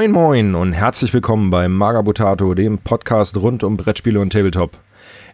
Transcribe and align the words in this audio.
Moin 0.00 0.12
Moin 0.12 0.54
und 0.54 0.72
herzlich 0.72 1.12
willkommen 1.12 1.50
bei 1.50 1.68
Magabotato, 1.68 2.54
dem 2.54 2.78
Podcast 2.78 3.36
rund 3.36 3.62
um 3.62 3.76
Brettspiele 3.76 4.18
und 4.18 4.32
Tabletop. 4.32 4.70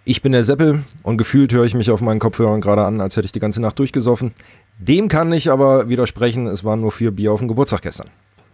Ich 0.04 0.22
bin 0.22 0.32
der 0.32 0.42
Seppel 0.42 0.82
und 1.04 1.18
gefühlt 1.18 1.52
höre 1.52 1.66
ich 1.66 1.74
mich 1.74 1.92
auf 1.92 2.00
meinen 2.00 2.18
Kopfhörern 2.18 2.60
gerade 2.60 2.84
an, 2.84 3.00
als 3.00 3.16
hätte 3.16 3.26
ich 3.26 3.30
die 3.30 3.38
ganze 3.38 3.62
Nacht 3.62 3.78
durchgesoffen. 3.78 4.32
Dem 4.80 5.06
kann 5.06 5.32
ich 5.32 5.52
aber 5.52 5.88
widersprechen, 5.88 6.48
es 6.48 6.64
waren 6.64 6.80
nur 6.80 6.90
vier 6.90 7.12
Bier 7.12 7.32
auf 7.32 7.38
dem 7.38 7.46
Geburtstag 7.46 7.82
gestern. 7.82 8.08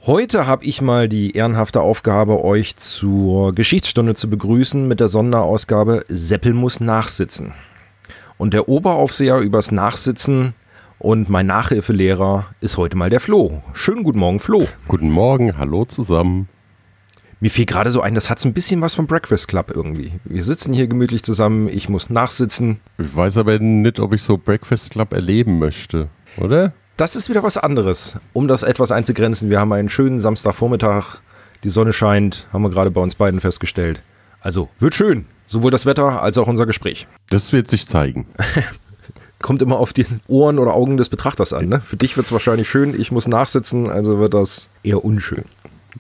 Heute 0.04 0.46
habe 0.46 0.66
ich 0.66 0.82
mal 0.82 1.08
die 1.08 1.34
ehrenhafte 1.34 1.80
Aufgabe, 1.80 2.44
euch 2.44 2.76
zur 2.76 3.54
Geschichtsstunde 3.54 4.12
zu 4.12 4.28
begrüßen 4.28 4.86
mit 4.86 5.00
der 5.00 5.08
Sonderausgabe 5.08 6.04
Seppel 6.10 6.52
muss 6.52 6.80
nachsitzen. 6.80 7.52
Und 8.36 8.52
der 8.52 8.68
Oberaufseher 8.68 9.38
übers 9.38 9.72
Nachsitzen 9.72 10.52
und 11.02 11.28
mein 11.28 11.46
Nachhilfelehrer 11.46 12.46
ist 12.60 12.76
heute 12.76 12.96
mal 12.96 13.10
der 13.10 13.18
Flo. 13.18 13.60
Schönen 13.72 14.04
guten 14.04 14.20
Morgen, 14.20 14.38
Flo. 14.38 14.68
Guten 14.86 15.10
Morgen, 15.10 15.58
hallo 15.58 15.84
zusammen. 15.84 16.48
Mir 17.40 17.50
fiel 17.50 17.66
gerade 17.66 17.90
so 17.90 18.00
ein, 18.00 18.14
das 18.14 18.30
hat 18.30 18.38
so 18.38 18.48
ein 18.48 18.52
bisschen 18.52 18.80
was 18.82 18.94
vom 18.94 19.08
Breakfast 19.08 19.48
Club 19.48 19.72
irgendwie. 19.74 20.12
Wir 20.22 20.44
sitzen 20.44 20.72
hier 20.72 20.86
gemütlich 20.86 21.24
zusammen, 21.24 21.68
ich 21.68 21.88
muss 21.88 22.08
nachsitzen. 22.08 22.78
Ich 22.98 23.16
weiß 23.16 23.36
aber 23.38 23.58
nicht, 23.58 23.98
ob 23.98 24.12
ich 24.12 24.22
so 24.22 24.38
Breakfast 24.38 24.92
Club 24.92 25.12
erleben 25.12 25.58
möchte, 25.58 26.08
oder? 26.38 26.72
Das 26.96 27.16
ist 27.16 27.28
wieder 27.28 27.42
was 27.42 27.58
anderes, 27.58 28.16
um 28.32 28.46
das 28.46 28.62
etwas 28.62 28.92
einzugrenzen. 28.92 29.50
Wir 29.50 29.58
haben 29.58 29.72
einen 29.72 29.88
schönen 29.88 30.20
Samstagvormittag, 30.20 31.16
die 31.64 31.68
Sonne 31.68 31.92
scheint, 31.92 32.46
haben 32.52 32.62
wir 32.62 32.70
gerade 32.70 32.92
bei 32.92 33.00
uns 33.00 33.16
beiden 33.16 33.40
festgestellt. 33.40 34.00
Also, 34.40 34.68
wird 34.78 34.94
schön, 34.94 35.26
sowohl 35.46 35.72
das 35.72 35.84
Wetter 35.84 36.22
als 36.22 36.38
auch 36.38 36.46
unser 36.46 36.66
Gespräch. 36.66 37.08
Das 37.28 37.52
wird 37.52 37.68
sich 37.68 37.88
zeigen. 37.88 38.26
Kommt 39.42 39.60
immer 39.60 39.78
auf 39.78 39.92
die 39.92 40.06
Ohren 40.28 40.58
oder 40.58 40.74
Augen 40.74 40.96
des 40.96 41.08
Betrachters 41.08 41.52
an. 41.52 41.68
Ne? 41.68 41.80
Für 41.80 41.96
dich 41.96 42.16
wird 42.16 42.26
es 42.26 42.32
wahrscheinlich 42.32 42.68
schön, 42.68 42.98
ich 42.98 43.12
muss 43.12 43.28
nachsitzen, 43.28 43.90
also 43.90 44.18
wird 44.18 44.34
das 44.34 44.70
eher 44.82 45.04
unschön. 45.04 45.44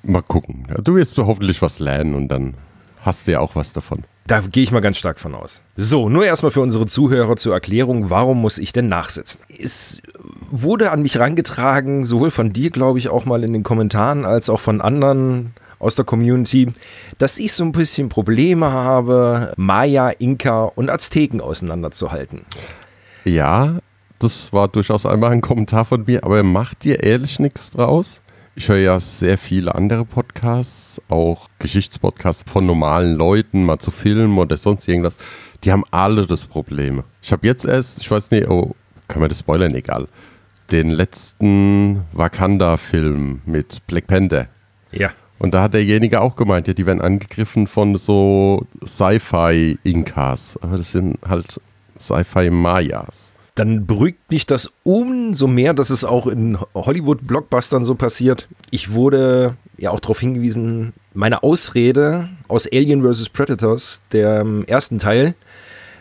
Mal 0.02 0.22
gucken. 0.22 0.66
Du 0.82 0.94
wirst 0.94 1.18
hoffentlich 1.18 1.60
was 1.60 1.78
lernen 1.78 2.14
und 2.14 2.28
dann 2.28 2.54
hast 3.02 3.26
du 3.26 3.32
ja 3.32 3.40
auch 3.40 3.54
was 3.54 3.72
davon. 3.72 4.04
Da 4.26 4.40
gehe 4.40 4.62
ich 4.62 4.70
mal 4.70 4.80
ganz 4.80 4.98
stark 4.98 5.18
von 5.18 5.34
aus. 5.34 5.62
So, 5.76 6.08
nur 6.08 6.24
erstmal 6.24 6.52
für 6.52 6.60
unsere 6.60 6.86
Zuhörer 6.86 7.36
zur 7.36 7.52
Erklärung, 7.52 8.08
warum 8.08 8.40
muss 8.40 8.58
ich 8.58 8.72
denn 8.72 8.88
nachsitzen? 8.88 9.40
Es 9.58 10.00
wurde 10.50 10.92
an 10.92 11.02
mich 11.02 11.18
rangetragen, 11.18 12.04
sowohl 12.04 12.30
von 12.30 12.52
dir, 12.52 12.70
glaube 12.70 12.98
ich, 12.98 13.08
auch 13.08 13.24
mal 13.24 13.42
in 13.42 13.52
den 13.52 13.64
Kommentaren, 13.64 14.24
als 14.24 14.48
auch 14.48 14.60
von 14.60 14.80
anderen 14.80 15.54
aus 15.80 15.96
der 15.96 16.04
Community, 16.04 16.72
dass 17.18 17.38
ich 17.38 17.52
so 17.52 17.64
ein 17.64 17.72
bisschen 17.72 18.08
Probleme 18.08 18.70
habe, 18.70 19.52
Maya, 19.56 20.10
Inka 20.10 20.66
und 20.66 20.88
Azteken 20.88 21.40
auseinanderzuhalten. 21.40 22.42
Ja, 23.24 23.78
das 24.18 24.52
war 24.52 24.68
durchaus 24.68 25.06
einmal 25.06 25.32
ein 25.32 25.40
Kommentar 25.40 25.84
von 25.84 26.04
mir, 26.06 26.24
aber 26.24 26.42
macht 26.42 26.84
dir 26.84 27.02
ehrlich 27.02 27.38
nichts 27.38 27.70
draus? 27.70 28.20
Ich 28.54 28.68
höre 28.68 28.78
ja 28.78 29.00
sehr 29.00 29.38
viele 29.38 29.74
andere 29.74 30.04
Podcasts, 30.04 31.00
auch 31.08 31.48
Geschichtspodcasts 31.58 32.44
von 32.50 32.66
normalen 32.66 33.14
Leuten, 33.14 33.64
mal 33.64 33.78
zu 33.78 33.90
Filmen 33.90 34.36
oder 34.38 34.56
sonst 34.56 34.86
irgendwas. 34.88 35.16
Die 35.64 35.72
haben 35.72 35.84
alle 35.90 36.26
das 36.26 36.46
Problem. 36.46 37.02
Ich 37.22 37.32
habe 37.32 37.46
jetzt 37.46 37.64
erst, 37.64 38.00
ich 38.00 38.10
weiß 38.10 38.30
nicht, 38.30 38.48
oh, 38.48 38.74
kann 39.08 39.20
man 39.20 39.28
das 39.28 39.38
spoilern, 39.38 39.74
egal, 39.74 40.08
den 40.70 40.90
letzten 40.90 42.02
Wakanda-Film 42.12 43.40
mit 43.46 43.86
Black 43.86 44.06
Panther. 44.06 44.48
Ja. 44.90 45.10
Und 45.38 45.54
da 45.54 45.62
hat 45.62 45.74
derjenige 45.74 46.20
auch 46.20 46.36
gemeint, 46.36 46.68
ja, 46.68 46.74
die 46.74 46.86
werden 46.86 47.00
angegriffen 47.00 47.66
von 47.66 47.96
so 47.96 48.66
Sci-Fi-Inkas. 48.84 50.58
Aber 50.62 50.76
das 50.76 50.92
sind 50.92 51.18
halt 51.26 51.60
Sci-Fi-Mayas 52.02 53.32
dann 53.54 53.86
beruhigt 53.86 54.30
mich 54.30 54.46
das 54.46 54.72
umso 54.82 55.46
mehr, 55.46 55.74
dass 55.74 55.90
es 55.90 56.04
auch 56.04 56.26
in 56.26 56.58
Hollywood-Blockbustern 56.74 57.84
so 57.84 57.94
passiert. 57.94 58.48
Ich 58.70 58.92
wurde 58.92 59.56
ja 59.76 59.90
auch 59.90 60.00
darauf 60.00 60.20
hingewiesen, 60.20 60.94
meine 61.12 61.42
Ausrede 61.42 62.30
aus 62.48 62.66
Alien 62.70 63.02
vs. 63.02 63.28
Predators, 63.28 64.02
dem 64.12 64.64
ersten 64.64 64.98
Teil, 64.98 65.34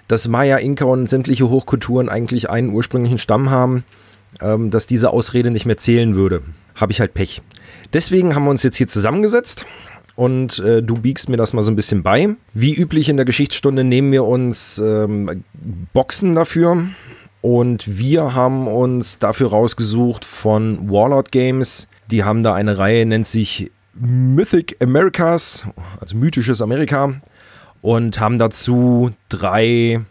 dass 0.07 0.27
Maya, 0.27 0.57
Inka 0.57 0.85
und 0.85 1.09
sämtliche 1.09 1.49
Hochkulturen 1.49 2.07
eigentlich 2.07 2.49
einen 2.49 2.73
ursprünglichen 2.73 3.17
Stamm 3.17 3.49
haben, 3.49 3.83
ähm, 4.39 4.71
dass 4.71 4.87
diese 4.87 5.11
Ausrede 5.11 5.51
nicht 5.51 5.65
mehr 5.65 5.77
zählen 5.77 6.15
würde. 6.15 6.41
Habe 6.75 6.93
ich 6.93 7.01
halt 7.01 7.13
Pech. 7.13 7.41
Deswegen 7.91 8.33
haben 8.33 8.45
wir 8.45 8.51
uns 8.51 8.63
jetzt 8.63 8.77
hier 8.77 8.87
zusammengesetzt 8.87 9.65
und 10.15 10.59
äh, 10.59 10.83
du 10.83 10.95
biegst 10.95 11.29
mir 11.29 11.37
das 11.37 11.53
mal 11.53 11.61
so 11.61 11.71
ein 11.71 11.75
bisschen 11.75 12.03
bei. 12.03 12.35
Wie 12.53 12.75
üblich 12.75 13.09
in 13.09 13.17
der 13.17 13.25
Geschichtsstunde 13.25 13.83
nehmen 13.83 14.11
wir 14.11 14.25
uns 14.25 14.77
ähm, 14.79 15.43
Boxen 15.93 16.35
dafür. 16.35 16.85
Und 17.41 17.97
wir 17.97 18.35
haben 18.35 18.67
uns 18.67 19.17
dafür 19.17 19.49
rausgesucht 19.49 20.25
von 20.25 20.91
Warlord 20.91 21.31
Games. 21.31 21.87
Die 22.11 22.23
haben 22.23 22.43
da 22.43 22.53
eine 22.53 22.77
Reihe, 22.77 23.05
nennt 23.05 23.25
sich 23.25 23.71
Mythic 23.95 24.77
Americas, 24.79 25.65
also 25.99 26.15
mythisches 26.15 26.61
Amerika. 26.61 27.13
Und 27.81 28.19
haben 28.19 28.37
dazu 28.37 29.11
drei 29.29 30.01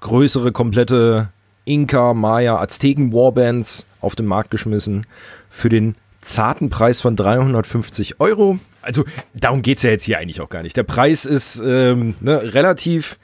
größere, 0.00 0.50
komplette 0.50 1.28
Inka, 1.64 2.12
Maya, 2.14 2.58
Azteken 2.58 3.12
Warbands 3.12 3.86
auf 4.00 4.16
den 4.16 4.26
Markt 4.26 4.50
geschmissen. 4.50 5.06
Für 5.48 5.68
den 5.68 5.94
zarten 6.20 6.70
Preis 6.70 7.00
von 7.00 7.14
350 7.14 8.18
Euro. 8.18 8.58
Also 8.82 9.04
darum 9.34 9.62
geht 9.62 9.78
es 9.78 9.82
ja 9.82 9.90
jetzt 9.90 10.04
hier 10.04 10.18
eigentlich 10.18 10.40
auch 10.40 10.48
gar 10.48 10.62
nicht. 10.62 10.76
Der 10.76 10.82
Preis 10.82 11.24
ist 11.24 11.60
ähm, 11.64 12.14
ne, 12.20 12.54
relativ, 12.54 13.18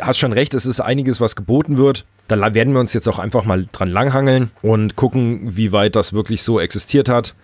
hast 0.00 0.18
schon 0.18 0.32
recht, 0.32 0.54
es 0.54 0.66
ist 0.66 0.80
einiges, 0.80 1.20
was 1.20 1.36
geboten 1.36 1.76
wird. 1.76 2.04
Da 2.28 2.54
werden 2.54 2.72
wir 2.72 2.80
uns 2.80 2.94
jetzt 2.94 3.08
auch 3.08 3.18
einfach 3.18 3.44
mal 3.44 3.66
dran 3.72 3.90
langhangeln 3.90 4.50
und 4.62 4.96
gucken, 4.96 5.56
wie 5.56 5.72
weit 5.72 5.96
das 5.96 6.12
wirklich 6.12 6.42
so 6.42 6.60
existiert 6.60 7.08
hat. 7.08 7.34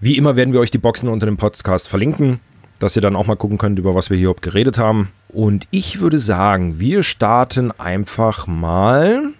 Wie 0.00 0.16
immer 0.16 0.36
werden 0.36 0.52
wir 0.52 0.60
euch 0.60 0.70
die 0.70 0.78
Boxen 0.78 1.08
unter 1.08 1.26
dem 1.26 1.36
Podcast 1.36 1.88
verlinken, 1.88 2.38
dass 2.78 2.94
ihr 2.94 3.02
dann 3.02 3.16
auch 3.16 3.26
mal 3.26 3.36
gucken 3.36 3.58
könnt, 3.58 3.78
über 3.78 3.96
was 3.96 4.10
wir 4.10 4.16
hier 4.16 4.26
überhaupt 4.26 4.42
geredet 4.42 4.78
haben. 4.78 5.10
Und 5.28 5.66
ich 5.72 5.98
würde 5.98 6.20
sagen, 6.20 6.78
wir 6.78 7.02
starten 7.02 7.72
einfach 7.72 8.46
mal 8.46 9.30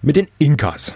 mit 0.00 0.16
den 0.16 0.28
Inkas. 0.38 0.94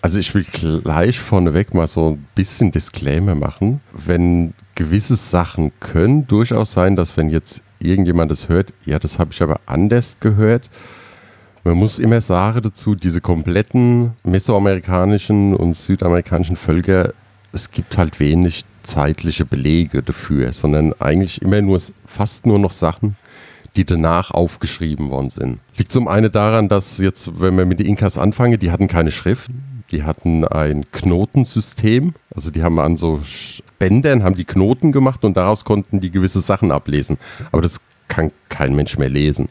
Also 0.00 0.18
ich 0.18 0.34
will 0.34 0.44
gleich 0.44 1.20
vorneweg 1.20 1.74
mal 1.74 1.86
so 1.86 2.12
ein 2.12 2.26
bisschen 2.34 2.72
Disclaimer 2.72 3.34
machen. 3.34 3.80
Wenn 3.92 4.54
gewisse 4.74 5.16
Sachen 5.16 5.72
können 5.80 6.26
durchaus 6.26 6.72
sein, 6.72 6.96
dass 6.96 7.16
wenn 7.16 7.30
jetzt 7.30 7.62
irgendjemand 7.78 8.30
das 8.30 8.48
hört, 8.48 8.72
ja, 8.84 8.98
das 8.98 9.18
habe 9.18 9.30
ich 9.32 9.42
aber 9.42 9.60
anders 9.66 10.18
gehört, 10.20 10.70
man 11.64 11.76
muss 11.76 12.00
immer 12.00 12.20
sagen 12.20 12.62
dazu, 12.62 12.96
diese 12.96 13.20
kompletten 13.20 14.14
mesoamerikanischen 14.24 15.54
und 15.54 15.74
südamerikanischen 15.74 16.56
Völker, 16.56 17.12
es 17.52 17.70
gibt 17.70 17.96
halt 17.96 18.18
wenig 18.18 18.64
zeitliche 18.82 19.44
Belege 19.44 20.02
dafür, 20.02 20.52
sondern 20.52 20.92
eigentlich 20.98 21.40
immer 21.40 21.60
nur, 21.62 21.80
fast 22.04 22.46
nur 22.46 22.58
noch 22.58 22.72
Sachen, 22.72 23.16
die 23.76 23.84
danach 23.84 24.32
aufgeschrieben 24.32 25.10
worden 25.10 25.30
sind. 25.30 25.58
Liegt 25.76 25.92
zum 25.92 26.08
einen 26.08 26.32
daran, 26.32 26.68
dass 26.68 26.98
jetzt, 26.98 27.40
wenn 27.40 27.56
wir 27.56 27.64
mit 27.64 27.78
den 27.78 27.86
Inkas 27.86 28.18
anfangen, 28.18 28.58
die 28.58 28.70
hatten 28.70 28.88
keine 28.88 29.12
Schrift, 29.12 29.50
die 29.92 30.02
hatten 30.02 30.44
ein 30.44 30.90
Knotensystem, 30.90 32.14
also 32.34 32.50
die 32.50 32.62
haben 32.62 32.80
an 32.80 32.96
so 32.96 33.20
Bändern, 33.82 34.22
haben 34.22 34.36
die 34.36 34.44
Knoten 34.44 34.92
gemacht 34.92 35.24
und 35.24 35.36
daraus 35.36 35.64
konnten 35.64 35.98
die 35.98 36.12
gewisse 36.12 36.38
Sachen 36.38 36.70
ablesen. 36.70 37.18
Aber 37.50 37.62
das 37.62 37.80
kann 38.06 38.30
kein 38.48 38.76
Mensch 38.76 38.96
mehr 38.96 39.08
lesen. 39.08 39.48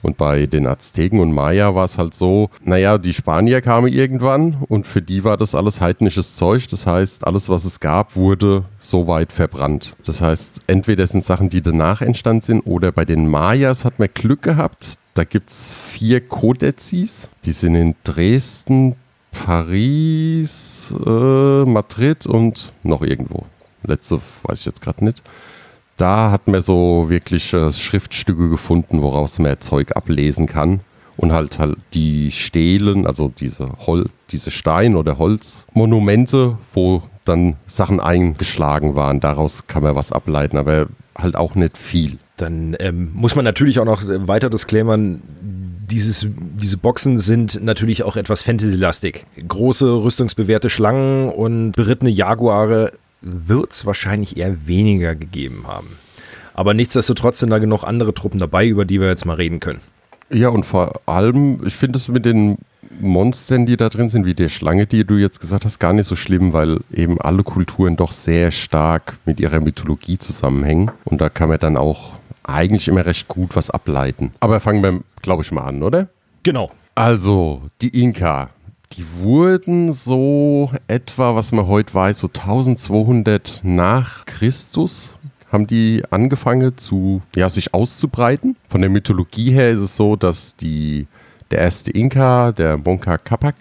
Und 0.00 0.16
bei 0.16 0.46
den 0.46 0.66
Azteken 0.66 1.20
und 1.20 1.34
Maya 1.34 1.74
war 1.74 1.84
es 1.84 1.98
halt 1.98 2.14
so, 2.14 2.48
naja, 2.62 2.96
die 2.96 3.12
Spanier 3.12 3.60
kamen 3.60 3.92
irgendwann 3.92 4.56
und 4.68 4.86
für 4.86 5.02
die 5.02 5.24
war 5.24 5.36
das 5.36 5.54
alles 5.54 5.82
heidnisches 5.82 6.36
Zeug. 6.36 6.66
Das 6.68 6.86
heißt, 6.86 7.26
alles, 7.26 7.50
was 7.50 7.66
es 7.66 7.78
gab, 7.78 8.16
wurde 8.16 8.64
so 8.78 9.08
weit 9.08 9.30
verbrannt. 9.30 9.94
Das 10.06 10.22
heißt, 10.22 10.60
entweder 10.68 11.06
sind 11.06 11.22
Sachen, 11.22 11.50
die 11.50 11.60
danach 11.60 12.00
entstanden 12.00 12.40
sind, 12.40 12.60
oder 12.62 12.92
bei 12.92 13.04
den 13.04 13.28
Mayas 13.28 13.84
hat 13.84 13.98
man 13.98 14.08
Glück 14.14 14.40
gehabt. 14.40 14.94
Da 15.12 15.24
gibt 15.24 15.50
es 15.50 15.74
vier 15.74 16.26
Kodezis. 16.26 17.28
Die 17.44 17.52
sind 17.52 17.74
in 17.74 17.94
Dresden, 18.04 18.96
Paris, 19.32 20.94
äh, 21.04 21.64
Madrid 21.66 22.24
und 22.24 22.72
noch 22.82 23.02
irgendwo. 23.02 23.44
Letzte 23.86 24.20
weiß 24.44 24.60
ich 24.60 24.66
jetzt 24.66 24.82
gerade 24.82 25.04
nicht 25.04 25.22
da 25.96 26.30
hat 26.30 26.46
man 26.46 26.62
so 26.62 27.06
wirklich 27.08 27.52
äh, 27.52 27.72
Schriftstücke 27.72 28.50
gefunden, 28.50 29.02
woraus 29.02 29.38
man 29.38 29.58
Zeug 29.58 29.96
ablesen 29.96 30.46
kann. 30.46 30.80
Und 31.16 31.32
halt 31.32 31.58
halt 31.58 31.78
die 31.94 32.30
Stelen, 32.30 33.06
also 33.06 33.32
diese, 33.40 33.70
Hol 33.86 34.04
diese 34.30 34.50
Stein- 34.50 34.96
oder 34.96 35.16
Holzmonumente, 35.16 36.58
wo 36.74 37.02
dann 37.24 37.56
Sachen 37.66 38.00
eingeschlagen 38.00 38.96
waren. 38.96 39.20
Daraus 39.20 39.66
kann 39.66 39.82
man 39.82 39.96
was 39.96 40.12
ableiten, 40.12 40.58
aber 40.58 40.88
halt 41.16 41.34
auch 41.34 41.54
nicht 41.54 41.78
viel. 41.78 42.18
Dann 42.36 42.76
ähm, 42.80 43.12
muss 43.14 43.34
man 43.34 43.46
natürlich 43.46 43.78
auch 43.78 43.86
noch 43.86 44.02
äh, 44.02 44.28
weiter 44.28 44.50
disclaimern, 44.50 45.22
dieses, 45.90 46.26
diese 46.38 46.76
Boxen 46.76 47.16
sind 47.16 47.62
natürlich 47.62 48.02
auch 48.02 48.16
etwas 48.16 48.42
Fantasy-lastig. 48.42 49.24
Große, 49.48 50.02
rüstungsbewährte 50.02 50.68
Schlangen 50.68 51.30
und 51.30 51.72
berittene 51.72 52.10
Jaguare 52.10 52.92
wird 53.20 53.72
es 53.72 53.86
wahrscheinlich 53.86 54.36
eher 54.36 54.66
weniger 54.66 55.14
gegeben 55.14 55.64
haben. 55.66 55.98
Aber 56.54 56.74
nichtsdestotrotz 56.74 57.40
sind 57.40 57.50
da 57.50 57.58
genug 57.58 57.84
andere 57.84 58.14
Truppen 58.14 58.40
dabei, 58.40 58.66
über 58.66 58.84
die 58.84 59.00
wir 59.00 59.08
jetzt 59.08 59.26
mal 59.26 59.34
reden 59.34 59.60
können. 59.60 59.80
Ja, 60.30 60.48
und 60.48 60.64
vor 60.64 61.00
allem, 61.06 61.60
ich 61.66 61.74
finde 61.74 61.98
es 61.98 62.08
mit 62.08 62.24
den 62.24 62.58
Monstern, 63.00 63.66
die 63.66 63.76
da 63.76 63.88
drin 63.88 64.08
sind, 64.08 64.26
wie 64.26 64.34
der 64.34 64.48
Schlange, 64.48 64.86
die 64.86 65.04
du 65.04 65.14
jetzt 65.14 65.40
gesagt 65.40 65.64
hast, 65.64 65.78
gar 65.78 65.92
nicht 65.92 66.06
so 66.06 66.16
schlimm, 66.16 66.52
weil 66.52 66.80
eben 66.92 67.20
alle 67.20 67.42
Kulturen 67.42 67.96
doch 67.96 68.12
sehr 68.12 68.50
stark 68.50 69.18
mit 69.24 69.38
ihrer 69.38 69.60
Mythologie 69.60 70.18
zusammenhängen. 70.18 70.90
Und 71.04 71.20
da 71.20 71.28
kann 71.28 71.48
man 71.48 71.60
dann 71.60 71.76
auch 71.76 72.14
eigentlich 72.42 72.88
immer 72.88 73.04
recht 73.04 73.28
gut 73.28 73.54
was 73.54 73.70
ableiten. 73.70 74.32
Aber 74.40 74.60
fangen 74.60 74.82
wir, 74.82 75.00
glaube 75.22 75.42
ich, 75.42 75.52
mal 75.52 75.64
an, 75.64 75.82
oder? 75.82 76.08
Genau. 76.42 76.70
Also, 76.94 77.62
die 77.82 78.00
Inka, 78.00 78.50
die 78.92 79.04
wurden 79.18 79.92
so 79.92 80.70
etwa, 80.88 81.34
was 81.34 81.52
man 81.52 81.66
heute 81.66 81.92
weiß, 81.94 82.20
so 82.20 82.28
1200 82.28 83.60
nach 83.62 84.24
Christus 84.26 85.18
haben 85.50 85.66
die 85.66 86.02
angefangen 86.10 86.76
zu, 86.76 87.22
ja, 87.34 87.48
sich 87.48 87.72
auszubreiten. 87.72 88.56
Von 88.68 88.80
der 88.80 88.90
Mythologie 88.90 89.52
her 89.52 89.70
ist 89.70 89.80
es 89.80 89.96
so, 89.96 90.16
dass 90.16 90.56
die, 90.56 91.06
der 91.50 91.60
erste 91.60 91.90
Inka, 91.90 92.52
der 92.52 92.78
Monka 92.78 93.18
Capac 93.18 93.54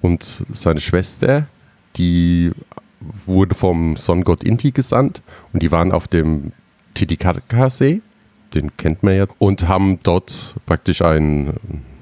und 0.00 0.44
seine 0.52 0.80
Schwester, 0.80 1.46
die 1.96 2.52
wurde 3.26 3.54
vom 3.54 3.96
Sonnengott 3.96 4.42
Inti 4.42 4.70
gesandt 4.70 5.22
und 5.52 5.62
die 5.62 5.72
waren 5.72 5.92
auf 5.92 6.08
dem 6.08 6.52
Titicaca-See, 6.94 8.00
den 8.54 8.76
kennt 8.76 9.02
man 9.02 9.16
ja, 9.16 9.26
und 9.38 9.68
haben 9.68 9.98
dort 10.02 10.54
praktisch 10.66 11.02
ein, 11.02 11.54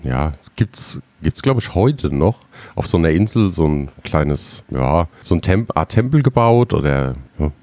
ja, 0.02 0.32
gibt's 0.56 1.00
gibt 1.22 1.36
es, 1.36 1.42
glaube 1.42 1.60
ich, 1.60 1.74
heute 1.74 2.14
noch 2.14 2.36
auf 2.74 2.86
so 2.86 2.98
einer 2.98 3.10
Insel 3.10 3.52
so 3.52 3.66
ein 3.66 3.88
kleines, 4.02 4.64
ja, 4.70 5.08
so 5.22 5.34
ein 5.34 5.42
Temp 5.42 5.76
Art 5.76 5.90
Tempel 5.90 6.22
gebaut 6.22 6.72
oder, 6.72 7.14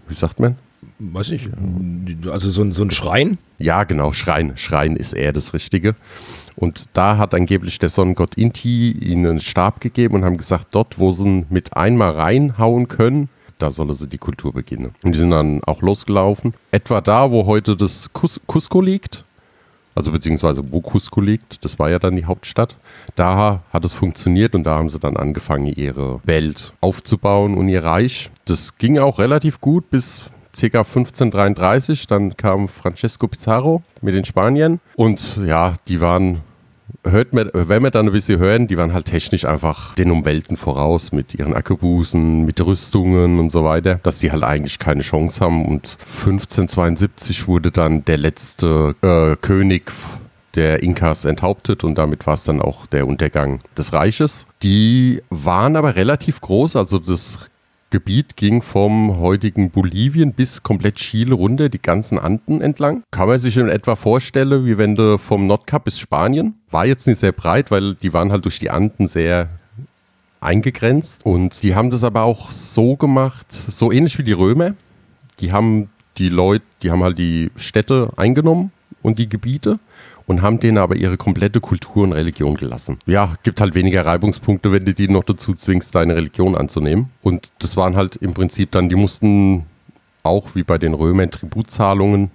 wie 0.08 0.14
sagt 0.14 0.40
man? 0.40 0.56
Weiß 1.00 1.32
nicht, 1.32 1.50
also 2.28 2.50
so 2.50 2.62
ein, 2.62 2.74
so 2.74 2.84
ein 2.84 2.92
Schrein? 2.92 3.38
Ja, 3.58 3.86
genau, 3.86 4.12
Schrein. 4.12 4.54
Schrein 4.58 4.98
ist 4.98 5.14
eher 5.14 5.32
das 5.32 5.54
Richtige. 5.54 5.96
Und 6.56 6.86
da 6.94 7.18
hat 7.18 7.34
angeblich 7.34 7.80
der 7.80 7.90
Sonnengott 7.90 8.36
Inti 8.36 8.92
ihnen 8.92 9.26
einen 9.26 9.40
Stab 9.40 9.80
gegeben 9.80 10.16
und 10.16 10.26
haben 10.26 10.38
gesagt, 10.38 10.68
dort, 10.72 11.00
wo 11.00 11.12
sie 11.12 11.46
mit 11.50 11.78
einmal 11.78 12.12
reinhauen 12.12 12.90
können, 12.90 13.30
da 13.60 13.72
solle 13.72 13.94
sie 13.94 14.08
die 14.08 14.18
Kultur 14.18 14.54
beginnen. 14.54 14.94
Und 15.04 15.16
die 15.16 15.20
sind 15.20 15.32
dann 15.32 15.64
auch 15.64 15.82
losgelaufen. 15.82 16.54
Etwa 16.72 17.02
da, 17.02 17.32
wo 17.32 17.46
heute 17.46 17.76
das 17.76 18.12
Cus 18.12 18.40
Cusco 18.48 18.82
liegt, 18.82 19.24
also 20.00 20.14
beziehungsweise 20.14 20.64
Cusco 20.64 21.20
liegt, 21.20 21.64
das 21.66 21.78
war 21.78 21.90
ja 21.90 22.00
dann 22.00 22.16
die 22.16 22.26
Hauptstadt. 22.26 22.78
Da 23.18 23.64
hat 23.72 23.84
es 23.84 23.94
funktioniert 23.94 24.56
und 24.56 24.64
da 24.64 24.78
haben 24.78 24.88
sie 24.88 24.98
dann 24.98 25.18
angefangen, 25.18 25.66
ihre 25.66 26.22
Welt 26.24 26.74
aufzubauen 26.80 27.56
und 27.56 27.68
ihr 27.68 27.84
Reich. 27.84 28.32
Das 28.46 28.78
ging 28.78 28.98
auch 28.98 29.20
relativ 29.20 29.60
gut 29.60 29.90
bis 29.90 30.24
ca. 30.58 30.66
1533. 30.66 32.08
Dann 32.08 32.38
kam 32.38 32.70
Francesco 32.70 33.28
Pizarro 33.28 33.84
mit 34.02 34.16
den 34.16 34.24
Spaniern 34.24 34.80
und 34.96 35.38
ja, 35.46 35.74
die 35.90 36.00
waren 36.00 36.42
hört 37.04 37.34
man, 37.34 37.50
wenn 37.54 37.84
wir 37.84 37.92
dann 37.92 38.08
ein 38.08 38.12
bisschen 38.12 38.40
hören, 38.40 38.68
die 38.68 38.78
waren 38.78 38.94
halt 38.94 39.06
technisch 39.06 39.46
einfach 39.46 39.96
den 39.96 40.12
Umwelten 40.12 40.58
voraus 40.58 41.12
mit 41.12 41.36
ihren 41.36 41.54
Ackerbusen, 41.54 42.46
mit 42.46 42.60
Rüstungen 42.66 43.40
und 43.40 43.50
so 43.52 43.64
weiter, 43.64 43.96
dass 44.04 44.20
die 44.20 44.32
halt 44.32 44.44
eigentlich 44.44 44.80
keine 44.80 45.02
Chance 45.02 45.42
haben. 45.42 45.66
Und 45.66 45.98
1572 46.26 47.48
wurde 47.48 47.72
dann 47.72 48.06
der 48.06 48.18
letzte 48.18 48.96
äh, 49.02 49.36
König 49.42 49.92
der 50.56 50.82
Inkas 50.82 51.26
enthauptet 51.26 51.84
und 51.84 51.98
damit 51.98 52.26
war 52.26 52.34
es 52.34 52.44
dann 52.44 52.62
auch 52.62 52.86
der 52.88 53.08
Untergang 53.08 53.60
des 53.78 53.94
Reiches. 53.94 54.48
Die 54.64 55.22
waren 55.30 55.76
aber 55.76 55.96
relativ 55.96 56.42
groß, 56.42 56.76
also 56.76 57.00
das 57.00 57.49
Gebiet 57.92 58.38
ging 58.38 58.62
vom 58.62 59.18
heutigen 59.18 59.72
Bolivien 59.72 60.34
bis 60.34 60.62
komplett 60.62 60.98
Chile 60.98 61.34
runter, 61.34 61.70
die 61.70 61.82
ganzen 61.82 62.20
Anden 62.20 62.62
entlang. 62.62 63.04
Kann 63.12 63.28
man 63.28 63.40
sich 63.40 63.58
in 63.58 63.68
etwa 63.68 63.96
vorstellen, 63.96 64.66
wie 64.66 64.78
wenn 64.78 64.96
du 64.96 65.18
vom 65.18 65.48
Nordkap 65.48 65.86
bis 65.86 66.00
Spanien. 66.00 66.56
War 66.70 66.86
jetzt 66.86 67.08
nicht 67.08 67.20
sehr 67.20 67.32
breit, 67.32 67.72
weil 67.72 67.96
die 67.96 68.14
waren 68.14 68.32
halt 68.32 68.46
durch 68.46 68.60
die 68.60 68.70
Anden 68.70 69.08
sehr 69.08 69.50
eingegrenzt. 70.40 71.26
Und 71.26 71.64
die 71.64 71.76
haben 71.76 71.90
das 71.90 72.04
aber 72.04 72.24
auch 72.24 72.52
so 72.52 72.96
gemacht, 72.96 73.48
so 73.52 73.92
ähnlich 73.92 74.18
wie 74.18 74.24
die 74.24 74.34
Römer. 74.34 74.76
Die 75.40 75.52
haben 75.52 75.90
die 76.18 76.30
Leute, 76.30 76.66
die 76.84 76.92
haben 76.92 77.04
halt 77.04 77.18
die 77.18 77.52
Städte 77.56 78.12
eingenommen 78.18 78.72
und 79.02 79.20
die 79.20 79.30
Gebiete 79.30 79.80
und 80.30 80.44
haben 80.44 80.60
denen 80.60 80.78
aber 80.78 80.96
ihre 80.96 81.18
komplette 81.18 81.60
Kultur 81.60 82.04
und 82.04 82.14
Religion 82.14 82.54
gelassen. 82.54 83.00
Ja, 83.08 83.34
gibt 83.42 83.60
halt 83.60 83.74
weniger 83.74 84.06
Reibungspunkte, 84.06 84.72
wenn 84.72 84.86
du 84.86 84.94
die 84.94 85.08
noch 85.08 85.24
dazu 85.24 85.56
zwingst, 85.56 85.96
deine 85.96 86.16
Religion 86.16 86.56
anzunehmen. 86.56 87.10
Und 87.24 87.50
das 87.58 87.76
waren 87.78 87.96
halt 87.96 88.16
im 88.18 88.36
Prinzip 88.36 88.70
dann, 88.70 88.90
die 88.90 88.96
mussten 88.96 89.66
auch 90.22 90.54
wie 90.54 90.62
bei 90.62 90.78
den 90.78 90.94
Römern 90.94 91.32
Tributzahlungen 91.32 92.30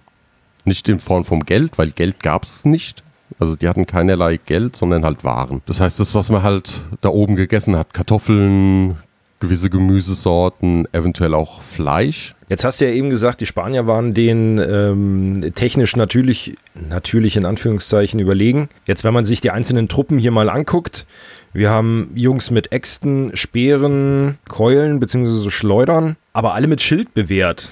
nicht 0.65 0.89
in 0.89 0.99
Form 0.99 1.25
vom 1.25 1.45
Geld, 1.45 1.79
weil 1.79 1.93
Geld 1.93 2.19
gab 2.19 2.43
es 2.43 2.65
nicht. 2.65 3.05
Also 3.39 3.55
die 3.55 3.69
hatten 3.69 3.87
keinerlei 3.87 4.41
Geld, 4.45 4.75
sondern 4.75 5.05
halt 5.05 5.23
Waren. 5.23 5.63
Das 5.67 5.79
heißt, 5.79 6.01
das, 6.01 6.17
was 6.17 6.31
man 6.31 6.43
halt 6.43 6.81
da 7.01 7.11
oben 7.11 7.37
gegessen 7.37 7.77
hat, 7.77 7.95
Kartoffeln, 7.95 8.97
gewisse 9.41 9.71
Gemüsesorten, 9.71 10.87
eventuell 10.93 11.35
auch 11.35 11.63
Fleisch. 11.63 12.35
Jetzt 12.49 12.65
hast 12.65 12.81
du 12.81 12.87
ja 12.87 12.93
eben 12.93 13.11
gesagt, 13.11 13.41
die 13.41 13.47
Spanier 13.47 13.87
waren 13.87 14.13
denen 14.13 14.59
ähm, 14.59 15.53
technisch 15.55 15.97
natürlich, 15.97 16.57
natürlich 16.89 17.37
in 17.37 17.45
Anführungszeichen 17.45 18.21
überlegen. 18.21 18.69
Jetzt, 18.87 19.05
wenn 19.05 19.15
man 19.15 19.25
sich 19.25 19.41
die 19.41 19.51
einzelnen 19.51 19.89
Truppen 19.89 20.19
hier 20.19 20.31
mal 20.31 20.49
anguckt, 20.49 21.07
wir 21.53 21.71
haben 21.71 22.11
Jungs 22.15 22.51
mit 22.51 22.73
Äxten, 22.73 23.35
Speeren, 23.37 24.39
Keulen 24.49 25.01
bzw. 25.01 25.51
Schleudern, 25.51 26.17
aber 26.33 26.55
alle 26.55 26.67
mit 26.67 26.81
Schild 26.81 27.15
bewehrt. 27.15 27.71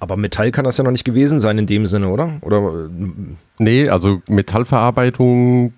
Aber 0.00 0.16
Metall 0.16 0.50
kann 0.50 0.64
das 0.64 0.76
ja 0.76 0.84
noch 0.84 0.90
nicht 0.90 1.04
gewesen 1.04 1.40
sein 1.40 1.56
in 1.56 1.66
dem 1.66 1.86
Sinne, 1.86 2.08
oder? 2.08 2.34
Oder? 2.42 2.90
Nee, 3.58 3.88
also 3.88 4.20
Metallverarbeitung 4.28 5.72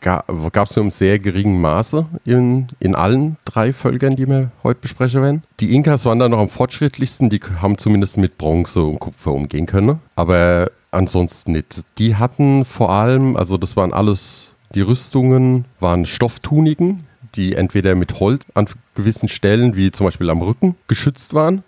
gab 0.00 0.68
es 0.68 0.76
nur 0.76 0.84
im 0.84 0.90
sehr 0.90 1.18
geringen 1.18 1.60
Maße 1.60 2.06
in, 2.24 2.66
in 2.80 2.94
allen 2.94 3.36
drei 3.44 3.72
Völkern, 3.72 4.16
die 4.16 4.26
wir 4.26 4.50
heute 4.62 4.80
besprechen 4.80 5.22
werden. 5.22 5.42
Die 5.60 5.74
Inkas 5.74 6.04
waren 6.04 6.18
da 6.18 6.28
noch 6.28 6.38
am 6.38 6.48
fortschrittlichsten, 6.48 7.30
die 7.30 7.40
haben 7.60 7.78
zumindest 7.78 8.16
mit 8.18 8.38
Bronze 8.38 8.82
und 8.82 8.98
Kupfer 8.98 9.32
umgehen 9.32 9.66
können, 9.66 10.00
aber 10.16 10.70
ansonsten 10.90 11.52
nicht. 11.52 11.82
Die 11.98 12.16
hatten 12.16 12.64
vor 12.64 12.90
allem, 12.90 13.36
also 13.36 13.56
das 13.56 13.76
waren 13.76 13.92
alles, 13.92 14.54
die 14.74 14.80
Rüstungen 14.80 15.64
waren 15.80 16.06
Stofftuniken, 16.06 17.06
die 17.34 17.54
entweder 17.54 17.94
mit 17.94 18.20
Holz 18.20 18.46
an 18.54 18.68
gewissen 18.94 19.28
Stellen, 19.28 19.76
wie 19.76 19.90
zum 19.90 20.06
Beispiel 20.06 20.30
am 20.30 20.42
Rücken, 20.42 20.76
geschützt 20.86 21.34
waren 21.34 21.62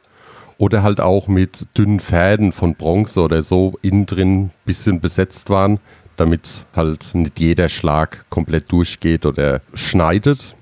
oder 0.60 0.82
halt 0.82 1.00
auch 1.00 1.26
mit 1.26 1.66
dünnen 1.76 2.00
Fäden 2.00 2.52
von 2.52 2.74
Bronze 2.74 3.20
oder 3.20 3.40
so 3.40 3.74
innen 3.80 4.04
drin 4.04 4.50
bisschen 4.66 5.00
besetzt 5.00 5.48
waren, 5.48 5.80
damit 6.20 6.66
halt 6.76 7.14
nicht 7.14 7.40
jeder 7.40 7.68
Schlag 7.68 8.26
komplett 8.30 8.70
durchgeht 8.70 9.26
oder 9.26 9.60
schneidet. 9.74 10.54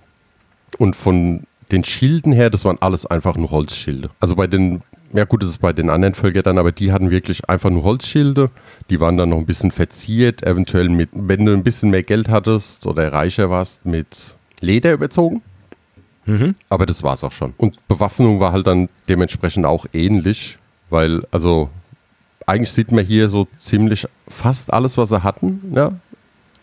Und 0.79 0.95
von 0.97 1.43
den 1.73 1.85
Schilden 1.85 2.33
her, 2.33 2.51
das 2.51 2.65
waren 2.65 2.79
alles 2.81 3.05
einfach 3.07 3.37
nur 3.37 3.51
Holzschilde. 3.51 4.11
Also 4.21 4.37
bei 4.37 4.47
den, 4.47 4.83
ja 5.13 5.25
gut, 5.25 5.43
das 5.43 5.51
ist 5.51 5.59
bei 5.59 5.73
den 5.73 5.91
anderen 5.91 6.15
Völkern 6.15 6.45
dann, 6.45 6.59
aber 6.59 6.73
die 6.73 6.93
hatten 6.93 7.11
wirklich 7.11 7.49
einfach 7.49 7.71
nur 7.71 7.83
Holzschilde. 7.83 8.51
Die 8.89 9.01
waren 9.01 9.17
dann 9.17 9.31
noch 9.31 9.39
ein 9.39 9.47
bisschen 9.47 9.73
verziert, 9.73 10.43
eventuell 10.45 10.89
mit, 10.89 11.11
wenn 11.13 11.45
du 11.45 11.53
ein 11.53 11.65
bisschen 11.65 11.91
mehr 11.91 12.03
Geld 12.03 12.29
hattest 12.29 12.87
oder 12.87 13.13
reicher 13.13 13.51
warst, 13.51 13.85
mit 13.85 14.37
Leder 14.61 14.93
überzogen. 14.93 15.43
Mhm. 16.25 16.55
Aber 16.69 16.87
das 16.87 17.03
war 17.03 17.15
es 17.15 17.25
auch 17.25 17.33
schon. 17.33 17.55
Und 17.57 17.87
Bewaffnung 17.89 18.39
war 18.39 18.53
halt 18.53 18.67
dann 18.67 18.89
dementsprechend 19.09 19.67
auch 19.67 19.87
ähnlich, 19.93 20.59
weil, 20.91 21.25
also 21.31 21.71
eigentlich 22.49 22.73
sieht 22.73 22.93
man 22.93 23.05
hier 23.05 23.29
so 23.29 23.47
ziemlich 23.57 24.07
fast 24.29 24.73
alles, 24.73 24.97
was 24.97 25.11
sie 25.11 25.23
hatten. 25.23 25.73
Ja, 25.75 25.93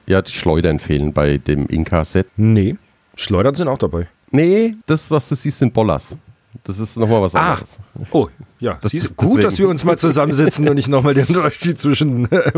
ja 0.08 0.22
die 0.22 0.32
Schleudern 0.32 0.80
fehlen 0.80 1.14
bei 1.14 1.38
dem 1.38 1.68
Inka-Set. 1.68 2.28
Nee, 2.38 2.76
Schleudern 3.16 3.56
sind 3.56 3.68
auch 3.68 3.78
dabei. 3.78 4.08
Nee, 4.32 4.74
das, 4.86 5.10
was 5.12 5.30
du 5.30 5.36
siehst, 5.36 5.60
sind 5.60 5.74
Bollers. 5.74 6.18
Das 6.64 6.80
ist 6.80 6.98
nochmal 6.98 7.22
was 7.22 7.36
ah. 7.36 7.54
anderes. 7.54 7.80
Oh, 8.12 8.28
ja. 8.60 8.78
Das, 8.82 8.92
Siehst, 8.92 9.16
gut, 9.16 9.44
dass 9.44 9.60
wir 9.60 9.68
uns 9.70 9.84
mal 9.84 9.98
zusammensitzen 9.98 10.68
und 10.68 10.78
ich 10.78 10.88
nochmal 10.88 11.14
den 11.14 11.26
Unterschied 11.26 11.80
zwischen 11.80 12.32
äh, 12.32 12.52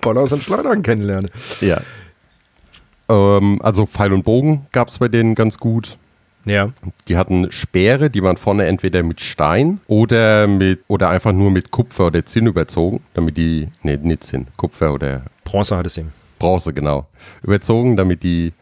Bollers 0.00 0.32
und 0.32 0.42
Schleudern 0.42 0.82
kennenlerne. 0.82 1.28
Ja. 1.60 1.80
Ähm, 3.08 3.60
also 3.62 3.86
Pfeil 3.86 4.12
und 4.12 4.24
Bogen 4.24 4.66
gab 4.72 4.88
es 4.88 4.98
bei 4.98 5.08
denen 5.08 5.34
ganz 5.34 5.58
gut. 5.58 5.98
Ja. 6.44 6.70
Die 7.08 7.16
hatten 7.16 7.52
Speere, 7.52 8.10
die 8.10 8.22
waren 8.22 8.36
vorne 8.36 8.66
entweder 8.66 9.02
mit 9.02 9.20
Stein 9.20 9.80
oder 9.86 10.46
mit 10.46 10.80
oder 10.88 11.08
einfach 11.08 11.32
nur 11.32 11.50
mit 11.50 11.70
Kupfer 11.70 12.06
oder 12.06 12.24
Zinn 12.26 12.46
überzogen, 12.46 13.00
damit 13.14 13.36
die 13.36 13.68
nee, 13.82 13.96
nicht 13.96 14.24
Zinn, 14.24 14.46
Kupfer 14.56 14.92
oder 14.92 15.22
Bronze 15.44 15.76
hat 15.76 15.86
es 15.86 15.98
eben. 15.98 16.12
Bronze, 16.38 16.72
genau. 16.72 17.06
Überzogen, 17.42 17.96
damit 17.96 18.22
die 18.22 18.52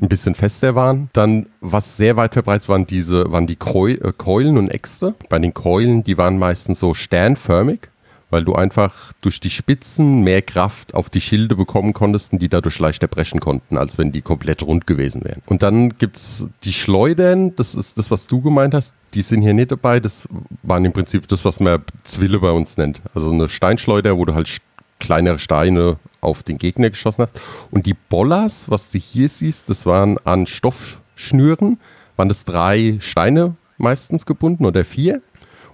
ein 0.00 0.08
bisschen 0.08 0.34
fester 0.34 0.74
waren. 0.74 1.08
Dann, 1.12 1.46
was 1.60 1.96
sehr 1.96 2.16
weit 2.16 2.34
verbreitet 2.34 2.68
waren, 2.68 2.86
diese, 2.86 3.30
waren 3.32 3.46
die 3.46 3.54
äh, 3.54 4.12
Keulen 4.16 4.58
und 4.58 4.70
Äxte. 4.70 5.14
Bei 5.28 5.38
den 5.38 5.54
Keulen, 5.54 6.04
die 6.04 6.18
waren 6.18 6.38
meistens 6.38 6.80
so 6.80 6.94
sternförmig 6.94 7.88
weil 8.36 8.44
du 8.44 8.54
einfach 8.54 9.14
durch 9.22 9.40
die 9.40 9.48
Spitzen 9.48 10.20
mehr 10.20 10.42
Kraft 10.42 10.92
auf 10.92 11.08
die 11.08 11.22
Schilde 11.22 11.56
bekommen 11.56 11.94
konntest 11.94 12.34
und 12.34 12.42
die 12.42 12.50
dadurch 12.50 12.78
leichter 12.78 13.08
brechen 13.08 13.40
konnten, 13.40 13.78
als 13.78 13.96
wenn 13.96 14.12
die 14.12 14.20
komplett 14.20 14.62
rund 14.62 14.86
gewesen 14.86 15.24
wären. 15.24 15.40
Und 15.46 15.62
dann 15.62 15.96
gibt 15.96 16.16
es 16.16 16.46
die 16.62 16.74
Schleudern, 16.74 17.56
das 17.56 17.74
ist 17.74 17.96
das, 17.96 18.10
was 18.10 18.26
du 18.26 18.42
gemeint 18.42 18.74
hast, 18.74 18.92
die 19.14 19.22
sind 19.22 19.40
hier 19.40 19.54
nicht 19.54 19.72
dabei. 19.72 20.00
Das 20.00 20.28
waren 20.62 20.84
im 20.84 20.92
Prinzip 20.92 21.26
das, 21.28 21.46
was 21.46 21.60
man 21.60 21.82
Zwille 22.04 22.38
bei 22.38 22.50
uns 22.50 22.76
nennt. 22.76 23.00
Also 23.14 23.30
eine 23.30 23.48
Steinschleuder, 23.48 24.18
wo 24.18 24.26
du 24.26 24.34
halt 24.34 24.58
kleinere 25.00 25.38
Steine 25.38 25.96
auf 26.20 26.42
den 26.42 26.58
Gegner 26.58 26.90
geschossen 26.90 27.22
hast. 27.22 27.40
Und 27.70 27.86
die 27.86 27.94
Bollers, 27.94 28.68
was 28.68 28.90
du 28.90 28.98
hier 28.98 29.30
siehst, 29.30 29.70
das 29.70 29.86
waren 29.86 30.18
an 30.24 30.44
Stoffschnüren, 30.44 31.80
waren 32.16 32.28
das 32.28 32.44
drei 32.44 32.98
Steine 33.00 33.54
meistens 33.78 34.26
gebunden 34.26 34.66
oder 34.66 34.84
vier. 34.84 35.22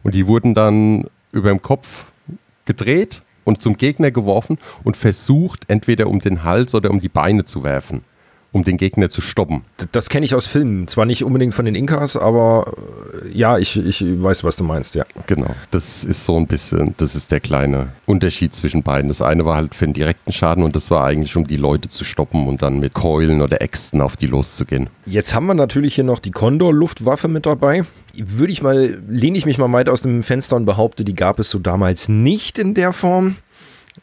Und 0.05 0.15
die 0.15 0.29
wurden 0.29 0.55
dann 0.55 1.07
über 1.33 1.49
dem 1.49 1.61
Kopf 1.61 2.05
gedreht 2.65 3.23
und 3.45 3.61
zum 3.61 3.77
Gegner 3.77 4.11
geworfen 4.11 4.59
und 4.85 4.97
versucht, 4.97 5.65
entweder 5.69 6.07
um 6.09 6.21
den 6.21 6.45
Hals 6.45 6.75
oder 6.75 6.91
um 6.91 7.01
die 7.01 7.09
Beine 7.09 7.45
zu 7.45 7.63
werfen 7.63 8.05
um 8.53 8.65
den 8.65 8.77
Gegner 8.77 9.09
zu 9.09 9.21
stoppen. 9.21 9.63
Das 9.93 10.11
kenne 10.11 10.27
ich 10.27 10.35
aus 10.35 10.47
Filmen. 10.47 10.87
Zwar 10.87 11.07
nicht 11.07 11.25
unbedingt 11.25 11.55
von 11.55 11.65
den 11.65 11.75
Inkas, 11.75 12.17
aber 12.17 12.73
äh, 13.25 13.37
ja, 13.37 13.59
ich, 13.59 13.79
ich 13.79 14.05
weiß, 14.05 14.45
was 14.45 14.57
du 14.57 14.65
meinst, 14.65 14.95
ja. 14.95 15.05
Genau. 15.27 15.55
Das 15.71 16.05
ist 16.05 16.25
so 16.25 16.37
ein 16.37 16.47
bisschen, 16.47 16.95
das 16.99 17.17
ist 17.17 17.33
der 17.33 17.41
kleine 17.41 17.89
Unterschied 18.05 18.55
zwischen 18.55 18.83
beiden. 18.83 19.09
Das 19.09 19.23
eine 19.23 19.47
war 19.47 19.57
halt 19.57 19.75
für 19.75 19.87
den 19.87 19.95
direkten 19.95 20.33
Schaden 20.33 20.63
und 20.65 20.77
das 20.77 20.91
war 20.91 21.05
eigentlich, 21.05 21.35
um 21.37 21.47
die 21.47 21.57
Leute 21.57 21.89
zu 21.89 22.05
stoppen 22.05 22.47
und 22.47 22.63
dann 22.63 22.79
mit 22.79 22.93
Keulen 22.93 23.41
oder 23.41 23.63
Äxten 23.63 24.03
auf 24.03 24.17
die 24.17 24.27
loszugehen. 24.27 24.91
Jetzt 25.07 25.35
haben 25.35 25.47
wir 25.47 25.55
natürlich 25.55 25.95
hier 25.95 26.05
noch 26.05 26.19
die 26.19 26.31
Condor-Luftwaffe 26.31 27.29
mit 27.29 27.47
dabei. 27.47 27.83
Würde 28.15 28.53
ich 28.53 28.63
mal, 28.63 28.99
lehne 29.09 29.39
ich 29.39 29.47
mich 29.47 29.57
mal 29.57 29.73
weit 29.73 29.89
aus 29.89 30.03
dem 30.03 30.23
Fenster 30.23 30.57
und 30.57 30.67
behaupte, 30.67 31.05
die 31.05 31.15
gab 31.15 31.39
es 31.39 31.49
so 31.49 31.59
damals 31.59 32.11
nicht 32.11 32.59
in 32.59 32.75
der 32.75 32.93
Form. 32.93 33.37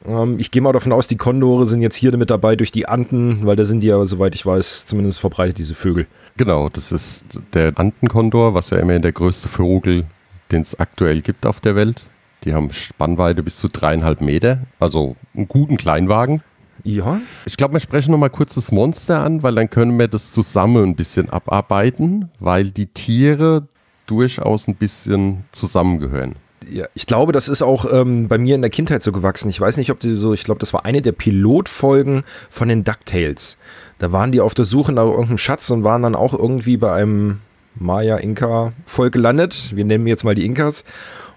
Ähm, 0.05 0.37
ich 0.39 0.51
gehe 0.51 0.61
mal 0.61 0.73
davon 0.73 0.93
aus, 0.93 1.07
die 1.07 1.17
Kondore 1.17 1.65
sind 1.65 1.81
jetzt 1.81 1.95
hier 1.95 2.15
mit 2.17 2.29
dabei 2.29 2.55
durch 2.55 2.71
die 2.71 2.87
Anden, 2.87 3.45
weil 3.45 3.55
da 3.55 3.65
sind 3.65 3.81
die 3.81 3.87
ja, 3.87 4.05
soweit 4.05 4.35
ich 4.35 4.45
weiß, 4.45 4.85
zumindest 4.85 5.19
verbreitet, 5.19 5.57
diese 5.57 5.75
Vögel. 5.75 6.07
Genau, 6.37 6.69
das 6.69 6.91
ist 6.91 7.23
der 7.53 7.73
Andenkondor, 7.75 8.53
was 8.53 8.69
ja 8.69 8.77
immerhin 8.77 9.01
der 9.01 9.11
größte 9.11 9.47
Vogel, 9.47 10.05
den 10.51 10.61
es 10.61 10.79
aktuell 10.79 11.21
gibt 11.21 11.45
auf 11.45 11.59
der 11.59 11.75
Welt. 11.75 12.03
Die 12.45 12.53
haben 12.53 12.71
Spannweite 12.71 13.43
bis 13.43 13.57
zu 13.57 13.67
dreieinhalb 13.67 14.21
Meter, 14.21 14.59
also 14.79 15.15
einen 15.35 15.47
guten 15.47 15.75
Kleinwagen. 15.75 16.41
Ja. 16.85 17.19
Ich 17.45 17.57
glaube, 17.57 17.73
wir 17.73 17.81
sprechen 17.81 18.11
nochmal 18.11 18.29
kurz 18.29 18.55
das 18.55 18.71
Monster 18.71 19.21
an, 19.21 19.43
weil 19.43 19.55
dann 19.55 19.69
können 19.69 19.99
wir 19.99 20.07
das 20.07 20.31
zusammen 20.31 20.83
ein 20.83 20.95
bisschen 20.95 21.29
abarbeiten, 21.29 22.29
weil 22.39 22.71
die 22.71 22.85
Tiere 22.85 23.67
durchaus 24.07 24.69
ein 24.69 24.75
bisschen 24.75 25.43
zusammengehören 25.51 26.35
ja, 26.71 26.87
ich 26.93 27.07
glaube, 27.07 27.31
das 27.31 27.49
ist 27.49 27.61
auch 27.61 27.91
ähm, 27.91 28.27
bei 28.27 28.37
mir 28.37 28.55
in 28.55 28.61
der 28.61 28.69
Kindheit 28.69 29.03
so 29.03 29.11
gewachsen. 29.11 29.49
Ich 29.49 29.59
weiß 29.59 29.77
nicht, 29.77 29.91
ob 29.91 29.99
die 29.99 30.15
so, 30.15 30.33
ich 30.33 30.43
glaube, 30.43 30.59
das 30.59 30.73
war 30.73 30.85
eine 30.85 31.01
der 31.01 31.11
Pilotfolgen 31.11 32.23
von 32.49 32.67
den 32.67 32.83
DuckTales. 32.83 33.57
Da 33.97 34.11
waren 34.11 34.31
die 34.31 34.41
auf 34.41 34.53
der 34.53 34.65
Suche 34.65 34.93
nach 34.93 35.05
irgendeinem 35.05 35.37
Schatz 35.37 35.69
und 35.69 35.83
waren 35.83 36.01
dann 36.01 36.15
auch 36.15 36.33
irgendwie 36.33 36.77
bei 36.77 36.91
einem 36.93 37.41
Maya-Inka-Volk 37.75 39.13
gelandet. 39.13 39.75
Wir 39.75 39.85
nennen 39.85 40.07
jetzt 40.07 40.23
mal 40.23 40.35
die 40.35 40.45
Inkas. 40.45 40.83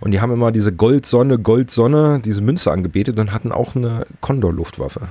Und 0.00 0.10
die 0.10 0.20
haben 0.20 0.32
immer 0.32 0.50
diese 0.50 0.72
Goldsonne, 0.72 1.38
Goldsonne, 1.38 2.20
diese 2.24 2.42
Münze 2.42 2.72
angebetet 2.72 3.18
und 3.18 3.32
hatten 3.32 3.52
auch 3.52 3.76
eine 3.76 4.04
Kondor-Luftwaffe. 4.20 5.02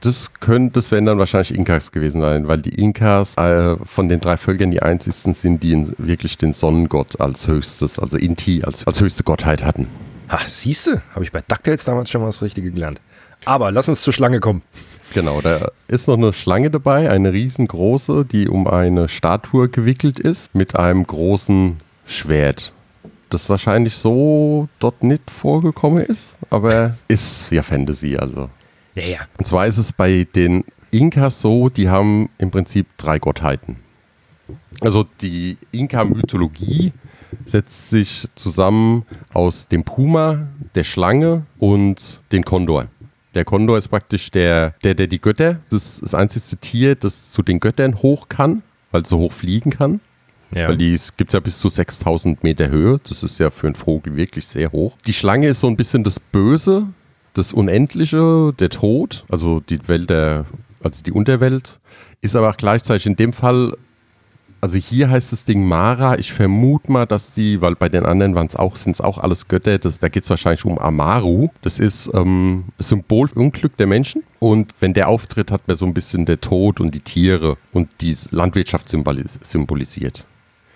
Das 0.00 0.32
könnte, 0.40 0.74
das 0.74 0.90
wären 0.90 1.04
dann 1.04 1.18
wahrscheinlich 1.18 1.54
Inkas 1.54 1.92
gewesen 1.92 2.22
sein, 2.22 2.48
weil 2.48 2.62
die 2.62 2.74
Inkas 2.74 3.36
äh, 3.36 3.76
von 3.84 4.08
den 4.08 4.20
drei 4.20 4.38
Völkern 4.38 4.70
die 4.70 4.80
einzigsten 4.80 5.34
sind, 5.34 5.62
die 5.62 5.92
wirklich 5.98 6.38
den 6.38 6.54
Sonnengott 6.54 7.20
als 7.20 7.46
höchstes, 7.46 7.98
also 7.98 8.16
Inti 8.16 8.62
als, 8.64 8.86
als 8.86 9.00
höchste 9.00 9.24
Gottheit 9.24 9.62
hatten. 9.62 9.88
Ach, 10.28 10.46
siehst 10.46 10.86
du, 10.86 11.02
habe 11.14 11.24
ich 11.24 11.32
bei 11.32 11.42
DuckTales 11.46 11.84
damals 11.84 12.08
schon 12.08 12.22
mal 12.22 12.28
das 12.28 12.40
Richtige 12.40 12.70
gelernt. 12.70 13.00
Aber 13.44 13.70
lass 13.70 13.88
uns 13.88 14.02
zur 14.02 14.12
Schlange 14.12 14.40
kommen. 14.40 14.62
Genau, 15.12 15.40
da 15.40 15.70
ist 15.88 16.06
noch 16.06 16.16
eine 16.16 16.32
Schlange 16.32 16.70
dabei, 16.70 17.10
eine 17.10 17.32
riesengroße, 17.32 18.24
die 18.24 18.48
um 18.48 18.68
eine 18.68 19.08
Statue 19.08 19.68
gewickelt 19.68 20.20
ist, 20.20 20.54
mit 20.54 20.76
einem 20.76 21.04
großen 21.04 21.78
Schwert. 22.06 22.72
Das 23.28 23.48
wahrscheinlich 23.48 23.96
so 23.96 24.68
dort 24.78 25.02
nicht 25.02 25.30
vorgekommen 25.30 26.04
ist, 26.04 26.38
aber 26.48 26.96
ist 27.08 27.50
ja 27.50 27.62
Fantasy, 27.62 28.16
also. 28.16 28.48
Ja, 28.94 29.02
ja. 29.02 29.18
Und 29.38 29.46
zwar 29.46 29.66
ist 29.66 29.78
es 29.78 29.92
bei 29.92 30.26
den 30.34 30.64
Inkas 30.90 31.40
so, 31.40 31.68
die 31.68 31.88
haben 31.88 32.28
im 32.38 32.50
Prinzip 32.50 32.86
drei 32.96 33.18
Gottheiten. 33.18 33.76
Also 34.80 35.06
die 35.20 35.56
Inka-Mythologie 35.72 36.92
setzt 37.46 37.90
sich 37.90 38.26
zusammen 38.34 39.04
aus 39.32 39.68
dem 39.68 39.84
Puma, 39.84 40.48
der 40.74 40.84
Schlange 40.84 41.46
und 41.58 42.20
dem 42.32 42.44
Kondor. 42.44 42.86
Der 43.34 43.44
Kondor 43.44 43.78
ist 43.78 43.88
praktisch 43.88 44.30
der, 44.30 44.74
der, 44.82 44.94
der 44.94 45.06
die 45.06 45.20
Götter, 45.20 45.60
das 45.70 45.84
ist 45.84 46.02
das 46.02 46.14
einzige 46.14 46.60
Tier, 46.60 46.94
das 46.96 47.30
zu 47.30 47.42
den 47.42 47.60
Göttern 47.60 48.02
hoch 48.02 48.28
kann, 48.28 48.62
weil 48.90 49.02
es 49.02 49.08
so 49.08 49.18
hoch 49.18 49.32
fliegen 49.32 49.70
kann. 49.70 50.00
Ja. 50.52 50.68
Weil 50.68 50.76
die 50.76 50.98
gibt 51.16 51.30
es 51.30 51.34
ja 51.34 51.40
bis 51.40 51.58
zu 51.58 51.68
6000 51.68 52.42
Meter 52.42 52.70
Höhe. 52.70 53.00
Das 53.08 53.22
ist 53.22 53.38
ja 53.38 53.50
für 53.50 53.68
einen 53.68 53.76
Vogel 53.76 54.16
wirklich 54.16 54.46
sehr 54.46 54.72
hoch. 54.72 54.96
Die 55.06 55.12
Schlange 55.12 55.46
ist 55.46 55.60
so 55.60 55.68
ein 55.68 55.76
bisschen 55.76 56.02
das 56.02 56.18
Böse, 56.18 56.88
das 57.34 57.52
Unendliche, 57.52 58.52
der 58.58 58.70
Tod, 58.70 59.24
also 59.28 59.60
die 59.60 59.86
Welt 59.88 60.10
der, 60.10 60.46
also 60.82 61.02
die 61.02 61.12
Unterwelt, 61.12 61.78
ist 62.20 62.36
aber 62.36 62.50
auch 62.50 62.56
gleichzeitig 62.56 63.06
in 63.06 63.16
dem 63.16 63.32
Fall, 63.32 63.76
also 64.60 64.76
hier 64.76 65.08
heißt 65.08 65.32
das 65.32 65.44
Ding 65.44 65.66
Mara, 65.66 66.18
ich 66.18 66.32
vermute 66.32 66.92
mal, 66.92 67.06
dass 67.06 67.32
die, 67.32 67.60
weil 67.60 67.76
bei 67.76 67.88
den 67.88 68.04
anderen 68.04 68.34
waren 68.34 68.46
es 68.46 68.56
auch, 68.56 68.76
sind 68.76 68.92
es 68.92 69.00
auch 69.00 69.18
alles 69.18 69.48
Götter, 69.48 69.78
das, 69.78 69.98
da 70.00 70.08
geht 70.08 70.24
es 70.24 70.30
wahrscheinlich 70.30 70.64
um 70.64 70.78
Amaru. 70.78 71.48
Das 71.62 71.78
ist 71.78 72.10
ähm, 72.12 72.64
Symbol 72.78 73.28
für 73.28 73.38
Unglück 73.38 73.76
der 73.78 73.86
Menschen. 73.86 74.22
Und 74.38 74.74
wenn 74.80 74.92
der 74.92 75.08
auftritt, 75.08 75.50
hat 75.50 75.66
man 75.66 75.76
so 75.76 75.86
ein 75.86 75.94
bisschen 75.94 76.26
der 76.26 76.40
Tod 76.40 76.80
und 76.80 76.94
die 76.94 77.00
Tiere 77.00 77.56
und 77.72 77.88
die 78.02 78.14
Landwirtschaft 78.30 78.88
symbolis 78.88 79.38
symbolisiert. 79.42 80.26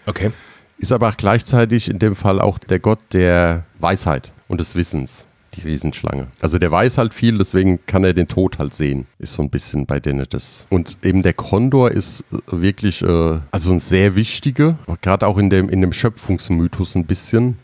Okay. 0.06 0.30
Ist 0.78 0.92
aber 0.92 1.08
auch 1.08 1.16
gleichzeitig 1.16 1.90
in 1.90 1.98
dem 1.98 2.16
Fall 2.16 2.40
auch 2.40 2.58
der 2.58 2.78
Gott 2.78 3.00
der 3.12 3.64
Weisheit 3.80 4.32
und 4.48 4.60
des 4.60 4.74
Wissens 4.76 5.26
die 5.56 5.62
Riesenschlange. 5.62 6.28
Also 6.40 6.58
der 6.58 6.70
weiß 6.70 6.98
halt 6.98 7.14
viel, 7.14 7.38
deswegen 7.38 7.84
kann 7.86 8.04
er 8.04 8.14
den 8.14 8.28
Tod 8.28 8.58
halt 8.58 8.74
sehen. 8.74 9.06
Ist 9.18 9.34
so 9.34 9.42
ein 9.42 9.50
bisschen 9.50 9.86
bei 9.86 10.00
denen 10.00 10.26
das. 10.28 10.66
Und 10.70 10.98
eben 11.02 11.22
der 11.22 11.34
Kondor 11.34 11.90
ist 11.90 12.24
äh, 12.32 12.60
wirklich, 12.60 13.02
äh, 13.02 13.38
also 13.50 13.72
ein 13.72 13.80
sehr 13.80 14.16
wichtiger, 14.16 14.78
gerade 15.00 15.26
auch 15.26 15.38
in 15.38 15.50
dem, 15.50 15.68
in 15.68 15.80
dem 15.80 15.92
Schöpfungsmythos 15.92 16.94
ein 16.94 17.06
bisschen. 17.06 17.58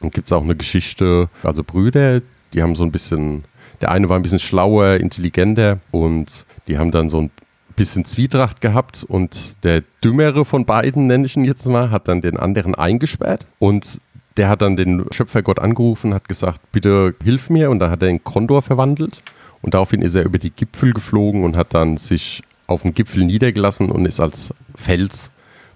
Dann 0.00 0.10
gibt 0.10 0.26
es 0.26 0.32
auch 0.32 0.42
eine 0.42 0.56
Geschichte, 0.56 1.28
also 1.42 1.62
Brüder, 1.62 2.22
die 2.52 2.62
haben 2.62 2.74
so 2.74 2.84
ein 2.84 2.92
bisschen, 2.92 3.44
der 3.80 3.90
eine 3.90 4.08
war 4.08 4.18
ein 4.18 4.22
bisschen 4.22 4.38
schlauer, 4.38 4.94
intelligenter 4.94 5.80
und 5.90 6.46
die 6.66 6.78
haben 6.78 6.90
dann 6.90 7.08
so 7.08 7.20
ein 7.20 7.30
bisschen 7.76 8.04
Zwietracht 8.04 8.60
gehabt 8.60 9.04
und 9.04 9.56
der 9.62 9.82
Dümmere 10.04 10.44
von 10.44 10.64
beiden, 10.64 11.06
nenne 11.06 11.26
ich 11.26 11.36
ihn 11.36 11.44
jetzt 11.44 11.66
mal, 11.66 11.90
hat 11.90 12.08
dann 12.08 12.20
den 12.20 12.36
anderen 12.36 12.74
eingesperrt 12.74 13.46
und 13.58 14.00
der 14.36 14.48
hat 14.48 14.62
dann 14.62 14.76
den 14.76 15.04
Schöpfergott 15.10 15.58
angerufen, 15.58 16.14
hat 16.14 16.28
gesagt, 16.28 16.60
bitte 16.72 17.14
hilf 17.22 17.50
mir. 17.50 17.70
Und 17.70 17.78
dann 17.80 17.90
hat 17.90 18.02
er 18.02 18.08
in 18.08 18.22
Kondor 18.24 18.62
verwandelt. 18.62 19.22
Und 19.62 19.74
daraufhin 19.74 20.02
ist 20.02 20.14
er 20.14 20.24
über 20.24 20.38
die 20.38 20.50
Gipfel 20.50 20.92
geflogen 20.92 21.44
und 21.44 21.56
hat 21.56 21.74
dann 21.74 21.96
sich 21.96 22.42
auf 22.66 22.82
den 22.82 22.94
Gipfel 22.94 23.24
niedergelassen 23.24 23.90
und 23.90 24.06
ist 24.06 24.20
als 24.20 24.54
Fels 24.76 25.30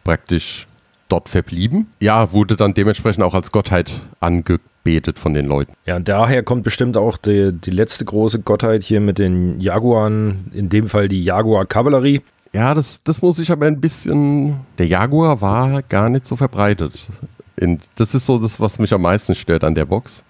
praktisch 0.04 0.66
dort 1.08 1.28
verblieben. 1.28 1.88
Ja, 2.00 2.32
wurde 2.32 2.56
dann 2.56 2.74
dementsprechend 2.74 3.22
auch 3.24 3.34
als 3.34 3.52
Gottheit 3.52 4.00
angebetet 4.20 5.18
von 5.18 5.34
den 5.34 5.46
Leuten. 5.46 5.74
Ja, 5.86 5.96
und 5.96 6.08
daher 6.08 6.42
kommt 6.42 6.62
bestimmt 6.62 6.96
auch 6.96 7.16
die, 7.16 7.52
die 7.52 7.70
letzte 7.70 8.04
große 8.04 8.40
Gottheit 8.40 8.82
hier 8.82 9.00
mit 9.00 9.18
den 9.18 9.60
Jaguaren, 9.60 10.50
in 10.54 10.68
dem 10.68 10.88
Fall 10.88 11.08
die 11.08 11.22
Jaguar-Kavallerie. 11.22 12.22
Ja, 12.52 12.72
das, 12.72 13.02
das 13.02 13.20
muss 13.20 13.40
ich 13.40 13.50
aber 13.50 13.66
ein 13.66 13.80
bisschen. 13.80 14.54
Der 14.78 14.86
Jaguar 14.86 15.40
war 15.40 15.82
gar 15.82 16.08
nicht 16.08 16.26
so 16.26 16.36
verbreitet. 16.36 17.08
In, 17.56 17.80
das 17.96 18.14
ist 18.14 18.26
so 18.26 18.38
das, 18.38 18.60
was 18.60 18.78
mich 18.78 18.92
am 18.92 19.02
meisten 19.02 19.34
stört 19.34 19.64
an 19.64 19.74
der 19.74 19.84
Box. 19.84 20.24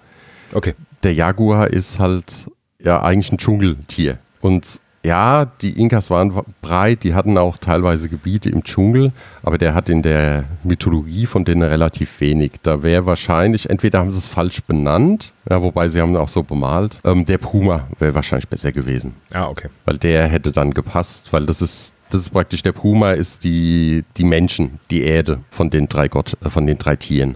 Okay. 0.53 0.75
Der 1.03 1.15
Jaguar 1.15 1.69
ist 1.69 1.99
halt 1.99 2.51
ja 2.79 3.03
eigentlich 3.03 3.33
ein 3.33 3.39
Dschungeltier. 3.39 4.19
Und 4.41 4.81
ja, 5.05 5.45
die 5.45 5.79
Inkas 5.79 6.09
waren 6.09 6.33
breit, 6.63 7.05
die 7.05 7.15
hatten 7.15 7.37
auch 7.37 7.59
teilweise 7.59 8.09
Gebiete 8.09 8.49
im 8.49 8.65
Dschungel, 8.65 9.13
aber 9.43 9.59
der 9.59 9.75
hat 9.75 9.91
in 9.91 10.01
der 10.03 10.45
Mythologie 10.63 11.27
von 11.27 11.45
denen 11.45 11.63
relativ 11.63 12.21
wenig. 12.21 12.53
Da 12.63 12.83
wäre 12.83 13.05
wahrscheinlich, 13.05 13.69
entweder 13.69 13.99
haben 13.99 14.11
sie 14.11 14.19
es 14.19 14.29
falsch 14.29 14.63
benannt, 14.63 15.33
ja, 15.49 15.61
wobei 15.61 15.89
sie 15.89 16.01
haben 16.01 16.17
auch 16.17 16.31
so 16.31 16.43
bemalt, 16.43 17.01
ähm, 17.05 17.27
der 17.27 17.37
Puma 17.37 17.87
wäre 17.99 18.15
wahrscheinlich 18.15 18.49
besser 18.49 18.73
gewesen. 18.73 19.15
Ah, 19.35 19.49
okay. 19.49 19.69
Weil 19.85 19.99
der 19.99 20.27
hätte 20.27 20.53
dann 20.53 20.73
gepasst, 20.73 21.35
weil 21.35 21.45
das 21.45 21.61
ist 21.61 21.94
das 22.15 22.23
ist 22.23 22.31
praktisch 22.31 22.63
der 22.63 22.73
Puma, 22.73 23.13
ist 23.13 23.45
die, 23.45 24.05
die 24.17 24.25
Menschen, 24.25 24.79
die 24.91 25.03
Erde 25.03 25.41
von 25.51 25.71
den 25.71 25.89
drei 25.89 26.09
Gott, 26.09 26.37
äh, 26.45 26.49
von 26.49 26.67
den 26.67 26.79
drei 26.79 26.97
Tieren, 26.97 27.35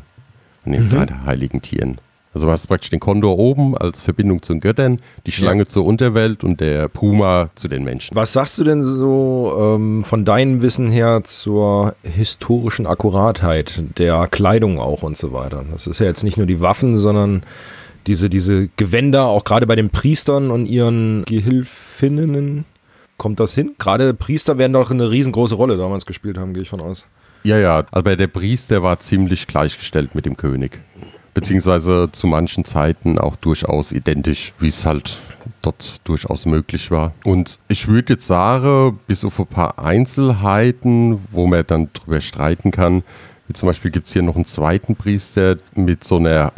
von 0.63 0.73
den 0.73 0.85
mhm. 0.85 0.91
drei 0.91 1.07
heiligen 1.27 1.61
Tieren. 1.61 2.01
Also 2.33 2.47
du 2.47 2.53
hast 2.53 2.67
praktisch 2.69 2.91
den 2.91 3.01
Kondor 3.01 3.39
oben 3.39 3.77
als 3.77 4.03
Verbindung 4.03 4.43
zu 4.43 4.53
den 4.53 4.61
Göttern, 4.61 5.01
die 5.27 5.33
Schlange 5.33 5.63
ja. 5.63 5.69
zur 5.69 5.85
Unterwelt 5.85 6.45
und 6.45 6.61
der 6.61 6.89
Puma 6.89 7.51
zu 7.57 7.67
den 7.67 7.83
Menschen. 7.83 8.15
Was 8.15 8.35
sagst 8.35 8.59
du 8.59 8.65
denn 8.65 8.85
so 8.85 9.57
ähm, 9.59 10.05
von 10.05 10.25
deinem 10.25 10.63
Wissen 10.63 10.91
her 10.91 11.23
zur 11.25 11.97
historischen 12.03 12.87
Akkuratheit 12.87 13.83
der 13.99 14.29
Kleidung 14.29 14.79
auch 14.79 15.03
und 15.03 15.17
so 15.17 15.33
weiter? 15.33 15.65
Das 15.73 15.89
ist 15.89 15.99
ja 15.99 16.07
jetzt 16.07 16.23
nicht 16.23 16.37
nur 16.37 16.47
die 16.47 16.61
Waffen, 16.61 16.99
sondern 16.99 17.43
diese, 18.07 18.31
diese 18.31 18.69
Gewänder, 18.77 19.25
auch 19.25 19.43
gerade 19.43 19.67
bei 19.67 19.75
den 19.75 19.91
Priestern 19.91 20.51
und 20.53 20.67
ihren 20.67 21.25
Gehilfinnen. 21.25 22.65
Kommt 23.19 23.41
das 23.41 23.53
hin? 23.55 23.75
Gerade 23.79 24.15
Priester 24.15 24.59
werden 24.59 24.73
doch 24.73 24.91
eine 24.91 25.11
riesengroße 25.11 25.57
Rolle 25.57 25.77
damals 25.77 26.07
gespielt 26.07 26.39
haben, 26.39 26.55
gehe 26.55 26.63
ich 26.63 26.71
von 26.71 26.81
aus. 26.81 27.05
Ja, 27.43 27.59
ja, 27.59 27.85
aber 27.91 28.17
der 28.17 28.29
Priester 28.29 28.83
war 28.83 29.01
ziemlich 29.01 29.47
gleichgestellt 29.47 30.15
mit 30.15 30.25
dem 30.25 30.37
König. 30.37 30.81
Beziehungsweise 31.35 32.09
zu 32.13 32.27
manchen 32.27 32.65
Zeiten 32.65 33.19
auch 33.19 33.37
durchaus 33.37 33.93
identisch, 33.93 34.53
wie 34.61 34.69
es 34.69 34.87
halt 34.87 35.19
dort 35.63 36.01
durchaus 36.05 36.47
möglich 36.47 36.91
war. 36.91 37.13
Und 37.25 37.59
ich 37.69 37.89
würde 37.89 38.15
jetzt 38.15 38.27
sagen, 38.27 38.99
bis 39.07 39.25
auf 39.25 39.39
ein 39.41 39.47
paar 39.47 39.79
Einzelheiten, 39.79 41.21
wo 41.31 41.47
man 41.47 41.65
dann 41.67 41.91
drüber 41.93 42.21
streiten 42.21 42.71
kann, 42.71 43.03
wie 43.49 43.55
zum 43.55 43.67
Beispiel 43.67 43.91
gibt 43.91 44.07
es 44.07 44.13
hier 44.13 44.23
noch 44.23 44.37
einen 44.37 44.47
zweiten 44.47 44.95
Priester 44.95 45.57
mit 45.75 46.05
so 46.05 46.17
einer, 46.17 46.53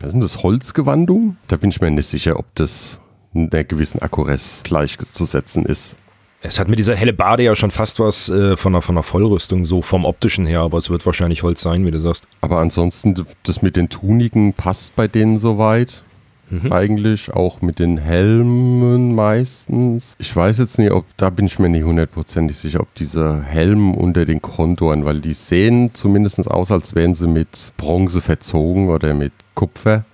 was 0.00 0.14
ist 0.14 0.22
das, 0.22 0.42
Holzgewandung? 0.42 1.36
Da 1.46 1.56
bin 1.56 1.70
ich 1.70 1.80
mir 1.80 1.90
nicht 1.90 2.06
sicher, 2.06 2.38
ob 2.38 2.46
das 2.54 2.98
einer 3.34 3.64
gewissen 3.64 4.00
Akkuress 4.02 4.62
gleichzusetzen 4.64 5.64
ist. 5.64 5.96
Es 6.42 6.58
hat 6.58 6.68
mit 6.68 6.78
dieser 6.78 6.96
helle 6.96 7.12
Bade 7.12 7.42
ja 7.42 7.54
schon 7.54 7.70
fast 7.70 8.00
was 8.00 8.30
äh, 8.30 8.56
von, 8.56 8.74
einer, 8.74 8.82
von 8.82 8.94
einer 8.94 9.02
Vollrüstung, 9.02 9.66
so 9.66 9.82
vom 9.82 10.06
optischen 10.06 10.46
her, 10.46 10.60
aber 10.60 10.78
es 10.78 10.88
wird 10.88 11.04
wahrscheinlich 11.04 11.42
Holz 11.42 11.60
sein, 11.60 11.84
wie 11.84 11.90
du 11.90 12.00
sagst. 12.00 12.26
Aber 12.40 12.58
ansonsten, 12.60 13.26
das 13.42 13.60
mit 13.60 13.76
den 13.76 13.90
Tuniken 13.90 14.54
passt 14.54 14.96
bei 14.96 15.06
denen 15.06 15.38
soweit. 15.38 16.02
Mhm. 16.48 16.72
Eigentlich 16.72 17.32
auch 17.32 17.60
mit 17.60 17.78
den 17.78 17.98
Helmen 17.98 19.14
meistens. 19.14 20.16
Ich 20.18 20.34
weiß 20.34 20.58
jetzt 20.58 20.78
nicht, 20.78 20.90
ob, 20.90 21.04
da 21.16 21.30
bin 21.30 21.46
ich 21.46 21.58
mir 21.58 21.68
nicht 21.68 21.84
hundertprozentig 21.84 22.56
sicher, 22.56 22.80
ob 22.80 22.92
diese 22.94 23.42
Helme 23.42 23.94
unter 23.94 24.24
den 24.24 24.42
Konturen, 24.42 25.04
weil 25.04 25.20
die 25.20 25.34
sehen 25.34 25.94
zumindest 25.94 26.50
aus, 26.50 26.72
als 26.72 26.94
wären 26.94 27.14
sie 27.14 27.28
mit 27.28 27.72
Bronze 27.76 28.20
verzogen 28.20 28.88
oder 28.88 29.14
mit 29.14 29.32
Kupfer. 29.54 30.04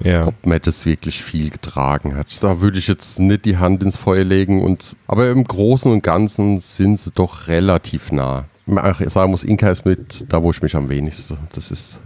Ja. 0.00 0.26
Ob 0.26 0.46
man 0.46 0.60
das 0.62 0.86
wirklich 0.86 1.22
viel 1.22 1.50
getragen 1.50 2.16
hat. 2.16 2.42
Da 2.42 2.60
würde 2.60 2.78
ich 2.78 2.88
jetzt 2.88 3.18
nicht 3.18 3.44
die 3.44 3.56
Hand 3.56 3.82
ins 3.82 3.96
Feuer 3.96 4.24
legen. 4.24 4.62
Und, 4.62 4.96
aber 5.06 5.30
im 5.30 5.44
Großen 5.44 5.90
und 5.90 6.02
Ganzen 6.02 6.60
sind 6.60 7.00
sie 7.00 7.10
doch 7.12 7.48
relativ 7.48 8.12
nah. 8.12 8.44
Ich 8.66 9.10
sagen 9.10 9.30
muss, 9.30 9.44
Inka 9.44 9.70
ist 9.70 9.86
mit 9.86 10.26
da, 10.28 10.42
wo 10.42 10.50
ich 10.50 10.60
mich 10.60 10.74
am 10.74 10.88
wenigsten. 10.88 11.38
Das 11.52 11.70
ist. 11.70 11.98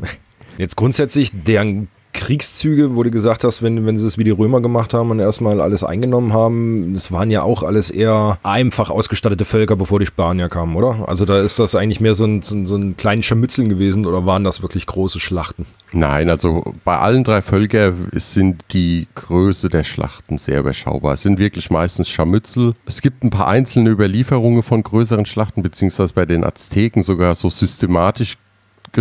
Jetzt 0.58 0.76
grundsätzlich, 0.76 1.32
deren 1.32 1.88
Kriegszüge, 2.12 2.96
wo 2.96 3.02
du 3.02 3.10
gesagt 3.10 3.44
hast, 3.44 3.62
wenn, 3.62 3.86
wenn 3.86 3.98
sie 3.98 4.06
es 4.06 4.18
wie 4.18 4.24
die 4.24 4.30
Römer 4.30 4.60
gemacht 4.60 4.94
haben 4.94 5.10
und 5.10 5.18
erstmal 5.18 5.60
alles 5.60 5.84
eingenommen 5.84 6.32
haben, 6.32 6.94
das 6.94 7.12
waren 7.12 7.30
ja 7.30 7.42
auch 7.42 7.62
alles 7.62 7.90
eher 7.90 8.38
einfach 8.42 8.90
ausgestattete 8.90 9.44
Völker, 9.44 9.76
bevor 9.76 9.98
die 9.98 10.06
Spanier 10.06 10.48
kamen, 10.48 10.76
oder? 10.76 11.08
Also 11.08 11.24
da 11.24 11.40
ist 11.40 11.58
das 11.58 11.74
eigentlich 11.74 12.00
mehr 12.00 12.14
so 12.14 12.24
ein, 12.24 12.42
so 12.42 12.54
ein, 12.54 12.66
so 12.66 12.76
ein 12.76 12.96
kleines 12.96 13.26
Scharmützeln 13.26 13.68
gewesen 13.68 14.06
oder 14.06 14.26
waren 14.26 14.44
das 14.44 14.62
wirklich 14.62 14.86
große 14.86 15.20
Schlachten? 15.20 15.66
Nein, 15.92 16.30
also 16.30 16.74
bei 16.84 16.98
allen 16.98 17.24
drei 17.24 17.42
Völkern 17.42 18.08
sind 18.12 18.64
die 18.72 19.08
Größe 19.14 19.68
der 19.68 19.84
Schlachten 19.84 20.38
sehr 20.38 20.60
überschaubar. 20.60 21.14
Es 21.14 21.22
sind 21.22 21.38
wirklich 21.38 21.70
meistens 21.70 22.08
Scharmützel. 22.08 22.74
Es 22.86 23.02
gibt 23.02 23.24
ein 23.24 23.30
paar 23.30 23.48
einzelne 23.48 23.90
Überlieferungen 23.90 24.62
von 24.62 24.82
größeren 24.82 25.26
Schlachten, 25.26 25.62
beziehungsweise 25.62 26.14
bei 26.14 26.26
den 26.26 26.44
Azteken 26.44 27.02
sogar 27.02 27.34
so 27.34 27.50
systematisch 27.50 28.36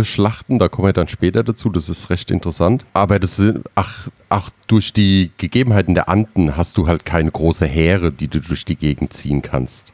Schlachten, 0.02 0.58
da 0.58 0.68
kommen 0.68 0.88
wir 0.88 0.92
dann 0.92 1.08
später 1.08 1.42
dazu, 1.42 1.68
das 1.68 1.88
ist 1.88 2.10
recht 2.10 2.30
interessant. 2.30 2.84
Aber 2.92 3.18
das 3.18 3.36
sind, 3.36 3.64
ach, 3.74 4.08
ach, 4.28 4.50
durch 4.66 4.92
die 4.92 5.30
Gegebenheiten 5.36 5.94
der 5.94 6.08
Anden 6.08 6.56
hast 6.56 6.76
du 6.76 6.86
halt 6.86 7.04
keine 7.04 7.30
große 7.30 7.66
Heere, 7.66 8.12
die 8.12 8.28
du 8.28 8.40
durch 8.40 8.64
die 8.64 8.76
Gegend 8.76 9.12
ziehen 9.12 9.42
kannst. 9.42 9.92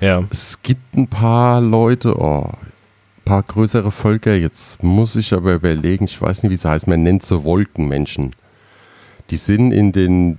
Ja. 0.00 0.22
Es 0.30 0.62
gibt 0.62 0.96
ein 0.96 1.08
paar 1.08 1.60
Leute, 1.60 2.16
oh, 2.18 2.44
ein 2.44 3.24
paar 3.24 3.42
größere 3.42 3.90
Völker, 3.90 4.34
jetzt 4.34 4.82
muss 4.82 5.16
ich 5.16 5.32
aber 5.32 5.54
überlegen, 5.54 6.04
ich 6.04 6.20
weiß 6.20 6.42
nicht, 6.42 6.52
wie 6.52 6.56
sie 6.56 6.68
heißt, 6.68 6.86
man 6.86 7.02
nennt 7.02 7.24
sie 7.24 7.42
Wolkenmenschen. 7.42 8.32
Die 9.30 9.36
sind 9.36 9.72
in 9.72 9.92
den 9.92 10.38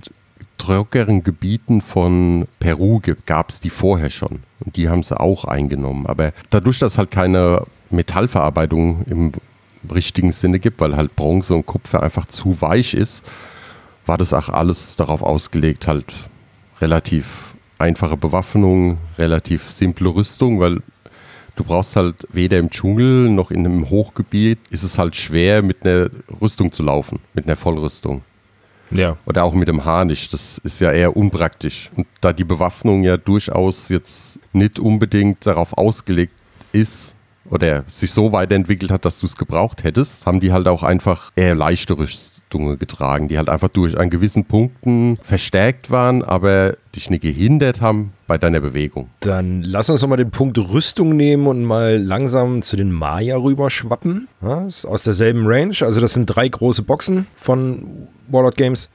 trockeren 0.58 1.24
Gebieten 1.24 1.82
von 1.82 2.48
Peru, 2.60 3.02
gab 3.26 3.50
es 3.50 3.60
die 3.60 3.70
vorher 3.70 4.10
schon. 4.10 4.40
Und 4.64 4.76
die 4.76 4.90
haben 4.90 5.04
sie 5.04 5.20
auch 5.20 5.46
eingenommen. 5.46 6.06
Aber 6.06 6.34
dadurch, 6.50 6.80
dass 6.80 6.98
halt 6.98 7.12
keine 7.12 7.66
Metallverarbeitung 7.92 9.04
im 9.10 9.32
richtigen 9.94 10.32
Sinne 10.32 10.60
gibt, 10.60 10.82
weil 10.82 10.96
halt 10.96 11.16
Bronze 11.16 11.56
und 11.56 11.66
Kupfer 11.66 12.04
einfach 12.04 12.26
zu 12.28 12.62
weich 12.62 12.94
ist, 12.94 13.24
war 14.06 14.18
das 14.18 14.34
auch 14.34 14.50
alles 14.50 14.96
darauf 14.96 15.22
ausgelegt, 15.22 15.88
halt 15.88 16.14
relativ 16.82 17.54
einfache 17.78 18.18
Bewaffnung, 18.18 18.98
relativ 19.18 19.70
simple 19.72 20.10
Rüstung, 20.10 20.60
weil 20.60 20.82
du 21.56 21.64
brauchst 21.64 21.96
halt 21.96 22.28
weder 22.32 22.58
im 22.58 22.70
Dschungel 22.70 23.30
noch 23.30 23.52
in 23.52 23.66
einem 23.66 23.90
Hochgebiet 23.90 24.60
ist 24.70 24.84
es 24.84 24.98
halt 24.98 25.16
schwer 25.16 25.62
mit 25.62 25.86
einer 25.86 26.10
Rüstung 26.42 26.72
zu 26.72 26.84
laufen, 26.84 27.20
mit 27.34 27.46
einer 27.46 27.56
Vollrüstung. 27.56 28.22
Ja. 28.92 29.18
Oder 29.26 29.44
auch 29.44 29.54
mit 29.54 29.68
dem 29.68 29.86
Harnisch. 29.86 30.30
Das 30.30 30.58
ist 30.58 30.80
ja 30.80 30.92
eher 30.92 31.16
unpraktisch. 31.16 31.92
Und 31.96 32.08
da 32.22 32.34
die 32.34 32.44
Bewaffnung 32.44 33.04
ja 33.04 33.18
durchaus 33.18 33.90
jetzt 33.90 34.40
nicht 34.52 34.80
unbedingt 34.80 35.46
darauf 35.46 35.78
ausgelegt 35.78 36.34
ist, 36.72 37.16
oder 37.50 37.84
sich 37.88 38.12
so 38.12 38.32
weiterentwickelt 38.32 38.92
hat, 38.92 39.06
dass 39.06 39.20
du 39.20 39.28
es 39.28 39.36
gebraucht 39.36 39.84
hättest, 39.84 40.26
haben 40.26 40.40
die 40.40 40.52
halt 40.52 40.68
auch 40.68 40.84
einfach 40.84 41.32
eher 41.36 41.56
leichte 41.56 41.98
Rüstungen 41.98 42.80
getragen, 42.80 43.28
die 43.28 43.38
halt 43.38 43.50
einfach 43.50 43.70
durch 43.70 43.98
an 43.98 44.10
gewissen 44.10 44.46
Punkten 44.46 45.18
verstärkt 45.22 45.92
waren, 45.92 46.24
aber 46.24 46.76
dich 46.96 47.10
nicht 47.10 47.22
gehindert 47.22 47.82
haben 47.82 48.14
bei 48.28 48.38
deiner 48.38 48.60
Bewegung. 48.60 49.10
Dann 49.20 49.62
lass 49.62 49.90
uns 49.90 50.02
nochmal 50.02 50.18
den 50.18 50.32
Punkt 50.32 50.58
Rüstung 50.58 51.16
nehmen 51.16 51.48
und 51.48 51.64
mal 51.64 51.98
langsam 51.98 52.62
zu 52.62 52.76
den 52.76 52.92
Maya 52.92 53.38
rüberschwappen. 53.38 54.28
Ja, 54.42 54.66
ist 54.66 54.86
aus 54.86 55.04
derselben 55.04 55.46
Range. 55.46 55.76
Also 55.82 56.02
das 56.02 56.14
sind 56.14 56.26
drei 56.26 56.48
große 56.48 56.84
Boxen 56.84 57.28
von 57.36 58.08
Warlord 58.28 58.58
Games. 58.58 58.90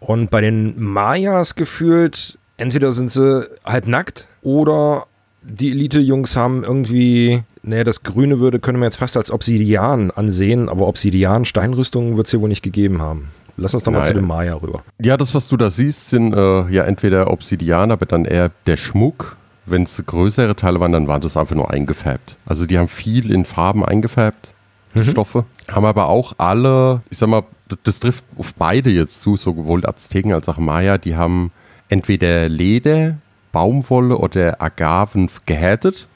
Und 0.00 0.30
bei 0.30 0.40
den 0.40 0.80
Mayas 0.80 1.54
gefühlt, 1.54 2.38
entweder 2.56 2.92
sind 2.92 3.10
sie 3.10 3.48
halb 3.64 3.86
nackt 3.86 4.26
oder 4.42 5.06
die 5.42 5.70
Elite-Jungs 5.70 6.36
haben 6.36 6.64
irgendwie 6.64 7.42
naja, 7.62 7.84
das 7.84 8.02
Grüne 8.02 8.40
würde, 8.40 8.58
können 8.58 8.78
wir 8.78 8.86
jetzt 8.86 8.96
fast 8.96 9.16
als 9.16 9.30
Obsidian 9.30 10.10
ansehen, 10.10 10.68
aber 10.68 10.88
Obsidian, 10.88 11.44
Steinrüstungen 11.44 12.16
wird 12.16 12.26
es 12.26 12.32
hier 12.32 12.40
wohl 12.40 12.48
nicht 12.48 12.62
gegeben 12.62 13.00
haben. 13.00 13.28
Lass 13.56 13.74
uns 13.74 13.84
doch 13.84 13.92
mal 13.92 13.98
Nein. 13.98 14.08
zu 14.08 14.14
dem 14.14 14.26
Maya 14.26 14.54
rüber. 14.54 14.82
Ja, 15.00 15.16
das, 15.16 15.34
was 15.34 15.48
du 15.48 15.56
da 15.56 15.70
siehst, 15.70 16.08
sind 16.08 16.34
äh, 16.34 16.68
ja 16.68 16.84
entweder 16.84 17.30
Obsidian, 17.30 17.90
aber 17.90 18.06
dann 18.06 18.24
eher 18.24 18.50
der 18.66 18.76
Schmuck. 18.76 19.36
Wenn 19.64 19.84
es 19.84 20.02
größere 20.04 20.56
Teile 20.56 20.80
waren, 20.80 20.90
dann 20.90 21.06
waren 21.06 21.20
das 21.20 21.36
einfach 21.36 21.54
nur 21.54 21.70
eingefärbt. 21.70 22.36
Also 22.46 22.66
die 22.66 22.78
haben 22.78 22.88
viel 22.88 23.30
in 23.30 23.44
Farben 23.44 23.84
eingefärbt, 23.84 24.50
die 24.94 24.98
mhm. 24.98 25.04
Stoffe. 25.04 25.44
Haben 25.70 25.86
aber 25.86 26.08
auch 26.08 26.32
alle, 26.38 27.02
ich 27.10 27.18
sag 27.18 27.28
mal, 27.28 27.44
das, 27.68 27.78
das 27.84 28.00
trifft 28.00 28.24
auf 28.36 28.54
beide 28.54 28.90
jetzt 28.90 29.20
zu, 29.20 29.36
sowohl 29.36 29.86
Azteken 29.86 30.32
als 30.32 30.48
auch 30.48 30.58
Maya, 30.58 30.98
die 30.98 31.14
haben 31.14 31.52
entweder 31.88 32.48
Leder, 32.48 33.18
Baumwolle 33.52 34.16
oder 34.16 34.60
Agaven 34.60 35.30
gehärtet 35.46 36.08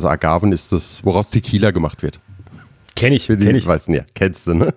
also 0.00 0.08
Agaven 0.08 0.52
ist 0.52 0.72
das, 0.72 1.04
woraus 1.04 1.28
Tequila 1.28 1.72
gemacht 1.72 2.02
wird. 2.02 2.20
Kenn 2.96 3.12
ich, 3.12 3.26
kenn 3.26 3.54
ich. 3.54 3.66
Weißt 3.66 3.88
du, 3.88 3.92
ja, 3.92 4.02
kennst 4.14 4.46
du, 4.46 4.54
ne? 4.54 4.72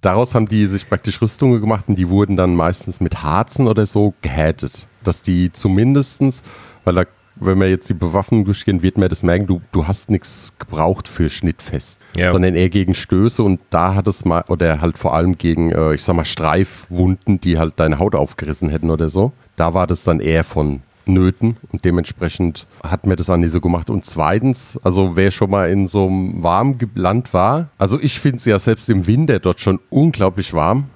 Daraus 0.00 0.34
haben 0.34 0.46
die 0.48 0.66
sich 0.66 0.88
praktisch 0.88 1.20
Rüstungen 1.20 1.60
gemacht 1.60 1.84
und 1.88 1.96
die 1.96 2.08
wurden 2.08 2.34
dann 2.36 2.54
meistens 2.54 3.00
mit 3.00 3.22
Harzen 3.22 3.68
oder 3.68 3.84
so 3.84 4.14
gehätet. 4.22 4.88
Dass 5.04 5.22
die 5.22 5.52
zumindestens, 5.52 6.42
weil 6.84 6.94
da, 6.94 7.04
wenn 7.34 7.60
wir 7.60 7.68
jetzt 7.68 7.90
die 7.90 7.94
Bewaffnung 7.94 8.46
durchgehen, 8.46 8.82
wird 8.82 8.96
man 8.96 9.10
das 9.10 9.22
merken, 9.22 9.46
du, 9.46 9.60
du 9.72 9.86
hast 9.86 10.08
nichts 10.08 10.54
gebraucht 10.58 11.08
für 11.08 11.28
Schnittfest, 11.28 12.00
ja. 12.16 12.30
sondern 12.30 12.54
eher 12.54 12.70
gegen 12.70 12.94
Stöße 12.94 13.42
und 13.42 13.60
da 13.68 13.94
hat 13.94 14.06
es 14.06 14.24
mal, 14.24 14.44
oder 14.48 14.80
halt 14.80 14.96
vor 14.96 15.12
allem 15.12 15.36
gegen, 15.36 15.72
äh, 15.72 15.94
ich 15.94 16.02
sag 16.02 16.16
mal, 16.16 16.24
Streifwunden, 16.24 17.38
die 17.38 17.58
halt 17.58 17.74
deine 17.76 17.98
Haut 17.98 18.14
aufgerissen 18.14 18.70
hätten 18.70 18.90
oder 18.90 19.10
so. 19.10 19.32
Da 19.56 19.74
war 19.74 19.86
das 19.86 20.04
dann 20.04 20.20
eher 20.20 20.44
von 20.44 20.80
Nöten 21.06 21.56
und 21.72 21.84
dementsprechend 21.84 22.66
hat 22.82 23.06
mir 23.06 23.16
das 23.16 23.30
auch 23.30 23.36
nie 23.36 23.48
so 23.48 23.60
gemacht. 23.60 23.90
Und 23.90 24.04
zweitens, 24.04 24.78
also 24.82 25.16
wer 25.16 25.30
schon 25.30 25.50
mal 25.50 25.70
in 25.70 25.88
so 25.88 26.06
einem 26.06 26.42
warmen 26.42 26.78
Land 26.94 27.32
war, 27.32 27.68
also 27.78 27.98
ich 28.00 28.20
finde 28.20 28.38
es 28.38 28.44
ja 28.44 28.58
selbst 28.58 28.90
im 28.90 29.06
Winter 29.06 29.38
dort 29.38 29.60
schon 29.60 29.80
unglaublich 29.90 30.52
warm. 30.52 30.90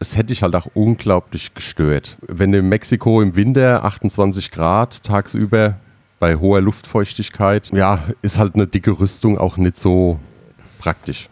Es 0.00 0.16
hätte 0.16 0.32
ich 0.32 0.42
halt 0.42 0.54
auch 0.54 0.68
unglaublich 0.74 1.54
gestört. 1.54 2.18
Wenn 2.26 2.54
in 2.54 2.68
Mexiko 2.68 3.20
im 3.20 3.34
Winter 3.34 3.84
28 3.84 4.50
Grad 4.50 5.02
tagsüber 5.02 5.74
bei 6.20 6.36
hoher 6.36 6.60
Luftfeuchtigkeit, 6.60 7.70
ja, 7.72 8.04
ist 8.22 8.38
halt 8.38 8.54
eine 8.54 8.66
dicke 8.66 8.98
Rüstung 8.98 9.38
auch 9.38 9.56
nicht 9.56 9.76
so 9.76 10.18
praktisch 10.78 11.28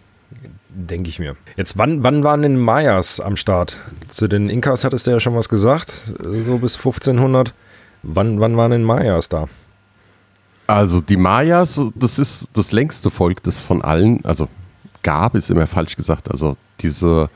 denke 0.76 1.08
ich 1.08 1.18
mir. 1.18 1.36
Jetzt, 1.56 1.78
wann, 1.78 2.02
wann 2.02 2.22
waren 2.22 2.42
denn 2.42 2.58
Mayas 2.58 3.18
am 3.20 3.36
Start? 3.36 3.78
Zu 4.08 4.28
den 4.28 4.50
Inkas 4.50 4.84
hattest 4.84 5.06
du 5.06 5.10
ja 5.10 5.20
schon 5.20 5.34
was 5.34 5.48
gesagt, 5.48 5.90
so 6.20 6.58
bis 6.58 6.76
1500. 6.76 7.54
Wann, 8.08 8.40
wann 8.40 8.56
waren 8.56 8.70
denn 8.70 8.84
Mayas 8.84 9.28
da? 9.28 9.48
Also 10.68 11.00
die 11.00 11.16
Mayas, 11.16 11.80
das 11.94 12.18
ist 12.18 12.50
das 12.54 12.70
längste 12.70 13.10
Volk, 13.10 13.42
das 13.42 13.58
von 13.58 13.82
allen, 13.82 14.24
also 14.24 14.48
gab, 15.02 15.34
ist 15.34 15.50
immer 15.50 15.66
falsch 15.66 15.96
gesagt, 15.96 16.30
also 16.30 16.56
diese, 16.80 17.30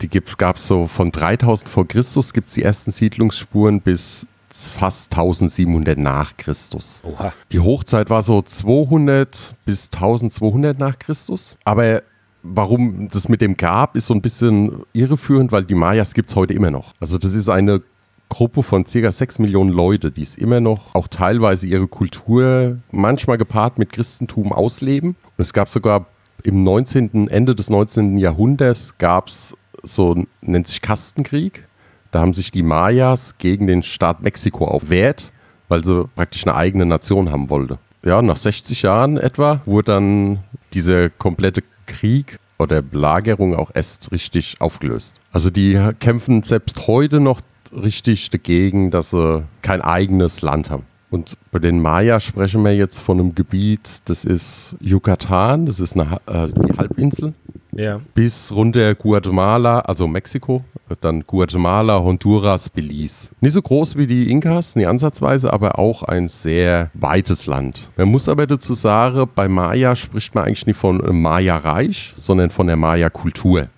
die 0.00 0.08
gab 0.08 0.56
es 0.56 0.66
so 0.66 0.88
von 0.88 1.10
3000 1.12 1.70
vor 1.70 1.86
Christus 1.86 2.32
gibt 2.32 2.48
es 2.48 2.54
die 2.54 2.62
ersten 2.62 2.90
Siedlungsspuren 2.92 3.80
bis 3.80 4.26
fast 4.50 5.12
1700 5.12 5.98
nach 5.98 6.36
Christus. 6.36 7.02
Oha. 7.04 7.32
Die 7.52 7.60
Hochzeit 7.60 8.10
war 8.10 8.22
so 8.22 8.42
200 8.42 9.54
bis 9.64 9.90
1200 9.92 10.78
nach 10.78 10.98
Christus, 10.98 11.56
aber 11.64 12.02
warum 12.42 13.08
das 13.08 13.28
mit 13.28 13.40
dem 13.40 13.56
gab, 13.56 13.94
ist 13.94 14.06
so 14.06 14.14
ein 14.14 14.22
bisschen 14.22 14.82
irreführend, 14.92 15.52
weil 15.52 15.64
die 15.64 15.74
Mayas 15.74 16.14
gibt 16.14 16.28
es 16.28 16.36
heute 16.36 16.54
immer 16.54 16.70
noch. 16.70 16.92
Also 16.98 17.18
das 17.18 17.34
ist 17.34 17.48
eine 17.48 17.82
Gruppe 18.28 18.62
von 18.62 18.84
ca. 18.84 19.12
6 19.12 19.38
Millionen 19.38 19.70
Leute, 19.70 20.10
die 20.10 20.22
es 20.22 20.36
immer 20.36 20.60
noch 20.60 20.94
auch 20.94 21.08
teilweise 21.08 21.66
ihre 21.66 21.88
Kultur 21.88 22.78
manchmal 22.90 23.38
gepaart 23.38 23.78
mit 23.78 23.92
Christentum 23.92 24.52
ausleben. 24.52 25.10
Und 25.10 25.42
es 25.42 25.52
gab 25.52 25.68
sogar 25.68 26.06
im 26.42 26.62
19., 26.62 27.28
Ende 27.28 27.54
des 27.54 27.70
19. 27.70 28.18
Jahrhunderts 28.18 28.96
gab 28.98 29.28
es 29.28 29.56
so, 29.82 30.24
nennt 30.40 30.66
sich 30.66 30.82
Kastenkrieg. 30.82 31.64
Da 32.10 32.20
haben 32.20 32.32
sich 32.32 32.50
die 32.50 32.62
Mayas 32.62 33.38
gegen 33.38 33.66
den 33.66 33.82
Staat 33.82 34.22
Mexiko 34.22 34.66
aufwehrt, 34.66 35.32
weil 35.68 35.84
sie 35.84 36.08
praktisch 36.14 36.46
eine 36.46 36.56
eigene 36.56 36.86
Nation 36.86 37.30
haben 37.30 37.50
wollte. 37.50 37.78
Ja, 38.04 38.22
nach 38.22 38.36
60 38.36 38.82
Jahren 38.82 39.18
etwa 39.18 39.60
wurde 39.66 39.92
dann 39.92 40.38
dieser 40.72 41.10
komplette 41.10 41.62
Krieg 41.86 42.38
oder 42.58 42.82
Belagerung 42.82 43.54
auch 43.54 43.70
erst 43.74 44.12
richtig 44.12 44.60
aufgelöst. 44.60 45.20
Also 45.32 45.50
die 45.50 45.78
kämpfen 46.00 46.42
selbst 46.42 46.86
heute 46.86 47.20
noch 47.20 47.40
richtig 47.72 48.30
dagegen, 48.30 48.90
dass 48.90 49.10
sie 49.10 49.44
kein 49.62 49.80
eigenes 49.80 50.42
Land 50.42 50.70
haben. 50.70 50.84
Und 51.10 51.38
bei 51.52 51.58
den 51.58 51.80
Maya 51.80 52.20
sprechen 52.20 52.62
wir 52.64 52.76
jetzt 52.76 52.98
von 52.98 53.18
einem 53.18 53.34
Gebiet, 53.34 54.00
das 54.04 54.24
ist 54.26 54.76
Yucatan, 54.80 55.64
das 55.64 55.80
ist 55.80 55.96
eine, 55.96 56.18
äh, 56.26 56.48
die 56.48 56.76
Halbinsel, 56.76 57.32
ja. 57.72 58.00
bis 58.14 58.52
runter 58.54 58.94
Guatemala, 58.94 59.80
also 59.80 60.06
Mexiko, 60.06 60.62
dann 61.00 61.24
Guatemala, 61.26 62.02
Honduras, 62.02 62.68
Belize. 62.68 63.30
Nicht 63.40 63.54
so 63.54 63.62
groß 63.62 63.96
wie 63.96 64.06
die 64.06 64.30
Inkas, 64.30 64.76
nie 64.76 64.84
ansatzweise, 64.84 65.50
aber 65.50 65.78
auch 65.78 66.02
ein 66.02 66.28
sehr 66.28 66.90
weites 66.92 67.46
Land. 67.46 67.90
Man 67.96 68.08
muss 68.08 68.28
aber 68.28 68.46
dazu 68.46 68.74
sagen, 68.74 69.26
bei 69.34 69.48
Maya 69.48 69.96
spricht 69.96 70.34
man 70.34 70.44
eigentlich 70.44 70.66
nicht 70.66 70.78
von 70.78 71.00
Maya-Reich, 71.10 72.12
sondern 72.16 72.50
von 72.50 72.66
der 72.66 72.76
Maya-Kultur 72.76 73.68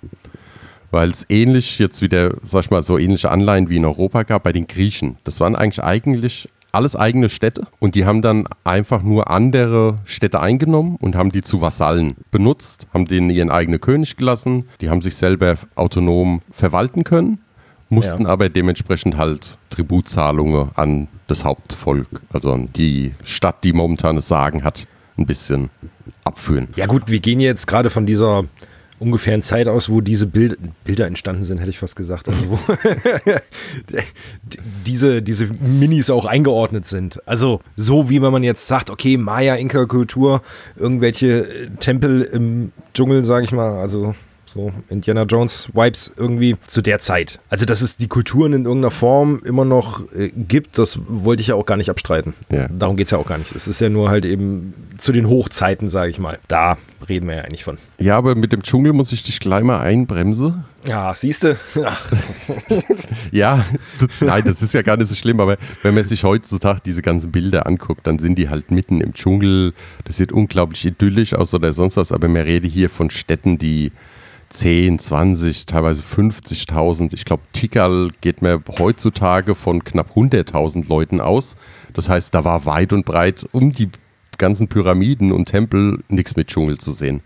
weil 0.91 1.11
es 1.11 1.27
ähnlich 1.29 1.79
jetzt 1.79 2.03
wieder, 2.03 2.35
sag 2.43 2.65
ich 2.65 2.71
mal, 2.71 2.83
so 2.83 2.99
ähnliche 2.99 3.31
Anleihen 3.31 3.69
wie 3.69 3.77
in 3.77 3.85
Europa 3.85 4.23
gab 4.23 4.43
bei 4.43 4.53
den 4.53 4.67
Griechen. 4.67 5.17
Das 5.25 5.41
waren 5.41 5.57
eigentlich 5.57 5.83
eigentlich 5.83 6.49
alles 6.73 6.95
eigene 6.95 7.29
Städte 7.29 7.67
und 7.79 7.95
die 7.95 8.05
haben 8.05 8.23
dann 8.23 8.47
einfach 8.65 9.03
nur 9.03 9.31
andere 9.31 9.99
Städte 10.05 10.41
eingenommen 10.41 10.97
und 11.01 11.17
haben 11.17 11.33
die 11.33 11.43
zu 11.43 11.61
Vasallen 11.61 12.15
benutzt, 12.31 12.87
haben 12.95 13.07
denen 13.07 13.31
ihren 13.31 13.51
eigenen 13.51 13.81
König 13.81 14.17
gelassen, 14.17 14.69
die 14.81 14.89
haben 14.89 15.03
sich 15.03 15.17
selber 15.17 15.57
autonom 15.75 16.43
verwalten 16.53 17.03
können, 17.05 17.41
mussten 17.89 18.23
ja. 18.23 18.29
aber 18.29 18.49
dementsprechend 18.49 19.17
halt 19.17 19.59
Tributzahlungen 19.71 20.71
an 20.77 21.09
das 21.27 21.45
Hauptvolk, 21.45 22.23
also 22.33 22.53
an 22.53 22.69
die 22.75 23.15
Stadt, 23.25 23.65
die 23.65 23.73
momentan 23.73 24.17
das 24.17 24.29
Sagen 24.29 24.63
hat, 24.63 24.87
ein 25.19 25.27
bisschen 25.27 25.71
abführen. 26.25 26.69
Ja 26.77 26.87
gut, 26.87 27.05
wir 27.07 27.21
gehen 27.21 27.41
jetzt 27.41 27.67
gerade 27.67 27.91
von 27.91 28.07
dieser 28.07 28.45
ungefähren 29.01 29.43
Zeit 29.43 29.67
aus, 29.67 29.89
wo 29.89 30.01
diese 30.01 30.27
Bild 30.27 30.59
Bilder 30.85 31.07
entstanden 31.07 31.43
sind, 31.43 31.59
hätte 31.59 31.71
ich 31.71 31.79
fast 31.79 31.97
gesagt. 31.97 32.29
Also 32.29 32.41
wo 32.51 32.59
diese, 34.87 35.23
diese 35.23 35.49
Minis 35.61 36.11
auch 36.11 36.27
eingeordnet 36.27 36.87
sind. 36.87 37.27
Also 37.27 37.61
so 37.77 38.11
wie 38.11 38.23
wenn 38.23 38.31
man 38.31 38.45
jetzt 38.45 38.67
sagt, 38.69 38.91
okay, 38.91 39.17
Maya-Inka-Kultur, 39.17 40.43
irgendwelche 40.77 41.71
Tempel 41.81 42.23
im 42.23 42.73
Dschungel, 42.95 43.25
sage 43.25 43.45
ich 43.45 43.53
mal, 43.53 43.79
also 43.79 44.15
so 44.51 44.73
Indiana 44.89 45.23
Jones 45.23 45.69
Vibes 45.73 46.13
irgendwie 46.17 46.57
zu 46.67 46.83
der 46.83 46.99
Zeit. 46.99 47.39
Also, 47.49 47.67
dass 47.67 47.83
es 47.83 47.97
die 47.97 48.09
Kulturen 48.09 48.53
in 48.53 48.65
irgendeiner 48.65 48.91
Form 48.91 49.43
immer 49.45 49.65
noch 49.65 50.13
äh, 50.13 50.31
gibt, 50.31 50.79
das 50.79 50.99
wollte 51.07 51.41
ich 51.41 51.49
ja 51.49 51.55
auch 51.55 51.67
gar 51.67 51.77
nicht 51.77 51.91
abstreiten. 51.91 52.35
Ja. 52.51 52.67
Darum 52.69 52.97
geht 52.97 53.07
es 53.07 53.13
ja 53.13 53.19
auch 53.19 53.27
gar 53.27 53.39
nicht. 53.39 53.55
Es 53.55 53.69
ist 53.69 53.81
ja 53.81 53.89
nur 53.89 54.11
halt 54.11 54.25
eben 54.25 54.75
zu 54.99 55.13
den 55.13 55.29
Hochzeiten, 55.29 55.89
sage 55.89 56.11
ich 56.11 56.19
mal. 56.19 56.39
Da 56.49 56.77
reden 57.09 57.29
wir 57.29 57.37
ja 57.37 57.43
eigentlich 57.43 57.65
von. 57.65 57.79
Ja, 57.99 58.17
aber 58.19 58.35
mit 58.35 58.53
dem 58.53 58.63
Dschungel 58.63 58.93
muss 58.93 59.13
ich 59.13 59.23
dich 59.23 59.41
gleich 59.41 59.63
mal 59.63 59.81
einbremsen. 59.81 60.65
Ja, 60.87 61.13
siehst 61.15 61.45
du? 61.45 61.57
ja, 63.31 63.65
nein, 64.21 64.43
das 64.45 64.63
ist 64.63 64.75
ja 64.75 64.83
gar 64.83 64.97
nicht 64.97 65.09
so 65.09 65.15
schlimm, 65.15 65.41
aber 65.41 65.59
wenn 65.83 65.95
man 65.95 66.05
sich 66.05 66.25
heutzutage 66.25 66.81
diese 66.85 67.03
ganzen 67.03 67.31
Bilder 67.31 67.67
anguckt, 67.67 68.07
dann 68.07 68.19
sind 68.19 68.37
die 68.37 68.49
halt 68.49 68.71
mitten 68.71 69.01
im 69.01 69.13
Dschungel. 69.13 69.75
Das 70.05 70.17
sieht 70.17 70.33
unglaublich 70.33 70.85
idyllisch 70.87 71.35
aus 71.35 71.53
oder 71.55 71.73
sonst 71.73 71.97
was, 71.97 72.13
aber 72.13 72.29
man 72.29 72.43
rede 72.43 72.67
hier 72.67 72.89
von 72.91 73.11
Städten, 73.11 73.59
die 73.59 73.93
10, 74.51 74.99
20, 74.99 75.67
teilweise 75.67 76.03
50.000. 76.03 77.15
Ich 77.15 77.25
glaube, 77.25 77.43
Tikal 77.53 78.11
geht 78.21 78.43
mir 78.43 78.61
heutzutage 78.79 79.55
von 79.55 79.83
knapp 79.85 80.17
100.000 80.17 80.89
Leuten 80.89 81.21
aus. 81.21 81.57
Das 81.95 82.09
heißt, 82.09 82.35
da 82.35 82.45
war 82.45 82.67
weit 82.67 82.93
und 82.93 83.07
breit 83.07 83.49
um 83.53 83.73
die 83.73 83.89
ganzen 84.39 84.69
Pyramiden 84.69 85.33
und 85.33 85.47
Tempel 85.47 86.03
nichts 86.09 86.37
mit 86.37 86.49
Dschungel 86.49 86.79
zu 86.79 86.93
sehen. 86.93 87.23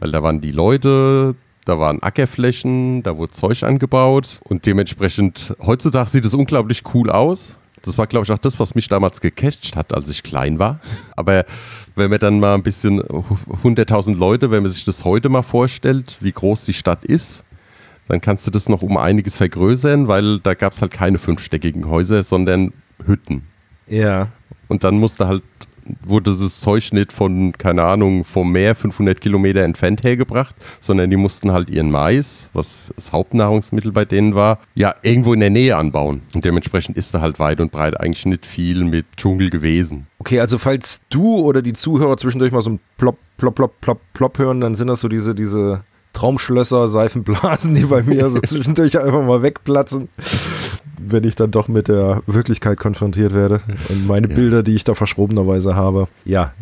Weil 0.00 0.10
da 0.10 0.22
waren 0.22 0.40
die 0.40 0.52
Leute, 0.52 1.36
da 1.64 1.78
waren 1.78 2.02
Ackerflächen, 2.02 3.02
da 3.02 3.16
wurde 3.16 3.32
Zeug 3.32 3.62
angebaut 3.62 4.40
und 4.44 4.66
dementsprechend, 4.66 5.54
heutzutage 5.64 6.10
sieht 6.10 6.26
es 6.26 6.34
unglaublich 6.34 6.82
cool 6.94 7.10
aus. 7.10 7.56
Das 7.88 7.96
war, 7.96 8.06
glaube 8.06 8.24
ich, 8.24 8.32
auch 8.32 8.38
das, 8.38 8.60
was 8.60 8.74
mich 8.74 8.88
damals 8.88 9.22
gecatcht 9.22 9.74
hat, 9.74 9.94
als 9.94 10.10
ich 10.10 10.22
klein 10.22 10.58
war. 10.58 10.78
Aber 11.16 11.46
wenn 11.96 12.10
man 12.10 12.18
dann 12.20 12.38
mal 12.38 12.54
ein 12.54 12.62
bisschen 12.62 13.00
100.000 13.00 14.14
Leute, 14.14 14.50
wenn 14.50 14.62
man 14.62 14.70
sich 14.70 14.84
das 14.84 15.06
heute 15.06 15.30
mal 15.30 15.40
vorstellt, 15.40 16.18
wie 16.20 16.32
groß 16.32 16.66
die 16.66 16.74
Stadt 16.74 17.02
ist, 17.02 17.44
dann 18.06 18.20
kannst 18.20 18.46
du 18.46 18.50
das 18.50 18.68
noch 18.68 18.82
um 18.82 18.98
einiges 18.98 19.36
vergrößern, 19.36 20.06
weil 20.06 20.38
da 20.40 20.52
gab 20.52 20.74
es 20.74 20.82
halt 20.82 20.92
keine 20.92 21.18
fünfstöckigen 21.18 21.88
Häuser, 21.88 22.22
sondern 22.22 22.74
Hütten. 23.06 23.44
Ja. 23.86 24.28
Und 24.68 24.84
dann 24.84 24.98
musste 24.98 25.26
halt 25.26 25.42
wurde 26.04 26.36
das 26.36 26.60
Zeug 26.60 26.92
nicht 26.92 27.12
von, 27.12 27.52
keine 27.52 27.84
Ahnung, 27.84 28.24
vom 28.24 28.52
Meer 28.52 28.74
500 28.74 29.20
Kilometer 29.20 29.62
entfernt 29.62 30.02
hergebracht, 30.02 30.54
sondern 30.80 31.10
die 31.10 31.16
mussten 31.16 31.52
halt 31.52 31.70
ihren 31.70 31.90
Mais, 31.90 32.50
was 32.52 32.92
das 32.94 33.12
Hauptnahrungsmittel 33.12 33.92
bei 33.92 34.04
denen 34.04 34.34
war, 34.34 34.58
ja, 34.74 34.94
irgendwo 35.02 35.34
in 35.34 35.40
der 35.40 35.50
Nähe 35.50 35.76
anbauen. 35.76 36.22
Und 36.34 36.44
dementsprechend 36.44 36.96
ist 36.96 37.14
da 37.14 37.20
halt 37.20 37.38
weit 37.38 37.60
und 37.60 37.72
breit 37.72 37.98
eigentlich 38.00 38.26
nicht 38.26 38.46
viel 38.46 38.84
mit 38.84 39.06
Dschungel 39.16 39.50
gewesen. 39.50 40.06
Okay, 40.18 40.40
also 40.40 40.58
falls 40.58 41.02
du 41.10 41.38
oder 41.38 41.62
die 41.62 41.72
Zuhörer 41.72 42.16
zwischendurch 42.16 42.52
mal 42.52 42.62
so 42.62 42.70
ein 42.70 42.80
Plop, 42.96 43.18
Plop, 43.36 43.54
Plop, 43.54 43.80
Plop, 43.80 44.00
Plop 44.12 44.38
hören, 44.38 44.60
dann 44.60 44.74
sind 44.74 44.88
das 44.88 45.00
so 45.00 45.08
diese, 45.08 45.34
diese 45.34 45.82
Traumschlösser, 46.12 46.88
Seifenblasen, 46.88 47.74
die 47.74 47.84
bei 47.84 48.02
mir 48.02 48.28
so 48.30 48.40
zwischendurch 48.44 48.98
einfach 48.98 49.24
mal 49.24 49.42
wegplatzen 49.42 50.08
wenn 51.00 51.24
ich 51.24 51.34
dann 51.34 51.50
doch 51.50 51.68
mit 51.68 51.88
der 51.88 52.22
Wirklichkeit 52.26 52.78
konfrontiert 52.78 53.34
werde 53.34 53.60
und 53.88 54.06
meine 54.06 54.28
ja. 54.28 54.34
Bilder, 54.34 54.62
die 54.62 54.74
ich 54.74 54.84
da 54.84 54.94
verschrobenerweise 54.94 55.74
habe, 55.74 56.08
ja, 56.24 56.52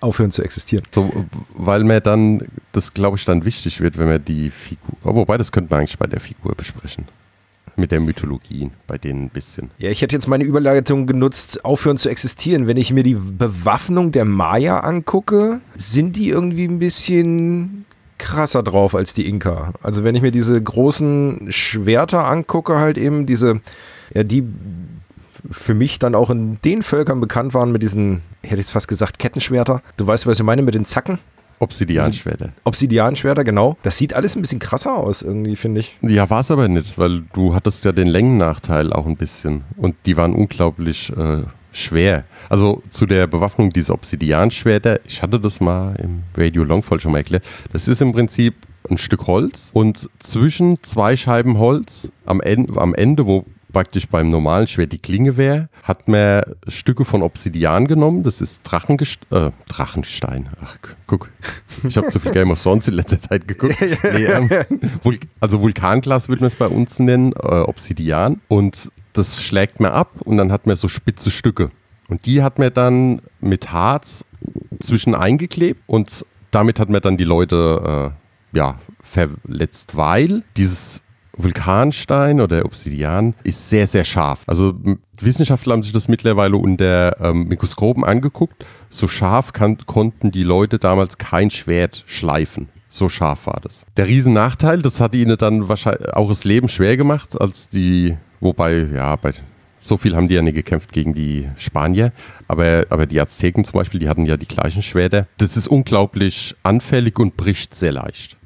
aufhören 0.00 0.30
zu 0.30 0.42
existieren. 0.42 0.84
So, 0.94 1.10
weil 1.54 1.84
mir 1.84 2.00
dann, 2.00 2.42
das 2.72 2.94
glaube 2.94 3.16
ich 3.16 3.24
dann 3.24 3.44
wichtig 3.44 3.80
wird, 3.80 3.98
wenn 3.98 4.08
wir 4.08 4.18
die 4.18 4.50
Figur, 4.50 4.96
oh, 5.04 5.14
wobei 5.14 5.38
das 5.38 5.52
könnte 5.52 5.70
man 5.70 5.80
eigentlich 5.80 5.98
bei 5.98 6.06
der 6.06 6.20
Figur 6.20 6.54
besprechen. 6.54 7.04
Mit 7.78 7.92
der 7.92 8.00
Mythologie 8.00 8.70
bei 8.86 8.96
denen 8.96 9.24
ein 9.24 9.28
bisschen. 9.28 9.70
Ja, 9.76 9.90
ich 9.90 10.00
hätte 10.00 10.14
jetzt 10.14 10.28
meine 10.28 10.44
Überleitung 10.44 11.06
genutzt, 11.06 11.62
aufhören 11.62 11.98
zu 11.98 12.08
existieren. 12.08 12.66
Wenn 12.66 12.78
ich 12.78 12.90
mir 12.90 13.02
die 13.02 13.14
Bewaffnung 13.16 14.12
der 14.12 14.24
Maya 14.24 14.80
angucke, 14.80 15.60
sind 15.76 16.16
die 16.16 16.30
irgendwie 16.30 16.64
ein 16.64 16.78
bisschen 16.78 17.85
krasser 18.18 18.62
drauf 18.62 18.94
als 18.94 19.14
die 19.14 19.28
Inka. 19.28 19.72
Also 19.82 20.04
wenn 20.04 20.14
ich 20.14 20.22
mir 20.22 20.32
diese 20.32 20.60
großen 20.60 21.48
Schwerter 21.50 22.28
angucke, 22.28 22.76
halt 22.76 22.98
eben 22.98 23.26
diese, 23.26 23.60
ja, 24.14 24.22
die 24.22 24.44
für 25.50 25.74
mich 25.74 25.98
dann 25.98 26.14
auch 26.14 26.30
in 26.30 26.58
den 26.64 26.82
Völkern 26.82 27.20
bekannt 27.20 27.54
waren 27.54 27.72
mit 27.72 27.82
diesen, 27.82 28.22
hätte 28.42 28.60
ich 28.60 28.66
fast 28.68 28.88
gesagt, 28.88 29.18
Kettenschwerter. 29.18 29.82
Du 29.96 30.06
weißt, 30.06 30.26
was 30.26 30.38
ich 30.38 30.44
meine 30.44 30.62
mit 30.62 30.74
den 30.74 30.84
Zacken? 30.84 31.18
Obsidianschwerter. 31.58 32.50
Obsidianschwerter, 32.64 33.44
genau. 33.44 33.76
Das 33.82 33.96
sieht 33.96 34.14
alles 34.14 34.36
ein 34.36 34.42
bisschen 34.42 34.58
krasser 34.58 34.94
aus, 34.94 35.22
irgendwie, 35.22 35.56
finde 35.56 35.80
ich. 35.80 35.96
Ja, 36.02 36.28
war 36.28 36.40
es 36.40 36.50
aber 36.50 36.68
nicht, 36.68 36.98
weil 36.98 37.22
du 37.32 37.54
hattest 37.54 37.84
ja 37.84 37.92
den 37.92 38.08
Längennachteil 38.08 38.92
auch 38.92 39.06
ein 39.06 39.16
bisschen. 39.16 39.64
Und 39.76 39.96
die 40.04 40.16
waren 40.16 40.34
unglaublich 40.34 41.10
äh, 41.16 41.42
schwer. 41.76 42.24
Also 42.48 42.82
zu 42.90 43.06
der 43.06 43.26
Bewaffnung 43.26 43.70
dieser 43.70 43.94
Obsidianschwerter, 43.94 45.00
ich 45.06 45.22
hatte 45.22 45.40
das 45.40 45.60
mal 45.60 45.96
im 45.96 46.22
Radio 46.36 46.64
Longfall 46.64 47.00
schon 47.00 47.12
mal 47.12 47.18
erklärt. 47.18 47.44
Das 47.72 47.88
ist 47.88 48.02
im 48.02 48.12
Prinzip 48.12 48.54
ein 48.88 48.98
Stück 48.98 49.26
Holz 49.26 49.70
und 49.72 50.08
zwischen 50.18 50.82
zwei 50.82 51.16
Scheiben 51.16 51.58
Holz 51.58 52.12
am 52.24 52.40
Ende, 52.40 52.80
am 52.80 52.94
Ende 52.94 53.26
wo 53.26 53.44
praktisch 53.72 54.08
beim 54.08 54.30
normalen 54.30 54.66
Schwert 54.66 54.92
die 54.92 54.98
Klinge 54.98 55.36
wäre, 55.36 55.68
hat 55.82 56.08
man 56.08 56.42
Stücke 56.66 57.04
von 57.04 57.20
Obsidian 57.20 57.86
genommen. 57.86 58.22
Das 58.22 58.40
ist 58.40 58.62
Drachengest 58.64 59.18
äh, 59.30 59.50
Drachenstein. 59.68 60.48
Ach, 60.64 60.78
guck, 61.06 61.28
ich 61.86 61.98
habe 61.98 62.08
zu 62.08 62.18
viel 62.18 62.32
Game 62.32 62.50
of 62.50 62.62
Thrones 62.62 62.88
in 62.88 62.94
letzter 62.94 63.20
Zeit 63.20 63.46
geguckt. 63.46 63.76
Nee, 63.80 64.24
ähm, 64.24 64.48
Vul 65.02 65.18
also 65.40 65.60
Vulkanglas 65.60 66.30
würde 66.30 66.40
man 66.40 66.48
es 66.48 66.56
bei 66.56 66.68
uns 66.68 66.98
nennen, 67.00 67.32
äh, 67.34 67.36
Obsidian. 67.36 68.40
Und 68.48 68.90
das 69.16 69.42
schlägt 69.42 69.80
man 69.80 69.92
ab 69.92 70.20
und 70.24 70.36
dann 70.36 70.52
hat 70.52 70.66
man 70.66 70.76
so 70.76 70.88
spitze 70.88 71.30
Stücke. 71.30 71.70
Und 72.08 72.26
die 72.26 72.42
hat 72.42 72.58
man 72.58 72.72
dann 72.72 73.20
mit 73.40 73.72
Harz 73.72 74.24
zwischen 74.80 75.14
eingeklebt 75.14 75.82
und 75.86 76.24
damit 76.50 76.78
hat 76.78 76.88
man 76.88 77.02
dann 77.02 77.16
die 77.16 77.24
Leute 77.24 78.12
äh, 78.52 78.56
ja, 78.56 78.78
verletzt, 79.00 79.96
weil 79.96 80.42
dieses 80.56 81.02
Vulkanstein 81.36 82.40
oder 82.40 82.64
Obsidian 82.64 83.34
ist 83.44 83.68
sehr, 83.68 83.86
sehr 83.86 84.04
scharf. 84.04 84.42
Also 84.46 84.74
Wissenschaftler 85.20 85.74
haben 85.74 85.82
sich 85.82 85.92
das 85.92 86.08
mittlerweile 86.08 86.56
unter 86.56 87.20
ähm, 87.20 87.48
Mikroskopen 87.48 88.04
angeguckt. 88.04 88.64
So 88.88 89.08
scharf 89.08 89.52
kann, 89.52 89.78
konnten 89.86 90.30
die 90.30 90.44
Leute 90.44 90.78
damals 90.78 91.18
kein 91.18 91.50
Schwert 91.50 92.04
schleifen. 92.06 92.68
So 92.96 93.10
scharf 93.10 93.46
war 93.46 93.60
das. 93.62 93.84
Der 93.98 94.08
Riesennachteil, 94.08 94.80
das 94.80 95.02
hat 95.02 95.14
ihnen 95.14 95.36
dann 95.36 95.68
wahrscheinlich 95.68 96.14
auch 96.14 96.28
das 96.28 96.44
Leben 96.44 96.70
schwer 96.70 96.96
gemacht, 96.96 97.38
als 97.38 97.68
die, 97.68 98.16
wobei, 98.40 98.86
ja, 98.94 99.16
bei 99.16 99.34
so 99.78 99.98
viel 99.98 100.16
haben 100.16 100.28
die 100.28 100.34
ja 100.34 100.40
nicht 100.40 100.54
gekämpft 100.54 100.94
gegen 100.94 101.12
die 101.12 101.46
Spanier, 101.58 102.10
aber, 102.48 102.86
aber 102.88 103.04
die 103.04 103.20
Azteken 103.20 103.66
zum 103.66 103.74
Beispiel, 103.74 104.00
die 104.00 104.08
hatten 104.08 104.24
ja 104.24 104.38
die 104.38 104.46
gleichen 104.46 104.80
Schwerter. 104.80 105.26
Das 105.36 105.58
ist 105.58 105.68
unglaublich 105.68 106.56
anfällig 106.62 107.18
und 107.18 107.36
bricht 107.36 107.74
sehr 107.74 107.92
leicht. 107.92 108.38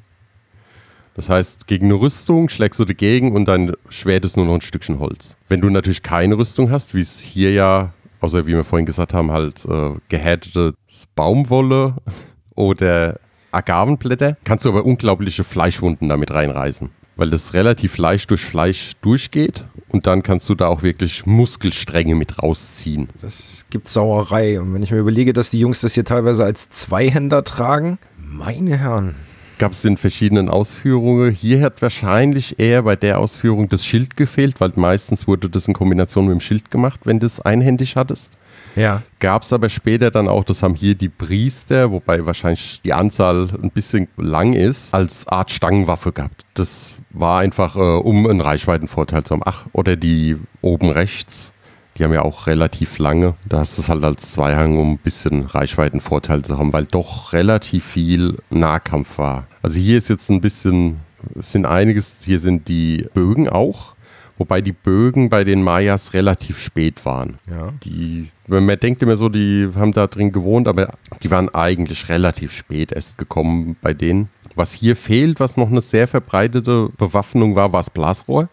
Das 1.14 1.28
heißt, 1.28 1.68
gegen 1.68 1.86
eine 1.86 2.00
Rüstung 2.00 2.48
schlägst 2.48 2.80
du 2.80 2.84
dagegen 2.84 3.36
und 3.36 3.44
dein 3.44 3.74
Schwert 3.88 4.24
ist 4.24 4.36
nur 4.36 4.46
noch 4.46 4.54
ein 4.54 4.62
Stückchen 4.62 4.98
Holz. 4.98 5.36
Wenn 5.48 5.60
du 5.60 5.70
natürlich 5.70 6.02
keine 6.02 6.36
Rüstung 6.36 6.72
hast, 6.72 6.92
wie 6.92 7.00
es 7.00 7.20
hier 7.20 7.52
ja, 7.52 7.92
außer 8.20 8.48
wie 8.48 8.54
wir 8.54 8.64
vorhin 8.64 8.86
gesagt 8.86 9.14
haben, 9.14 9.30
halt 9.30 9.64
äh, 9.66 9.92
gehärtete 10.08 10.74
Baumwolle 11.14 11.94
oder 12.56 13.20
Agavenblätter, 13.52 14.36
kannst 14.44 14.64
du 14.64 14.70
aber 14.70 14.84
unglaubliche 14.84 15.44
Fleischwunden 15.44 16.08
damit 16.08 16.30
reinreißen. 16.30 16.90
Weil 17.16 17.30
das 17.30 17.52
relativ 17.52 17.98
leicht 17.98 18.30
durch 18.30 18.42
Fleisch 18.42 18.92
durchgeht 19.02 19.64
und 19.88 20.06
dann 20.06 20.22
kannst 20.22 20.48
du 20.48 20.54
da 20.54 20.68
auch 20.68 20.82
wirklich 20.82 21.26
Muskelstränge 21.26 22.14
mit 22.14 22.42
rausziehen. 22.42 23.08
Das 23.20 23.66
gibt 23.68 23.88
Sauerei. 23.88 24.60
Und 24.60 24.72
wenn 24.72 24.82
ich 24.82 24.90
mir 24.90 24.98
überlege, 24.98 25.32
dass 25.32 25.50
die 25.50 25.60
Jungs 25.60 25.80
das 25.80 25.94
hier 25.94 26.04
teilweise 26.04 26.44
als 26.44 26.70
Zweihänder 26.70 27.44
tragen, 27.44 27.98
meine 28.16 28.78
Herren. 28.78 29.16
Gab 29.58 29.72
es 29.72 29.84
in 29.84 29.98
verschiedenen 29.98 30.48
Ausführungen. 30.48 31.30
Hier 31.32 31.60
hat 31.60 31.82
wahrscheinlich 31.82 32.58
eher 32.58 32.84
bei 32.84 32.96
der 32.96 33.18
Ausführung 33.18 33.68
das 33.68 33.84
Schild 33.84 34.16
gefehlt, 34.16 34.58
weil 34.58 34.72
meistens 34.76 35.26
wurde 35.26 35.50
das 35.50 35.68
in 35.68 35.74
Kombination 35.74 36.24
mit 36.24 36.32
dem 36.32 36.40
Schild 36.40 36.70
gemacht, 36.70 37.00
wenn 37.04 37.20
du 37.20 37.26
es 37.26 37.40
einhändig 37.40 37.96
hattest. 37.96 38.32
Ja. 38.76 39.02
Gab 39.18 39.42
es 39.42 39.52
aber 39.52 39.68
später 39.68 40.10
dann 40.10 40.28
auch, 40.28 40.44
das 40.44 40.62
haben 40.62 40.74
hier 40.74 40.94
die 40.94 41.08
Priester, 41.08 41.90
wobei 41.90 42.24
wahrscheinlich 42.24 42.80
die 42.84 42.92
Anzahl 42.92 43.48
ein 43.62 43.70
bisschen 43.70 44.08
lang 44.16 44.52
ist, 44.54 44.94
als 44.94 45.26
Art 45.28 45.50
Stangenwaffe 45.50 46.12
gehabt. 46.12 46.42
Das 46.54 46.94
war 47.10 47.40
einfach, 47.40 47.76
äh, 47.76 47.80
um 47.80 48.26
einen 48.26 48.40
Reichweitenvorteil 48.40 49.24
zu 49.24 49.34
haben. 49.34 49.42
Ach, 49.44 49.66
oder 49.72 49.96
die 49.96 50.36
oben 50.62 50.90
rechts, 50.90 51.52
die 51.96 52.04
haben 52.04 52.12
ja 52.12 52.22
auch 52.22 52.46
relativ 52.46 52.98
lange. 52.98 53.34
Da 53.44 53.58
hast 53.58 53.76
du 53.76 53.82
es 53.82 53.88
halt 53.88 54.04
als 54.04 54.32
Zweihang, 54.32 54.78
um 54.78 54.92
ein 54.92 54.98
bisschen 54.98 55.42
Reichweitenvorteil 55.44 56.42
zu 56.42 56.58
haben, 56.58 56.72
weil 56.72 56.86
doch 56.86 57.32
relativ 57.32 57.84
viel 57.84 58.38
Nahkampf 58.48 59.18
war. 59.18 59.46
Also 59.62 59.78
hier 59.78 59.98
ist 59.98 60.08
jetzt 60.08 60.30
ein 60.30 60.40
bisschen, 60.40 61.00
sind 61.40 61.66
einiges, 61.66 62.22
hier 62.24 62.38
sind 62.38 62.68
die 62.68 63.06
Bögen 63.12 63.48
auch. 63.48 63.94
Wobei 64.40 64.62
die 64.62 64.72
Bögen 64.72 65.28
bei 65.28 65.44
den 65.44 65.62
Mayas 65.62 66.14
relativ 66.14 66.62
spät 66.62 67.04
waren. 67.04 67.36
Ja. 67.46 67.74
Die, 67.84 68.30
man 68.46 68.66
denkt 68.80 69.02
immer 69.02 69.18
so, 69.18 69.28
die 69.28 69.68
haben 69.76 69.92
da 69.92 70.06
drin 70.06 70.32
gewohnt, 70.32 70.66
aber 70.66 70.94
die 71.22 71.30
waren 71.30 71.50
eigentlich 71.50 72.08
relativ 72.08 72.54
spät 72.54 72.90
erst 72.90 73.18
gekommen 73.18 73.76
bei 73.82 73.92
denen. 73.92 74.30
Was 74.54 74.72
hier 74.72 74.96
fehlt, 74.96 75.40
was 75.40 75.58
noch 75.58 75.70
eine 75.70 75.82
sehr 75.82 76.08
verbreitete 76.08 76.88
Bewaffnung 76.96 77.54
war, 77.54 77.74
war 77.74 77.80
das 77.80 77.90
Blasrohr 77.90 78.48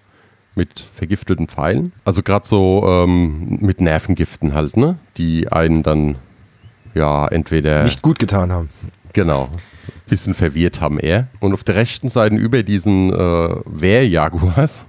mit 0.56 0.90
vergifteten 0.94 1.48
Pfeilen. 1.48 1.94
Also 2.04 2.22
gerade 2.22 2.46
so 2.46 2.84
ähm, 2.86 3.58
mit 3.62 3.80
Nervengiften 3.80 4.54
halt, 4.54 4.76
ne? 4.76 4.98
Die 5.16 5.50
einen 5.50 5.84
dann 5.84 6.18
ja 6.96 7.30
entweder 7.30 7.86
nicht 7.86 8.02
gut 8.02 8.20
getan 8.20 8.52
haben. 8.52 8.68
Genau. 9.14 9.48
Bisschen 10.10 10.34
verwirrt 10.34 10.82
haben 10.82 11.00
eher. 11.00 11.30
Und 11.40 11.54
auf 11.54 11.64
der 11.64 11.76
rechten 11.76 12.10
Seite 12.10 12.36
über 12.36 12.62
diesen 12.64 13.14
äh, 13.14 13.56
Wehrjaguars 13.66 14.86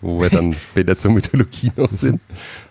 wo 0.00 0.20
wir 0.20 0.30
dann 0.30 0.52
später 0.70 0.98
zur 0.98 1.12
Mythologie 1.12 1.72
noch 1.76 1.90
sind, 1.90 2.20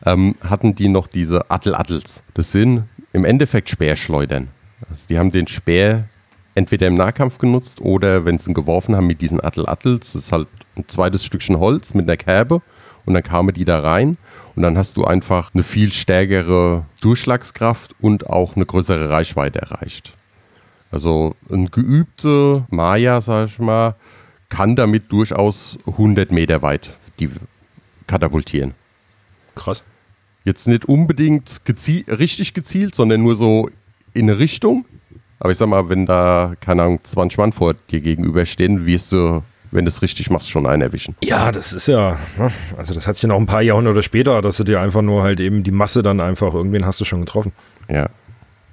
ähm, 0.05 0.35
hatten 0.41 0.75
die 0.75 0.89
noch 0.89 1.07
diese 1.07 1.49
Attel-Attels. 1.49 2.23
Das 2.33 2.51
sind 2.51 2.83
im 3.13 3.25
Endeffekt 3.25 3.69
Speerschleudern. 3.69 4.49
Also 4.89 5.05
die 5.09 5.17
haben 5.17 5.31
den 5.31 5.47
Speer 5.47 6.07
entweder 6.55 6.87
im 6.87 6.95
Nahkampf 6.95 7.37
genutzt 7.37 7.81
oder 7.81 8.25
wenn 8.25 8.37
sie 8.37 8.51
ihn 8.51 8.53
geworfen 8.53 8.95
haben 8.95 9.07
mit 9.07 9.21
diesen 9.21 9.43
Attel-Attels. 9.43 10.13
Das 10.13 10.23
ist 10.23 10.31
halt 10.31 10.47
ein 10.75 10.87
zweites 10.87 11.23
Stückchen 11.23 11.59
Holz 11.59 11.93
mit 11.93 12.05
einer 12.05 12.17
Kerbe 12.17 12.61
und 13.05 13.13
dann 13.13 13.23
kamen 13.23 13.53
die 13.53 13.65
da 13.65 13.79
rein 13.79 14.17
und 14.55 14.63
dann 14.63 14.77
hast 14.77 14.97
du 14.97 15.05
einfach 15.05 15.53
eine 15.53 15.63
viel 15.63 15.91
stärkere 15.91 16.85
Durchschlagskraft 17.01 17.95
und 18.01 18.27
auch 18.27 18.55
eine 18.55 18.65
größere 18.65 19.09
Reichweite 19.09 19.59
erreicht. 19.59 20.17
Also 20.89 21.35
ein 21.51 21.69
geübter 21.69 22.65
Maya, 22.69 23.21
sag 23.21 23.47
ich 23.47 23.59
mal, 23.59 23.95
kann 24.49 24.75
damit 24.75 25.11
durchaus 25.11 25.77
100 25.85 26.31
Meter 26.31 26.61
weit 26.61 26.89
die 27.19 27.29
katapultieren. 28.07 28.73
Krass. 29.55 29.83
Jetzt 30.43 30.67
nicht 30.67 30.85
unbedingt 30.85 31.65
geziel 31.65 32.05
richtig 32.07 32.53
gezielt, 32.53 32.95
sondern 32.95 33.21
nur 33.21 33.35
so 33.35 33.69
in 34.13 34.29
eine 34.29 34.39
Richtung. 34.39 34.85
Aber 35.39 35.51
ich 35.51 35.57
sag 35.57 35.67
mal, 35.67 35.89
wenn 35.89 36.05
da, 36.05 36.53
keine 36.59 36.83
Ahnung, 36.83 36.99
20 37.03 37.37
Mann 37.37 37.51
vor 37.51 37.73
dir 37.73 38.01
gegenüberstehen, 38.01 38.85
wirst 38.85 39.11
du, 39.11 39.43
wenn 39.71 39.85
du 39.85 39.89
es 39.89 40.01
richtig 40.01 40.29
machst, 40.29 40.49
schon 40.49 40.65
einen 40.65 40.81
erwischen. 40.81 41.15
Ja, 41.23 41.51
das 41.51 41.73
ist 41.73 41.87
ja, 41.87 42.17
ne? 42.37 42.51
also 42.77 42.93
das 42.93 43.07
hat 43.07 43.15
sich 43.15 43.23
ja 43.23 43.29
noch 43.29 43.37
ein 43.37 43.45
paar 43.45 43.61
Jahrhunderte 43.61 44.01
später, 44.01 44.41
dass 44.41 44.57
du 44.57 44.63
dir 44.63 44.79
einfach 44.79 45.01
nur 45.01 45.23
halt 45.23 45.39
eben 45.39 45.63
die 45.63 45.71
Masse 45.71 46.01
dann 46.01 46.21
einfach, 46.21 46.53
irgendwen 46.53 46.85
hast 46.85 46.99
du 47.01 47.05
schon 47.05 47.19
getroffen. 47.19 47.51
Ja, 47.89 48.09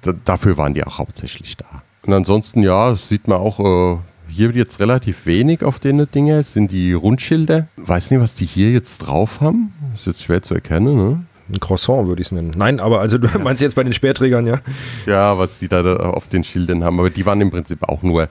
D 0.05 0.13
dafür 0.23 0.57
waren 0.57 0.73
die 0.73 0.83
auch 0.83 0.97
hauptsächlich 0.97 1.57
da. 1.57 1.83
Und 2.05 2.13
ansonsten, 2.13 2.61
ja, 2.63 2.95
sieht 2.95 3.27
man 3.27 3.39
auch, 3.39 3.59
äh, 3.59 3.99
hier 4.27 4.51
jetzt 4.51 4.79
relativ 4.79 5.25
wenig 5.25 5.63
auf 5.63 5.79
den 5.79 6.09
Dinge. 6.11 6.39
Es 6.39 6.53
sind 6.53 6.71
die 6.71 6.93
Rundschilder. 6.93 7.67
Weiß 7.77 8.11
nicht, 8.11 8.21
was 8.21 8.35
die 8.35 8.45
hier 8.45 8.71
jetzt 8.71 8.99
drauf 8.99 9.41
haben. 9.41 9.73
Ist 9.93 10.07
jetzt 10.07 10.23
schwer 10.23 10.41
zu 10.41 10.53
erkennen, 10.53 10.95
ne? 10.95 11.25
Ein 11.47 11.59
Croissant 11.59 12.07
würde 12.07 12.21
ich 12.21 12.29
es 12.29 12.31
nennen. 12.31 12.51
Nein, 12.57 12.79
aber 12.79 13.01
also 13.01 13.19
du 13.19 13.27
ja. 13.27 13.37
meinst 13.37 13.61
jetzt 13.61 13.75
bei 13.75 13.83
den 13.83 13.93
Speerträgern, 13.93 14.47
ja? 14.47 14.61
Ja, 15.05 15.37
was 15.37 15.59
die 15.59 15.67
da 15.67 15.95
auf 15.95 16.27
den 16.27 16.43
Schildern 16.43 16.83
haben. 16.83 16.99
Aber 16.99 17.11
die 17.11 17.25
waren 17.25 17.39
im 17.39 17.51
Prinzip 17.51 17.87
auch 17.87 18.01
nur 18.01 18.29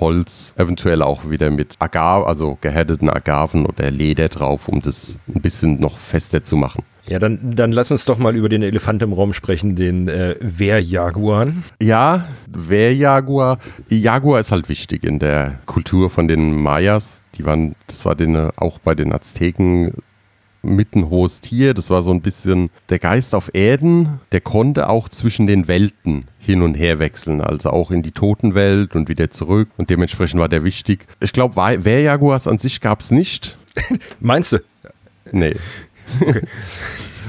Holz, 0.00 0.54
eventuell 0.56 1.02
auch 1.02 1.28
wieder 1.28 1.50
mit 1.50 1.74
Agav, 1.78 2.26
also 2.26 2.56
gehärteten 2.62 3.10
Agaven 3.10 3.66
oder 3.66 3.90
Leder 3.90 4.28
drauf, 4.28 4.66
um 4.68 4.80
das 4.80 5.18
ein 5.28 5.42
bisschen 5.42 5.78
noch 5.78 5.98
fester 5.98 6.42
zu 6.42 6.56
machen. 6.56 6.84
Ja, 7.06 7.18
dann, 7.18 7.54
dann 7.54 7.72
lass 7.72 7.90
uns 7.90 8.06
doch 8.06 8.18
mal 8.18 8.34
über 8.34 8.48
den 8.48 8.62
Elefant 8.62 9.02
im 9.02 9.12
Raum 9.12 9.34
sprechen, 9.34 9.76
den 9.76 10.08
äh, 10.08 10.36
Wehrjaguaren. 10.40 11.64
Ja, 11.80 12.28
Wehrjaguar. 12.46 13.58
Jaguar 13.88 14.40
ist 14.40 14.52
halt 14.52 14.68
wichtig 14.68 15.04
in 15.04 15.18
der 15.18 15.58
Kultur 15.66 16.08
von 16.08 16.28
den 16.28 16.54
Mayas. 16.56 17.20
Die 17.36 17.44
waren, 17.44 17.74
das 17.88 18.04
war 18.06 18.14
den, 18.14 18.36
auch 18.36 18.78
bei 18.78 18.94
den 18.94 19.12
Azteken 19.12 19.92
mit 20.62 20.96
ein 20.96 21.10
hohes 21.10 21.40
Tier. 21.40 21.74
Das 21.74 21.90
war 21.90 22.02
so 22.02 22.10
ein 22.10 22.22
bisschen 22.22 22.70
der 22.88 22.98
Geist 22.98 23.34
auf 23.34 23.50
Erden. 23.52 24.20
Der 24.32 24.40
konnte 24.40 24.88
auch 24.88 25.10
zwischen 25.10 25.46
den 25.46 25.68
Welten 25.68 26.24
hin 26.38 26.62
und 26.62 26.74
her 26.74 26.98
wechseln, 26.98 27.42
also 27.42 27.70
auch 27.70 27.90
in 27.90 28.02
die 28.02 28.12
Totenwelt 28.12 28.96
und 28.96 29.08
wieder 29.08 29.30
zurück. 29.30 29.68
Und 29.76 29.90
dementsprechend 29.90 30.40
war 30.40 30.48
der 30.48 30.64
wichtig. 30.64 31.06
Ich 31.20 31.32
glaube, 31.32 31.56
Wehrjaguars 31.56 32.48
an 32.48 32.58
sich 32.58 32.80
gab 32.80 33.00
es 33.00 33.10
nicht. 33.10 33.58
Meinst 34.20 34.54
du? 34.54 34.58
Nee. 35.32 35.56
Okay. 36.20 36.42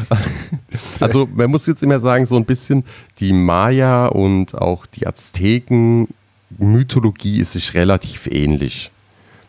Also 1.00 1.28
man 1.34 1.50
muss 1.50 1.68
jetzt 1.68 1.84
immer 1.84 2.00
sagen, 2.00 2.26
so 2.26 2.36
ein 2.36 2.46
bisschen 2.46 2.84
die 3.20 3.34
Maya 3.34 4.08
und 4.08 4.56
auch 4.56 4.86
die 4.86 5.08
Azteken 5.08 6.08
Mythologie 6.58 7.40
ist 7.40 7.54
sich 7.54 7.74
relativ 7.74 8.28
ähnlich. 8.28 8.92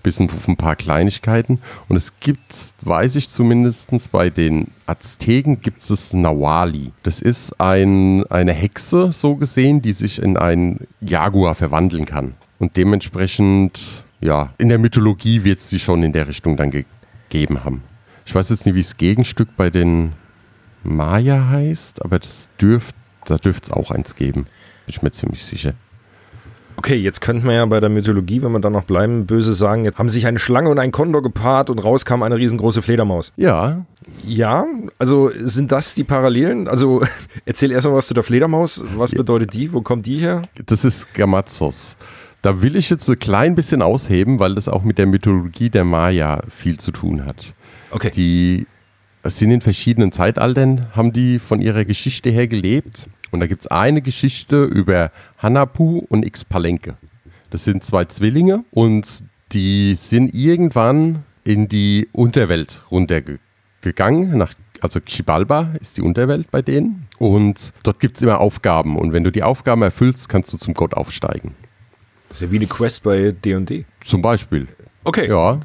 Bis 0.03 0.21
auf 0.21 0.47
ein 0.47 0.57
paar 0.57 0.77
Kleinigkeiten. 0.77 1.59
Und 1.89 1.97
es 1.97 2.12
gibt, 2.21 2.75
weiß 2.83 3.17
ich 3.17 3.29
zumindest, 3.29 3.91
bei 4.12 4.31
den 4.31 4.69
Azteken 4.87 5.61
gibt 5.61 5.79
es 5.91 6.12
Nawali. 6.12 6.93
Das 7.03 7.21
ist 7.21 7.61
ein, 7.61 8.25
eine 8.27 8.53
Hexe, 8.53 9.11
so 9.11 9.35
gesehen, 9.35 9.83
die 9.83 9.93
sich 9.93 10.23
in 10.23 10.37
einen 10.37 10.87
Jaguar 11.01 11.57
verwandeln 11.57 12.07
kann. 12.07 12.35
Und 12.61 12.77
dementsprechend, 12.77 14.05
ja, 14.21 14.53
in 14.59 14.69
der 14.69 14.79
Mythologie 14.79 15.43
wird 15.43 15.59
es 15.59 15.69
sie 15.71 15.81
schon 15.81 16.05
in 16.05 16.12
der 16.12 16.29
Richtung 16.29 16.57
dann 16.57 16.71
gegeben 16.71 17.65
haben. 17.65 17.83
Ich 18.27 18.35
weiß 18.35 18.51
jetzt 18.51 18.67
nicht, 18.67 18.75
wie 18.75 18.83
das 18.83 18.97
Gegenstück 18.97 19.49
bei 19.57 19.71
den 19.71 20.12
Maya 20.83 21.49
heißt, 21.49 22.05
aber 22.05 22.19
das 22.19 22.51
dürft, 22.61 22.95
da 23.25 23.37
dürfte 23.39 23.71
es 23.71 23.73
auch 23.73 23.91
eins 23.91 24.17
geben. 24.17 24.43
Bin 24.43 24.51
ich 24.89 25.03
mir 25.03 25.12
ziemlich 25.12 25.45
sicher. 25.45 25.73
Okay, 26.77 26.97
jetzt 26.97 27.21
könnte 27.21 27.47
man 27.47 27.55
ja 27.55 27.65
bei 27.65 27.81
der 27.81 27.89
Mythologie, 27.89 28.43
wenn 28.43 28.53
wir 28.53 28.61
da 28.61 28.69
noch 28.69 28.85
bleiben, 28.85 29.27
böse 29.27 29.55
sagen, 29.55 29.85
jetzt 29.85 29.99
haben 29.99 30.11
sich 30.11 30.27
eine 30.27 30.39
Schlange 30.39 30.69
und 30.69 30.79
ein 30.79 30.93
Kondor 30.93 31.23
gepaart 31.23 31.71
und 31.71 31.79
rauskam 31.79 32.23
eine 32.23 32.37
riesengroße 32.37 32.83
Fledermaus. 32.83 33.33
Ja. 33.37 33.87
Ja, 34.25 34.67
also 34.99 35.31
sind 35.35 35.73
das 35.73 35.95
die 35.95 36.05
Parallelen? 36.05 36.69
Also 36.69 37.03
erzähl 37.47 37.71
erstmal 37.73 37.97
was 37.97 38.09
zu 38.09 38.15
der 38.15 38.23
Fledermaus. 38.23 38.85
Was 38.97 39.12
ja. 39.12 39.19
bedeutet 39.19 39.55
die? 39.55 39.73
Wo 39.73 39.81
kommt 39.81 40.05
die 40.05 40.19
her? 40.19 40.43
Das 40.67 40.85
ist 40.85 41.15
Gamazos. 41.15 41.97
Da 42.43 42.61
will 42.61 42.77
ich 42.77 42.91
jetzt 42.91 43.09
ein 43.09 43.19
klein 43.19 43.55
bisschen 43.55 43.81
ausheben, 43.81 44.39
weil 44.39 44.55
das 44.55 44.69
auch 44.69 44.83
mit 44.83 44.99
der 44.99 45.07
Mythologie 45.07 45.71
der 45.71 45.85
Maya 45.85 46.43
viel 46.49 46.79
zu 46.79 46.93
tun 46.93 47.25
hat. 47.25 47.55
Okay. 47.96 48.11
Die 48.14 48.66
sind 49.24 49.50
in 49.50 49.62
verschiedenen 49.62 50.12
Zeitaltern, 50.12 50.87
haben 50.94 51.14
die 51.14 51.38
von 51.38 51.62
ihrer 51.62 51.87
Geschichte 51.87 52.28
her 52.28 52.46
gelebt. 52.46 53.09
Und 53.30 53.40
da 53.40 53.46
gibt 53.46 53.62
es 53.62 53.66
eine 53.68 54.02
Geschichte 54.02 54.64
über 54.64 55.11
Hanapu 55.38 56.04
und 56.11 56.26
X-Palenke. 56.26 56.98
Das 57.48 57.64
sind 57.64 57.82
zwei 57.85 58.04
Zwillinge 58.04 58.64
und 58.70 59.24
die 59.52 59.94
sind 59.94 60.35
irgendwann 60.35 61.24
in 61.42 61.68
die 61.68 62.09
Unterwelt 62.12 62.82
runtergegangen. 62.90 64.37
Nach, 64.37 64.52
also 64.82 65.00
Xibalba 65.00 65.72
ist 65.80 65.96
die 65.96 66.02
Unterwelt 66.02 66.50
bei 66.50 66.61
denen. 66.61 67.09
Und 67.18 67.72
dort 67.82 67.98
gibt 67.98 68.18
es 68.18 68.22
immer 68.22 68.40
Aufgaben. 68.40 68.98
Und 68.98 69.14
wenn 69.14 69.24
du 69.24 69.32
die 69.32 69.42
Aufgaben 69.42 69.80
erfüllst, 69.80 70.28
kannst 70.28 70.52
du 70.52 70.59
zum 70.59 70.74
Gott 70.74 70.92
aufsteigen. 70.92 71.54
Das 72.28 72.38
ist 72.38 72.42
ja 72.42 72.50
wie 72.50 72.56
eine 72.56 72.66
Quest 72.66 73.04
bei 73.04 73.32
D&D. 73.32 73.87
Zum 74.04 74.20
Beispiel. 74.20 74.68
Okay. 75.04 75.28
Ja. 75.28 75.61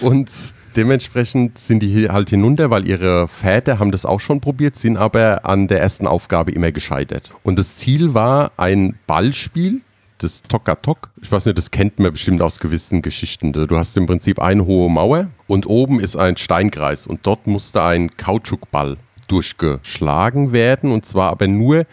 Und 0.00 0.30
dementsprechend 0.76 1.58
sind 1.58 1.80
die 1.80 2.08
halt 2.08 2.30
hinunter, 2.30 2.70
weil 2.70 2.86
ihre 2.86 3.28
Väter 3.28 3.78
haben 3.78 3.90
das 3.90 4.06
auch 4.06 4.20
schon 4.20 4.40
probiert, 4.40 4.76
sind 4.76 4.96
aber 4.96 5.44
an 5.44 5.68
der 5.68 5.80
ersten 5.80 6.06
Aufgabe 6.06 6.52
immer 6.52 6.72
gescheitert. 6.72 7.32
Und 7.42 7.58
das 7.58 7.76
Ziel 7.76 8.14
war 8.14 8.52
ein 8.56 8.98
Ballspiel 9.06 9.82
das 10.18 10.42
Tokatok. 10.42 11.10
Ich 11.22 11.30
weiß 11.30 11.46
nicht, 11.46 11.58
das 11.58 11.70
kennt 11.70 11.98
man 11.98 12.12
bestimmt 12.12 12.42
aus 12.42 12.58
gewissen 12.58 13.02
Geschichten. 13.02 13.52
Du 13.52 13.76
hast 13.76 13.96
im 13.96 14.06
Prinzip 14.06 14.40
eine 14.40 14.66
hohe 14.66 14.90
Mauer 14.90 15.28
und 15.46 15.66
oben 15.66 16.00
ist 16.00 16.16
ein 16.16 16.36
Steinkreis 16.36 17.06
und 17.06 17.20
dort 17.26 17.46
musste 17.46 17.82
ein 17.82 18.10
Kautschukball 18.16 18.96
durchgeschlagen 19.28 20.52
werden 20.52 20.90
und 20.90 21.06
zwar 21.06 21.30
aber 21.30 21.46
nur 21.46 21.86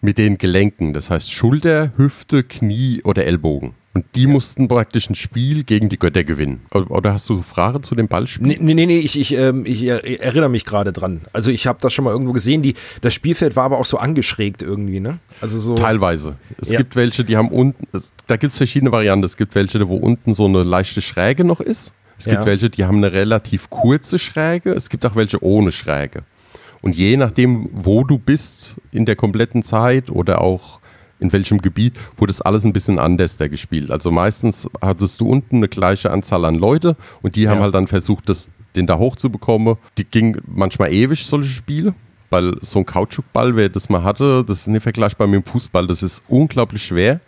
mit 0.00 0.18
den 0.18 0.38
Gelenken, 0.38 0.94
das 0.94 1.10
heißt 1.10 1.30
Schulter, 1.30 1.92
Hüfte, 1.96 2.42
Knie 2.42 3.02
oder 3.04 3.26
Ellbogen. 3.26 3.74
Und 3.92 4.04
die 4.14 4.28
mussten 4.28 4.68
praktisch 4.68 5.10
ein 5.10 5.16
Spiel 5.16 5.64
gegen 5.64 5.88
die 5.88 5.98
Götter 5.98 6.22
gewinnen. 6.22 6.60
Oder 6.70 7.12
hast 7.12 7.28
du 7.28 7.42
Fragen 7.42 7.82
zu 7.82 7.96
dem 7.96 8.06
Ballspiel? 8.06 8.46
Nee, 8.46 8.58
nee, 8.60 8.86
nee, 8.86 8.98
ich, 8.98 9.18
ich, 9.18 9.34
ähm, 9.36 9.66
ich 9.66 9.84
erinnere 9.84 10.48
mich 10.48 10.64
gerade 10.64 10.92
dran. 10.92 11.22
Also 11.32 11.50
ich 11.50 11.66
habe 11.66 11.80
das 11.80 11.92
schon 11.92 12.04
mal 12.04 12.12
irgendwo 12.12 12.32
gesehen. 12.32 12.62
Die, 12.62 12.74
das 13.00 13.14
Spielfeld 13.14 13.56
war 13.56 13.64
aber 13.64 13.78
auch 13.78 13.86
so 13.86 13.98
angeschrägt 13.98 14.62
irgendwie, 14.62 15.00
ne? 15.00 15.18
Also 15.40 15.58
so. 15.58 15.74
Teilweise. 15.74 16.36
Es 16.60 16.70
ja. 16.70 16.78
gibt 16.78 16.94
welche, 16.94 17.24
die 17.24 17.36
haben 17.36 17.48
unten, 17.48 17.88
es, 17.92 18.12
da 18.28 18.36
gibt 18.36 18.52
es 18.52 18.58
verschiedene 18.58 18.92
Varianten. 18.92 19.24
Es 19.24 19.36
gibt 19.36 19.56
welche, 19.56 19.88
wo 19.88 19.96
unten 19.96 20.34
so 20.34 20.44
eine 20.44 20.62
leichte 20.62 21.02
Schräge 21.02 21.44
noch 21.44 21.60
ist. 21.60 21.92
Es 22.16 22.26
gibt 22.26 22.42
ja. 22.42 22.46
welche, 22.46 22.70
die 22.70 22.84
haben 22.84 22.98
eine 22.98 23.12
relativ 23.12 23.70
kurze 23.70 24.20
Schräge. 24.20 24.70
Es 24.72 24.88
gibt 24.88 25.04
auch 25.04 25.16
welche 25.16 25.42
ohne 25.42 25.72
Schräge. 25.72 26.22
Und 26.82 26.94
je 26.94 27.16
nachdem, 27.16 27.68
wo 27.72 28.04
du 28.04 28.18
bist 28.18 28.76
in 28.92 29.04
der 29.04 29.16
kompletten 29.16 29.62
Zeit 29.62 30.10
oder 30.10 30.40
auch 30.40 30.79
in 31.20 31.32
welchem 31.32 31.58
Gebiet, 31.58 31.94
wurde 32.16 32.30
es 32.30 32.40
alles 32.40 32.64
ein 32.64 32.72
bisschen 32.72 32.98
anders 32.98 33.36
da 33.36 33.48
gespielt. 33.48 33.90
Also 33.90 34.10
meistens 34.10 34.68
hattest 34.80 35.20
du 35.20 35.28
unten 35.28 35.56
eine 35.56 35.68
gleiche 35.68 36.10
Anzahl 36.10 36.44
an 36.44 36.56
Leute 36.56 36.96
und 37.22 37.36
die 37.36 37.42
ja. 37.42 37.50
haben 37.50 37.60
halt 37.60 37.74
dann 37.74 37.86
versucht, 37.86 38.28
das, 38.28 38.48
den 38.76 38.86
da 38.86 38.98
hochzubekommen. 38.98 39.76
Die 39.98 40.04
ging 40.04 40.38
manchmal 40.46 40.92
ewig, 40.92 41.24
solche 41.24 41.50
Spiele. 41.50 41.94
Weil 42.30 42.56
so 42.60 42.78
ein 42.78 42.86
Kautschukball, 42.86 43.56
wer 43.56 43.68
das 43.68 43.88
mal 43.88 44.04
hatte, 44.04 44.44
das 44.46 44.60
ist 44.60 44.66
nicht 44.68 44.84
vergleichbar 44.84 45.26
mit 45.26 45.44
dem 45.44 45.50
Fußball, 45.50 45.88
das 45.88 46.04
ist 46.04 46.22
unglaublich 46.28 46.84
schwer 46.84 47.20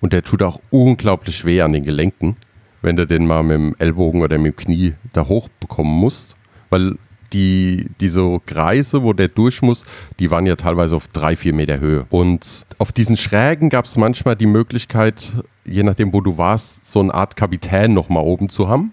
und 0.00 0.12
der 0.12 0.24
tut 0.24 0.42
auch 0.42 0.60
unglaublich 0.70 1.44
weh 1.44 1.60
an 1.62 1.72
den 1.72 1.84
Gelenken, 1.84 2.36
wenn 2.82 2.96
du 2.96 3.06
den 3.06 3.26
mal 3.26 3.44
mit 3.44 3.56
dem 3.56 3.76
Ellbogen 3.78 4.22
oder 4.22 4.38
mit 4.38 4.54
dem 4.54 4.56
Knie 4.56 4.94
da 5.12 5.28
hochbekommen 5.28 5.92
musst. 5.92 6.34
Weil 6.68 6.96
die, 7.32 7.86
diese 8.00 8.40
Kreise, 8.46 9.02
wo 9.02 9.12
der 9.12 9.28
durch 9.28 9.62
muss, 9.62 9.84
die 10.18 10.30
waren 10.30 10.46
ja 10.46 10.56
teilweise 10.56 10.96
auf 10.96 11.08
drei, 11.08 11.36
vier 11.36 11.54
Meter 11.54 11.80
Höhe. 11.80 12.06
Und 12.10 12.66
auf 12.78 12.92
diesen 12.92 13.16
Schrägen 13.16 13.70
gab 13.70 13.84
es 13.84 13.96
manchmal 13.96 14.36
die 14.36 14.46
Möglichkeit, 14.46 15.32
je 15.64 15.82
nachdem, 15.82 16.12
wo 16.12 16.20
du 16.20 16.38
warst, 16.38 16.90
so 16.90 17.00
eine 17.00 17.14
Art 17.14 17.36
Kapitän 17.36 17.94
nochmal 17.94 18.24
oben 18.24 18.48
zu 18.48 18.68
haben, 18.68 18.92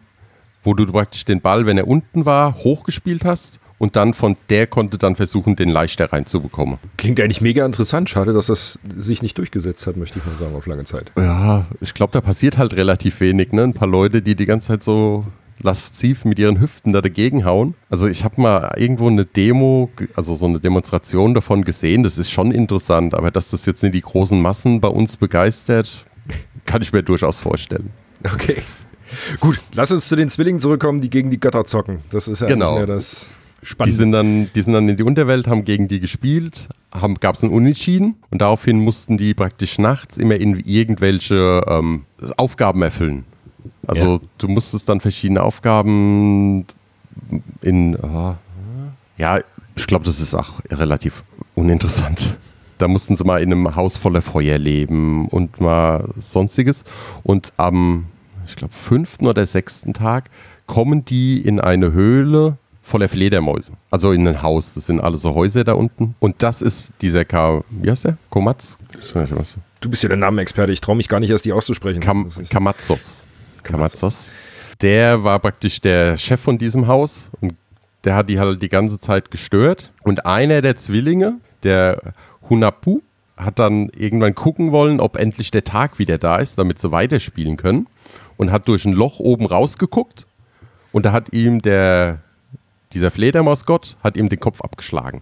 wo 0.63 0.73
du 0.73 0.85
praktisch 0.85 1.25
den 1.25 1.41
Ball, 1.41 1.65
wenn 1.65 1.77
er 1.77 1.87
unten 1.87 2.25
war, 2.25 2.55
hochgespielt 2.55 3.25
hast 3.25 3.59
und 3.77 3.95
dann 3.95 4.13
von 4.13 4.35
der 4.49 4.67
konnte 4.67 4.97
dann 4.97 5.15
versuchen, 5.15 5.55
den 5.55 5.69
leichter 5.69 6.11
reinzubekommen. 6.11 6.79
Klingt 6.97 7.19
eigentlich 7.19 7.41
mega 7.41 7.65
interessant. 7.65 8.09
Schade, 8.09 8.33
dass 8.33 8.47
das 8.47 8.79
sich 8.87 9.21
nicht 9.21 9.37
durchgesetzt 9.37 9.85
hat, 9.87 9.97
möchte 9.97 10.19
ich 10.19 10.25
mal 10.25 10.35
sagen, 10.35 10.55
auf 10.55 10.65
lange 10.65 10.83
Zeit. 10.83 11.11
Ja, 11.15 11.65
ich 11.79 11.93
glaube, 11.93 12.11
da 12.13 12.21
passiert 12.21 12.57
halt 12.57 12.73
relativ 12.73 13.19
wenig. 13.19 13.51
Ne? 13.51 13.63
Ein 13.63 13.73
paar 13.73 13.87
Leute, 13.87 14.21
die 14.21 14.35
die 14.35 14.45
ganze 14.45 14.69
Zeit 14.69 14.83
so 14.83 15.25
lasziv 15.61 16.25
mit 16.25 16.39
ihren 16.39 16.59
Hüften 16.59 16.93
da 16.93 17.01
dagegen 17.01 17.45
hauen. 17.45 17.75
Also 17.89 18.07
ich 18.07 18.23
habe 18.23 18.41
mal 18.41 18.73
irgendwo 18.77 19.07
eine 19.07 19.25
Demo, 19.25 19.89
also 20.15 20.35
so 20.35 20.45
eine 20.45 20.59
Demonstration 20.59 21.33
davon 21.33 21.63
gesehen. 21.63 22.03
Das 22.03 22.17
ist 22.17 22.31
schon 22.31 22.51
interessant, 22.51 23.13
aber 23.13 23.31
dass 23.31 23.51
das 23.51 23.65
jetzt 23.65 23.83
nicht 23.83 23.95
die 23.95 24.01
großen 24.01 24.41
Massen 24.41 24.81
bei 24.81 24.89
uns 24.89 25.17
begeistert, 25.17 26.05
kann 26.65 26.81
ich 26.81 26.93
mir 26.93 27.03
durchaus 27.03 27.39
vorstellen. 27.39 27.91
Okay. 28.23 28.61
Gut, 29.39 29.59
lass 29.73 29.91
uns 29.91 30.07
zu 30.07 30.15
den 30.15 30.29
Zwillingen 30.29 30.59
zurückkommen, 30.59 31.01
die 31.01 31.09
gegen 31.09 31.29
die 31.29 31.39
Götter 31.39 31.65
zocken. 31.65 31.99
Das 32.09 32.27
ist 32.27 32.41
ja 32.41 32.47
genau. 32.47 32.71
nicht 32.71 32.79
mehr 32.79 32.95
das 32.95 33.29
Spannende. 33.63 33.91
Die 33.91 33.97
sind, 33.97 34.11
dann, 34.11 34.49
die 34.53 34.61
sind 34.61 34.73
dann 34.73 34.89
in 34.89 34.97
die 34.97 35.03
Unterwelt, 35.03 35.47
haben 35.47 35.65
gegen 35.65 35.87
die 35.87 35.99
gespielt, 35.99 36.67
gab 37.19 37.35
es 37.35 37.43
einen 37.43 37.53
Unentschieden 37.53 38.15
und 38.29 38.41
daraufhin 38.41 38.79
mussten 38.79 39.17
die 39.17 39.33
praktisch 39.33 39.77
nachts 39.77 40.17
immer 40.17 40.35
in 40.35 40.59
irgendwelche 40.59 41.63
ähm, 41.67 42.05
Aufgaben 42.37 42.81
erfüllen. 42.81 43.25
Also 43.87 44.15
ja. 44.15 44.19
du 44.37 44.47
musstest 44.49 44.87
dann 44.89 44.99
verschiedene 44.99 45.41
Aufgaben 45.41 46.65
in, 47.61 47.95
uh, 47.95 48.35
ja, 49.17 49.39
ich 49.75 49.87
glaube, 49.87 50.05
das 50.05 50.19
ist 50.19 50.35
auch 50.35 50.59
relativ 50.69 51.23
uninteressant. 51.55 52.37
Da 52.77 52.87
mussten 52.87 53.15
sie 53.15 53.23
mal 53.23 53.41
in 53.41 53.51
einem 53.51 53.75
Haus 53.75 53.97
voller 53.97 54.21
Feuer 54.21 54.57
leben 54.57 55.27
und 55.29 55.59
mal 55.59 56.09
sonstiges. 56.17 56.83
Und 57.23 57.53
am, 57.57 58.05
ich 58.45 58.55
glaube, 58.55 58.73
fünften 58.73 59.25
oder 59.25 59.45
sechsten 59.45 59.93
Tag 59.93 60.29
kommen 60.67 61.05
die 61.05 61.41
in 61.41 61.59
eine 61.59 61.91
Höhle 61.91 62.57
voller 62.83 63.09
Fledermäuse. 63.09 63.73
Also 63.91 64.11
in 64.11 64.27
ein 64.27 64.41
Haus. 64.41 64.73
Das 64.73 64.85
sind 64.85 64.99
alle 64.99 65.17
so 65.17 65.35
Häuser 65.35 65.63
da 65.63 65.73
unten. 65.73 66.15
Und 66.19 66.43
das 66.43 66.61
ist 66.61 66.85
dieser 67.01 67.25
K. 67.25 67.63
Wie 67.69 67.89
heißt 67.89 68.05
der? 68.05 68.17
Komatz? 68.29 68.77
Du 69.81 69.89
bist 69.89 70.03
ja 70.03 70.09
der 70.09 70.17
Namenexperte. 70.17 70.71
Ich 70.71 70.81
traue 70.81 70.95
mich 70.95 71.09
gar 71.09 71.19
nicht 71.19 71.29
erst, 71.29 71.45
die 71.45 71.53
auszusprechen. 71.53 71.99
Kam 71.99 72.31
Kamatzos. 72.49 73.26
Kamazos. 73.67 74.31
Der 74.81 75.23
war 75.23 75.39
praktisch 75.39 75.81
der 75.81 76.17
Chef 76.17 76.39
von 76.39 76.57
diesem 76.57 76.87
Haus 76.87 77.29
und 77.41 77.55
der 78.03 78.15
hat 78.15 78.29
die 78.29 78.39
halt 78.39 78.61
die 78.61 78.69
ganze 78.69 78.99
Zeit 78.99 79.31
gestört. 79.31 79.91
Und 80.03 80.25
einer 80.25 80.61
der 80.61 80.75
Zwillinge, 80.75 81.35
der 81.63 82.13
Hunapu, 82.49 83.01
hat 83.35 83.59
dann 83.59 83.89
irgendwann 83.89 84.33
gucken 84.33 84.71
wollen, 84.71 84.99
ob 84.99 85.17
endlich 85.17 85.51
der 85.51 85.63
Tag 85.63 85.99
wieder 85.99 86.17
da 86.17 86.37
ist, 86.37 86.57
damit 86.57 86.79
sie 86.79 86.91
weiterspielen 86.91 87.57
können. 87.57 87.87
Und 88.37 88.51
hat 88.51 88.67
durch 88.67 88.85
ein 88.85 88.93
Loch 88.93 89.19
oben 89.19 89.45
rausgeguckt 89.45 90.27
und 90.91 91.05
da 91.05 91.11
hat 91.11 91.33
ihm 91.33 91.61
der, 91.61 92.19
dieser 92.93 93.11
Fledermausgott, 93.11 93.97
hat 94.03 94.15
ihm 94.15 94.29
den 94.29 94.39
Kopf 94.39 94.61
abgeschlagen. 94.61 95.21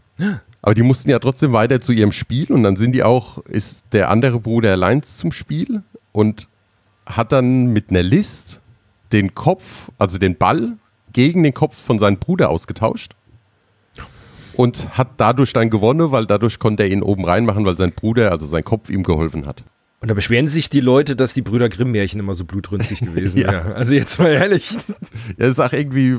Aber 0.61 0.75
die 0.75 0.81
mussten 0.81 1.09
ja 1.09 1.19
trotzdem 1.19 1.53
weiter 1.53 1.79
zu 1.79 1.91
ihrem 1.91 2.11
Spiel 2.11 2.51
und 2.51 2.63
dann 2.63 2.75
sind 2.75 2.91
die 2.91 3.03
auch, 3.03 3.37
ist 3.45 3.85
der 3.91 4.09
andere 4.09 4.39
Bruder 4.39 4.71
allein 4.71 5.03
zum 5.03 5.31
Spiel 5.31 5.83
und 6.11 6.47
hat 7.05 7.31
dann 7.31 7.67
mit 7.67 7.89
einer 7.89 8.03
List 8.03 8.61
den 9.11 9.35
Kopf, 9.35 9.89
also 9.97 10.17
den 10.17 10.37
Ball, 10.37 10.73
gegen 11.13 11.43
den 11.43 11.53
Kopf 11.53 11.77
von 11.77 11.99
seinem 11.99 12.17
Bruder 12.17 12.49
ausgetauscht 12.49 13.13
und 14.57 14.97
hat 14.97 15.09
dadurch 15.17 15.53
dann 15.53 15.69
gewonnen, 15.69 16.11
weil 16.11 16.25
dadurch 16.25 16.59
konnte 16.59 16.83
er 16.83 16.89
ihn 16.89 17.03
oben 17.03 17.25
reinmachen, 17.25 17.65
weil 17.65 17.77
sein 17.77 17.91
Bruder, 17.91 18.31
also 18.31 18.45
sein 18.45 18.63
Kopf, 18.63 18.89
ihm 18.89 19.03
geholfen 19.03 19.45
hat. 19.45 19.63
Und 20.01 20.09
da 20.09 20.13
beschweren 20.13 20.47
sich 20.47 20.69
die 20.69 20.81
Leute, 20.81 21.15
dass 21.15 21.33
die 21.33 21.41
Brüder 21.41 21.69
Grimm-Märchen 21.69 22.19
immer 22.19 22.33
so 22.33 22.45
blutrünstig 22.45 22.99
gewesen 23.01 23.41
ja. 23.41 23.51
wären. 23.51 23.73
Also 23.73 23.95
jetzt 23.95 24.19
mal 24.19 24.31
ehrlich. 24.31 24.77
Ja, 25.37 25.47
das 25.47 25.53
ist 25.53 25.59
auch 25.59 25.73
irgendwie, 25.73 26.17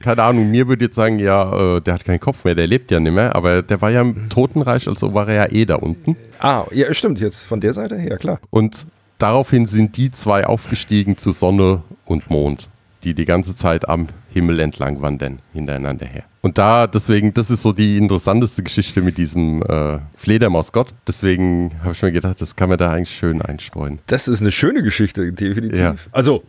keine 0.00 0.22
Ahnung, 0.22 0.50
mir 0.50 0.68
würde 0.68 0.86
jetzt 0.86 0.96
sagen, 0.96 1.18
ja, 1.18 1.76
äh, 1.76 1.80
der 1.80 1.94
hat 1.94 2.04
keinen 2.04 2.20
Kopf 2.20 2.44
mehr, 2.44 2.54
der 2.54 2.66
lebt 2.66 2.90
ja 2.90 2.98
nicht 3.00 3.12
mehr, 3.12 3.36
aber 3.36 3.62
der 3.62 3.80
war 3.80 3.90
ja 3.90 4.00
im 4.00 4.28
Totenreich, 4.28 4.88
also 4.88 5.14
war 5.14 5.28
er 5.28 5.34
ja 5.34 5.52
eh 5.52 5.64
da 5.64 5.76
unten. 5.76 6.16
Ah, 6.38 6.64
ja, 6.72 6.92
stimmt, 6.92 7.20
jetzt 7.20 7.46
von 7.46 7.60
der 7.60 7.72
Seite, 7.72 7.96
ja 7.96 8.16
klar. 8.16 8.40
Und 8.50 8.86
daraufhin 9.18 9.66
sind 9.66 9.96
die 9.96 10.10
zwei 10.10 10.46
aufgestiegen 10.46 11.16
zu 11.16 11.30
Sonne 11.30 11.82
und 12.04 12.30
Mond, 12.30 12.68
die 13.04 13.14
die 13.14 13.24
ganze 13.24 13.54
Zeit 13.54 13.88
am 13.88 14.08
Himmel 14.30 14.60
entlang 14.60 15.02
wandern, 15.02 15.40
hintereinander 15.52 16.06
her. 16.06 16.24
Und 16.40 16.58
da, 16.58 16.86
deswegen, 16.86 17.34
das 17.34 17.50
ist 17.50 17.62
so 17.62 17.72
die 17.72 17.96
interessanteste 17.96 18.62
Geschichte 18.62 19.02
mit 19.02 19.18
diesem 19.18 19.62
äh, 19.62 19.98
Fledermausgott. 20.16 20.94
Deswegen 21.06 21.72
habe 21.82 21.92
ich 21.92 22.02
mir 22.02 22.12
gedacht, 22.12 22.40
das 22.40 22.54
kann 22.54 22.68
man 22.68 22.78
da 22.78 22.92
eigentlich 22.92 23.16
schön 23.16 23.42
einstreuen. 23.42 23.98
Das 24.06 24.28
ist 24.28 24.40
eine 24.40 24.52
schöne 24.52 24.82
Geschichte, 24.82 25.32
definitiv. 25.32 25.80
Ja. 25.80 25.94
Also, 26.12 26.44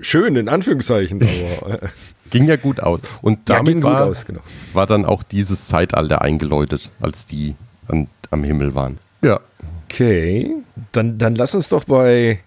schön 0.00 0.36
in 0.36 0.48
Anführungszeichen, 0.48 1.22
aber. 1.22 1.82
Äh, 1.82 1.88
ging 2.30 2.46
ja 2.46 2.56
gut 2.56 2.80
aus. 2.80 3.00
Und 3.22 3.48
damit 3.48 3.76
ja, 3.76 3.82
war, 3.82 4.04
aus, 4.04 4.26
genau. 4.26 4.40
war 4.72 4.86
dann 4.86 5.04
auch 5.04 5.22
dieses 5.22 5.68
Zeitalter 5.68 6.20
eingeläutet, 6.20 6.90
als 7.00 7.26
die 7.26 7.54
an, 7.88 8.08
am 8.30 8.44
Himmel 8.44 8.74
waren. 8.74 8.98
Ja. 9.22 9.40
Okay, 9.94 10.56
dann, 10.90 11.18
dann 11.18 11.36
lass 11.36 11.54
uns 11.54 11.68
doch 11.68 11.84
bei 11.84 12.40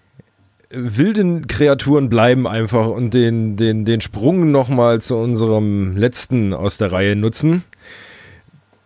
wilden 0.68 1.46
Kreaturen 1.46 2.10
bleiben 2.10 2.46
einfach 2.46 2.88
und 2.88 3.14
den, 3.14 3.56
den, 3.56 3.86
den 3.86 4.02
Sprung 4.02 4.50
nochmal 4.50 5.00
zu 5.00 5.16
unserem 5.16 5.96
letzten 5.96 6.52
aus 6.52 6.76
der 6.76 6.92
Reihe 6.92 7.16
nutzen. 7.16 7.64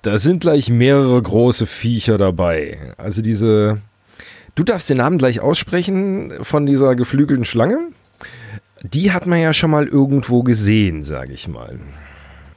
Da 0.03 0.16
sind 0.18 0.42
gleich 0.42 0.70
mehrere 0.70 1.20
große 1.20 1.66
Viecher 1.66 2.18
dabei. 2.18 2.95
Also 2.99 3.20
diese. 3.20 3.80
Du 4.55 4.62
darfst 4.62 4.89
den 4.89 4.99
Namen 4.99 5.18
gleich 5.18 5.41
aussprechen 5.41 6.32
von 6.43 6.64
dieser 6.64 6.95
geflügelten 6.95 7.45
Schlange. 7.45 7.80
Die 8.84 9.11
hat 9.11 9.26
man 9.26 9.41
ja 9.41 9.53
schon 9.53 9.72
mal 9.72 9.89
irgendwo 9.89 10.45
gesehen, 10.45 11.03
sage 11.03 11.32
ich 11.32 11.49
mal. 11.49 11.80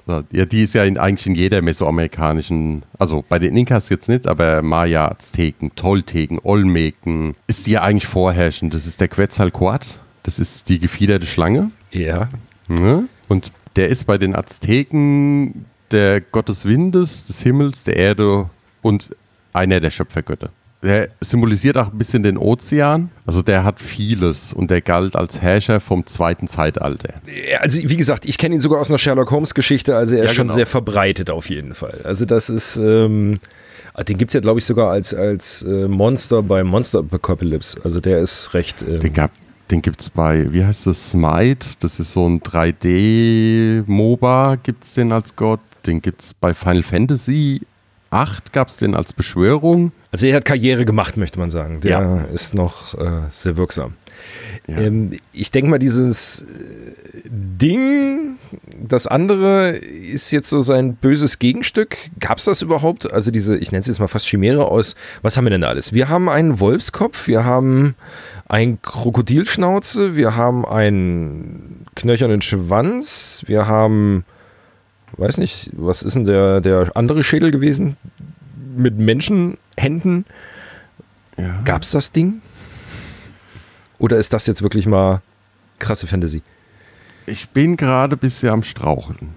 Ja, 0.08 0.46
die 0.46 0.62
ist 0.62 0.76
ja 0.76 0.84
in, 0.84 0.98
eigentlich 0.98 1.26
in 1.26 1.36
jeder 1.36 1.62
mesoamerikanischen, 1.62 2.84
also 3.00 3.26
bei 3.28 3.40
den 3.40 3.58
Inkas 3.58 3.90
jetzt 3.90 4.08
nicht, 4.08 4.28
aber 4.28 4.62
Maya, 4.62 5.08
Azteken, 5.08 5.76
Tolteken, 5.76 6.40
Olmeken, 6.44 7.36
ist 7.48 7.66
die 7.66 7.72
ja 7.72 7.82
eigentlich 7.82 8.06
vorherrschend. 8.08 8.74
Das 8.74 8.86
ist 8.86 9.02
der 9.02 9.08
Quetzalcoatl, 9.08 9.88
das 10.24 10.38
ist 10.38 10.70
die 10.70 10.80
gefiederte 10.80 11.26
Schlange. 11.26 11.72
Ja. 11.92 12.30
ja. 12.70 13.04
Und 13.28 13.52
der 13.76 13.90
ist 13.90 14.06
bei 14.06 14.18
den 14.18 14.36
Azteken 14.36 15.66
der 15.92 16.22
Gott 16.22 16.50
des 16.50 16.66
Windes, 16.66 17.26
des 17.26 17.42
Himmels, 17.42 17.84
der 17.84 17.98
Erde 17.98 18.50
und 18.82 19.16
einer 19.54 19.80
der 19.80 19.92
Schöpfergötter. 19.92 20.50
Der 20.86 21.10
symbolisiert 21.20 21.78
auch 21.78 21.92
ein 21.92 21.98
bisschen 21.98 22.24
den 22.24 22.38
Ozean. 22.38 23.12
Also 23.26 23.42
der 23.42 23.64
hat 23.64 23.82
vieles 23.82 24.54
und 24.54 24.72
der 24.72 24.82
galt 24.82 25.16
als 25.16 25.42
Herrscher 25.42 25.80
vom 25.80 26.06
zweiten 26.06 26.48
Zeitalter. 26.48 27.16
Also 27.60 27.82
wie 27.84 27.98
gesagt, 27.98 28.26
ich 28.26 28.38
kenne 28.38 28.56
ihn 28.56 28.62
sogar 28.62 28.80
aus 28.80 28.90
einer 28.90 28.98
Sherlock 28.98 29.32
Holmes 29.32 29.54
Geschichte, 29.54 29.96
also 29.96 30.16
er 30.16 30.24
ist 30.26 30.32
ja, 30.32 30.36
schon 30.36 30.48
genau. 30.48 30.56
sehr 30.56 30.66
verbreitet 30.66 31.30
auf 31.30 31.50
jeden 31.50 31.74
Fall. 31.74 32.02
Also 32.04 32.26
das 32.26 32.50
ist, 32.50 32.78
ähm, 32.78 33.40
den 34.08 34.18
gibt 34.18 34.30
es 34.30 34.34
ja 34.36 34.40
glaube 34.40 34.60
ich 34.60 34.66
sogar 34.66 34.92
als, 34.92 35.14
als 35.14 35.64
äh, 35.64 35.88
Monster 35.88 36.42
bei 36.44 36.64
Monster 36.64 37.00
Apocalypse. 37.00 37.78
Also 37.84 38.00
der 38.00 38.20
ist 38.20 38.54
recht... 38.54 38.84
Ähm, 38.84 39.00
den 39.02 39.14
gab 39.14 39.32
den 39.72 39.82
gibt 39.82 40.02
es 40.02 40.12
bei, 40.12 40.54
wie 40.54 40.64
heißt 40.64 40.86
das, 40.86 41.10
Smite, 41.10 41.70
das 41.80 42.00
ist 42.00 42.14
so 42.14 42.28
ein 42.30 42.40
3D-MOBA, 42.42 43.88
gibt 44.62 44.84
es 44.84 44.94
den 44.94 45.12
als 45.12 45.36
Gott. 45.36 45.62
Den 45.88 46.04
gibt 46.04 46.22
es 46.22 46.36
bei 46.36 46.54
Final 46.54 46.84
Fantasy 46.84 47.62
8, 48.12 48.54
gab 48.54 48.70
es 48.70 48.78
den 48.78 48.96
als 48.96 49.12
Beschwörung. 49.14 49.92
Also 50.16 50.28
er 50.28 50.38
hat 50.38 50.46
Karriere 50.46 50.86
gemacht, 50.86 51.18
möchte 51.18 51.38
man 51.40 51.50
sagen. 51.50 51.82
Der 51.82 51.92
ja. 51.92 52.24
ist 52.34 52.56
noch 52.56 52.94
äh, 52.94 53.24
sehr 53.28 53.58
wirksam. 53.58 53.96
Ja. 54.66 54.78
Ähm, 54.78 55.12
ich 55.34 55.52
denke 55.52 55.70
mal, 55.70 55.78
dieses 55.78 56.44
äh, 56.44 56.46
Ding, 57.26 58.38
das 58.82 59.08
andere 59.08 59.72
ist 59.72 60.32
jetzt 60.32 60.50
so 60.50 60.62
sein 60.62 60.96
böses 60.96 61.38
Gegenstück. 61.38 61.98
Gab 62.18 62.38
es 62.38 62.46
das 62.46 62.62
überhaupt? 62.62 63.12
Also 63.12 63.30
diese, 63.30 63.58
ich 63.58 63.74
nenne 63.74 63.82
es 63.82 63.88
jetzt 63.88 64.00
mal 64.00 64.08
fast 64.08 64.26
Chimäre 64.26 64.70
aus. 64.70 64.96
Was 65.22 65.36
haben 65.36 65.44
wir 65.44 65.50
denn 65.50 65.60
da 65.60 65.68
alles? 65.68 65.92
Wir 65.92 66.08
haben 66.08 66.30
einen 66.30 66.62
Wolfskopf, 66.62 67.28
wir 67.28 67.44
haben 67.44 67.96
ein 68.48 68.82
Krokodilschnauze, 68.82 70.16
wir 70.16 70.38
haben 70.38 70.66
einen 70.66 71.88
knöchernen 71.96 72.42
Schwanz, 72.42 73.44
wir 73.48 73.68
haben, 73.68 74.24
weiß 75.18 75.40
nicht, 75.40 75.72
was 75.74 76.04
ist 76.04 76.16
denn 76.16 76.24
der, 76.24 76.62
der 76.62 76.96
andere 76.96 77.26
Schädel 77.26 77.52
gewesen? 77.52 77.98
Mit 78.78 78.98
Menschenhänden. 79.76 80.26
Ja. 81.38 81.62
Gab 81.64 81.84
es 81.84 81.92
das 81.92 82.12
Ding? 82.12 82.42
Oder 83.98 84.18
ist 84.18 84.34
das 84.34 84.48
jetzt 84.48 84.62
wirklich 84.62 84.88
mal 84.88 85.22
krasse 85.80 86.08
Fantasy? 86.08 86.42
Ich 87.28 87.50
bin 87.50 87.76
gerade 87.76 88.18
bisher 88.18 88.52
am 88.52 88.64
Straucheln. 88.64 89.30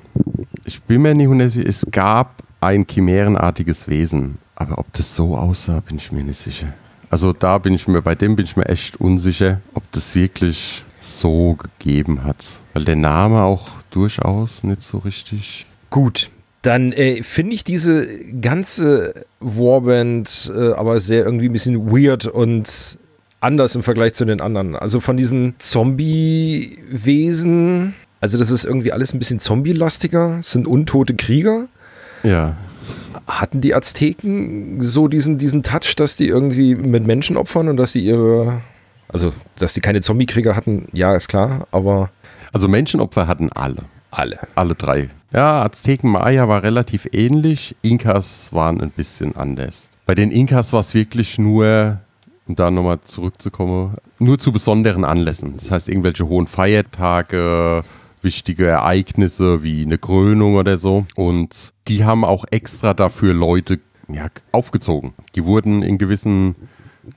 Ich 0.65 0.83
bin 0.83 1.03
mir 1.03 1.15
nicht 1.15 1.29
hundertprozentig, 1.29 1.69
es 1.69 1.87
gab 1.91 2.43
ein 2.61 2.87
chimärenartiges 2.89 3.89
Wesen, 3.89 4.39
aber 4.57 4.79
ob 4.79 4.93
das 4.93 5.15
so 5.15 5.37
aussah, 5.37 5.81
bin 5.81 5.97
ich 5.97 6.13
mir 6.13 6.23
nicht 6.23 6.39
sicher. 6.39 6.73
Also 7.09 7.33
da 7.33 7.57
bin 7.59 7.73
ich 7.73 7.89
mir, 7.89 8.03
bei 8.03 8.15
dem 8.15 8.37
bin 8.37 8.45
ich 8.45 8.57
mir 8.57 8.67
echt 8.67 9.01
unsicher, 9.01 9.61
ob 9.73 9.91
das 9.93 10.15
wirklich 10.15 10.85
so 11.01 11.55
gegeben 11.55 12.25
hat. 12.25 12.61
Weil 12.75 12.85
der 12.85 12.97
Name 12.97 13.43
auch 13.43 13.69
durchaus 13.91 14.65
nicht 14.65 14.83
so 14.83 14.99
richtig. 14.99 15.65
Gut, 15.89 16.31
dann 16.63 16.93
äh, 16.93 17.23
finde 17.23 17.55
ich 17.55 17.65
diese 17.65 18.07
ganze 18.41 19.15
Warband 19.41 20.53
äh, 20.55 20.73
aber 20.73 21.01
sehr 21.01 21.25
irgendwie 21.25 21.49
ein 21.49 21.53
bisschen 21.53 21.91
weird 21.91 22.27
und 22.27 22.99
anders 23.41 23.75
im 23.77 23.83
Vergleich 23.83 24.15
zu 24.15 24.25
den 24.25 24.41
anderen. 24.41 24.75
Also 24.75 25.01
von 25.01 25.17
diesen 25.17 25.55
Zombie-Wesen, 25.59 26.75
also 28.21 28.39
das 28.39 28.51
ist 28.51 28.65
irgendwie 28.65 28.93
alles 28.93 29.15
ein 29.15 29.19
bisschen 29.19 29.39
zombie-lastiger, 29.39 30.41
sind 30.43 30.67
untote 30.67 31.15
Krieger. 31.15 31.69
Ja 32.25 32.57
hatten 33.27 33.61
die 33.61 33.75
Azteken 33.75 34.81
so 34.83 35.09
diesen, 35.09 35.39
diesen 35.39 35.63
Touch, 35.63 35.95
dass 35.97 36.17
die 36.17 36.29
irgendwie 36.29 36.75
mit 36.75 37.07
Menschen 37.07 37.37
opfern 37.37 37.69
und 37.69 37.77
dass 37.77 37.93
sie 37.93 38.05
ihre, 38.05 38.63
also 39.09 39.33
dass 39.57 39.75
sie 39.75 39.81
keine 39.81 40.01
Zombie-Krieger 40.01 40.57
hatten, 40.57 40.87
ja, 40.93 41.15
ist 41.15 41.29
klar, 41.29 41.67
aber. 41.71 42.11
Also 42.53 42.67
Menschenopfer 42.67 43.27
hatten 43.27 43.53
alle. 43.53 43.83
Alle. 44.11 44.39
Alle 44.55 44.75
drei. 44.75 45.11
Ja, 45.33 45.63
Azteken 45.63 46.11
Maya 46.11 46.49
war 46.49 46.63
relativ 46.63 47.07
ähnlich, 47.13 47.77
Inkas 47.83 48.53
waren 48.53 48.81
ein 48.81 48.91
bisschen 48.91 49.37
anders. 49.37 49.91
Bei 50.07 50.15
den 50.15 50.31
Inkas 50.31 50.73
war 50.73 50.81
es 50.81 50.95
wirklich 50.95 51.39
nur, 51.39 51.99
um 52.47 52.57
da 52.57 52.71
nochmal 52.71 53.01
zurückzukommen, 53.03 53.97
nur 54.19 54.39
zu 54.39 54.53
besonderen 54.53 55.05
Anlässen. 55.05 55.59
Das 55.59 55.71
heißt, 55.71 55.89
irgendwelche 55.91 56.27
hohen 56.27 56.47
Feiertage, 56.47 57.85
wichtige 58.23 58.67
Ereignisse 58.67 59.63
wie 59.63 59.83
eine 59.83 59.99
Krönung 59.99 60.55
oder 60.55 60.79
so. 60.79 61.05
Und 61.15 61.75
die 61.89 62.05
haben 62.05 62.25
auch 62.25 62.47
extra 62.51 62.95
dafür 62.95 63.35
Leute 63.35 63.81
ja, 64.09 64.29
aufgezogen. 64.53 65.13
Die 65.35 65.45
wurden 65.45 65.83
in 65.83 65.99
gewissen 65.99 66.55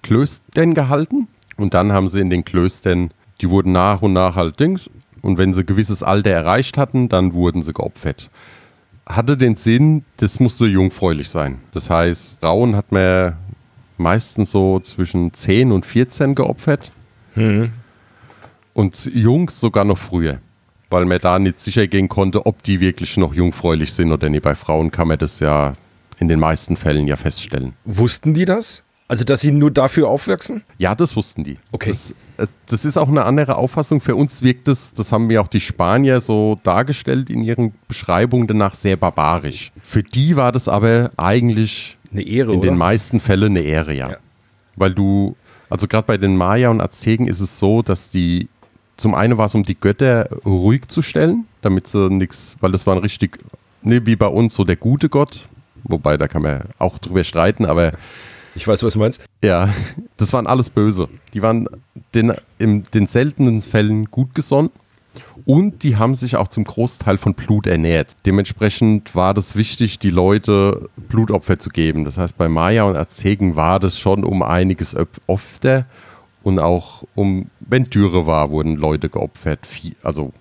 Klöstern 0.02 0.74
gehalten 0.74 1.28
und 1.58 1.74
dann 1.74 1.92
haben 1.92 2.10
sie 2.10 2.20
in 2.20 2.30
den 2.30 2.44
Klöstern, 2.44 3.12
die 3.40 3.50
wurden 3.50 3.72
nach 3.72 4.02
und 4.02 4.14
nach 4.14 4.36
halt 4.36 4.60
Dings 4.60 4.90
und 5.22 5.38
wenn 5.38 5.54
sie 5.54 5.62
ein 5.62 5.66
gewisses 5.66 6.04
Alter 6.04 6.32
erreicht 6.32 6.78
hatten, 6.78 7.10
dann 7.10 7.34
wurden 7.34 7.64
sie 7.64 7.74
geopfert. 7.74 8.30
Hatte 9.06 9.38
den 9.38 9.56
Sinn, 9.56 10.06
das 10.18 10.40
musste 10.40 10.66
jungfräulich 10.66 11.30
sein. 11.30 11.60
Das 11.74 11.90
heißt, 11.90 12.40
Frauen 12.40 12.76
hat 12.76 12.92
man 12.92 13.36
meistens 13.98 14.52
so 14.52 14.80
zwischen 14.80 15.34
10 15.34 15.72
und 15.72 15.86
14 15.86 16.36
geopfert. 16.36 16.92
Mhm. 17.36 17.74
Und 18.74 19.06
Jungs 19.14 19.60
sogar 19.60 19.84
noch 19.84 19.98
früher 19.98 20.40
weil 20.92 21.06
man 21.06 21.20
da 21.20 21.40
nicht 21.40 21.60
sicher 21.60 21.88
gehen 21.88 22.10
konnte, 22.10 22.46
ob 22.46 22.62
die 22.64 22.80
wirklich 22.80 23.18
noch 23.18 23.34
jungfräulich 23.34 23.94
sind 23.94 24.12
oder 24.12 24.30
nicht. 24.30 24.44
Bei 24.44 24.54
Frauen 24.54 24.92
kann 24.92 25.08
man 25.08 25.18
das 25.18 25.40
ja 25.40 25.74
in 26.20 26.28
den 26.28 26.40
meisten 26.40 26.78
Fällen 26.78 27.08
ja 27.08 27.16
feststellen. 27.16 27.74
Wussten 27.86 28.34
die 28.34 28.46
das? 28.46 28.84
Also, 29.12 29.26
dass 29.26 29.42
sie 29.42 29.52
nur 29.52 29.72
dafür 29.72 30.08
aufwachsen? 30.08 30.64
Ja, 30.78 30.96
das 30.96 31.18
wussten 31.18 31.44
die. 31.44 31.58
Okay. 31.74 31.90
Das, 31.90 32.16
äh, 32.38 32.48
das, 32.68 32.86
ist 32.86 32.96
auch 32.96 33.10
eine 33.10 33.26
andere 33.26 33.58
Auffassung. 33.58 34.00
Für 34.00 34.16
uns 34.16 34.42
wirkt 34.42 34.70
es, 34.70 34.94
das 34.94 35.12
haben 35.12 35.28
mir 35.28 35.42
auch 35.42 35.50
die 35.50 35.60
Spanier 35.60 36.22
so 36.22 36.58
dargestellt 36.64 37.30
in 37.30 37.44
ihren 37.44 37.74
Beschreibungen 37.90 38.48
danach, 38.48 38.74
sehr 38.74 38.96
barbarisch. 38.96 39.74
Für 39.84 40.02
die 40.02 40.38
war 40.38 40.54
das 40.54 40.70
aber 40.70 41.12
eigentlich 41.18 41.98
eine 42.14 42.22
Ehre, 42.22 42.54
in 42.54 42.60
oder? 42.60 42.70
den 42.70 42.78
meisten 42.78 43.20
Fällen 43.20 43.52
eine 43.52 43.60
Ehre, 43.60 43.94
ja. 43.94 44.12
ja. 44.12 44.18
Weil 44.78 44.94
du, 44.94 45.36
also 45.70 45.90
gerade 45.90 46.08
bei 46.08 46.16
den 46.16 46.38
Maya 46.38 46.70
und 46.70 46.80
Azteken 46.80 47.28
ist 47.28 47.42
es 47.42 47.60
so, 47.60 47.82
dass 47.82 48.12
die 48.12 48.48
zum 48.96 49.14
einen 49.14 49.38
war 49.38 49.48
es, 49.48 49.56
um 49.56 49.64
die 49.64 49.76
Götter 49.76 50.30
ruhig 50.46 50.88
zu 50.88 51.02
stellen, 51.02 51.48
damit 51.62 51.86
sie 51.86 52.10
nichts, 52.10 52.56
weil 52.62 52.72
das 52.72 52.88
war 52.88 52.96
ein 52.96 53.02
richtig, 53.02 53.40
ne, 53.82 54.06
wie 54.06 54.16
bei 54.16 54.28
uns 54.28 54.54
so 54.54 54.64
der 54.64 54.78
gute 54.78 55.10
Gott, 55.10 55.50
wobei 55.84 56.16
da 56.16 56.30
kann 56.30 56.44
man 56.44 56.70
auch 56.78 56.98
drüber 56.98 57.26
streiten, 57.26 57.66
aber. 57.66 57.92
Ich 58.56 58.68
weiß, 58.68 58.84
was 58.84 58.94
du 58.94 59.00
meinst. 59.00 59.24
Ja, 59.44 59.70
das 60.18 60.34
waren 60.34 60.48
alles 60.48 60.70
Böse. 60.70 61.08
Die 61.34 61.42
waren 61.42 61.68
den, 62.14 62.34
in 62.58 62.84
den 62.94 63.08
seltenen 63.08 63.62
Fällen 63.62 64.06
gut 64.06 64.36
gesonnen 64.36 64.70
und 65.46 65.84
die 65.84 65.98
haben 65.98 66.16
sich 66.16 66.36
auch 66.36 66.48
zum 66.48 66.64
Großteil 66.64 67.18
von 67.18 67.34
Blut 67.34 67.68
ernährt. 67.68 68.16
Dementsprechend 68.26 69.16
war 69.16 69.34
das 69.34 69.56
wichtig, 69.56 70.00
die 70.00 70.10
Leute 70.10 70.90
Blutopfer 71.10 71.60
zu 71.60 71.70
geben. 71.70 72.06
Das 72.06 72.18
heißt, 72.18 72.38
bei 72.38 72.50
Maya 72.50 72.84
und 72.84 72.96
Azteken 72.96 73.56
war 73.56 73.80
das 73.80 73.98
schon 73.98 74.24
um 74.24 74.44
einiges 74.44 74.96
öfter 75.28 75.86
und 76.44 76.60
auch 76.60 77.04
um, 77.16 77.50
wenn 77.60 77.86
Dürre 77.86 78.26
war, 78.26 78.52
wurden 78.52 78.76
Leute 78.76 79.10
geopfert. 79.10 79.68
Also 80.04 80.34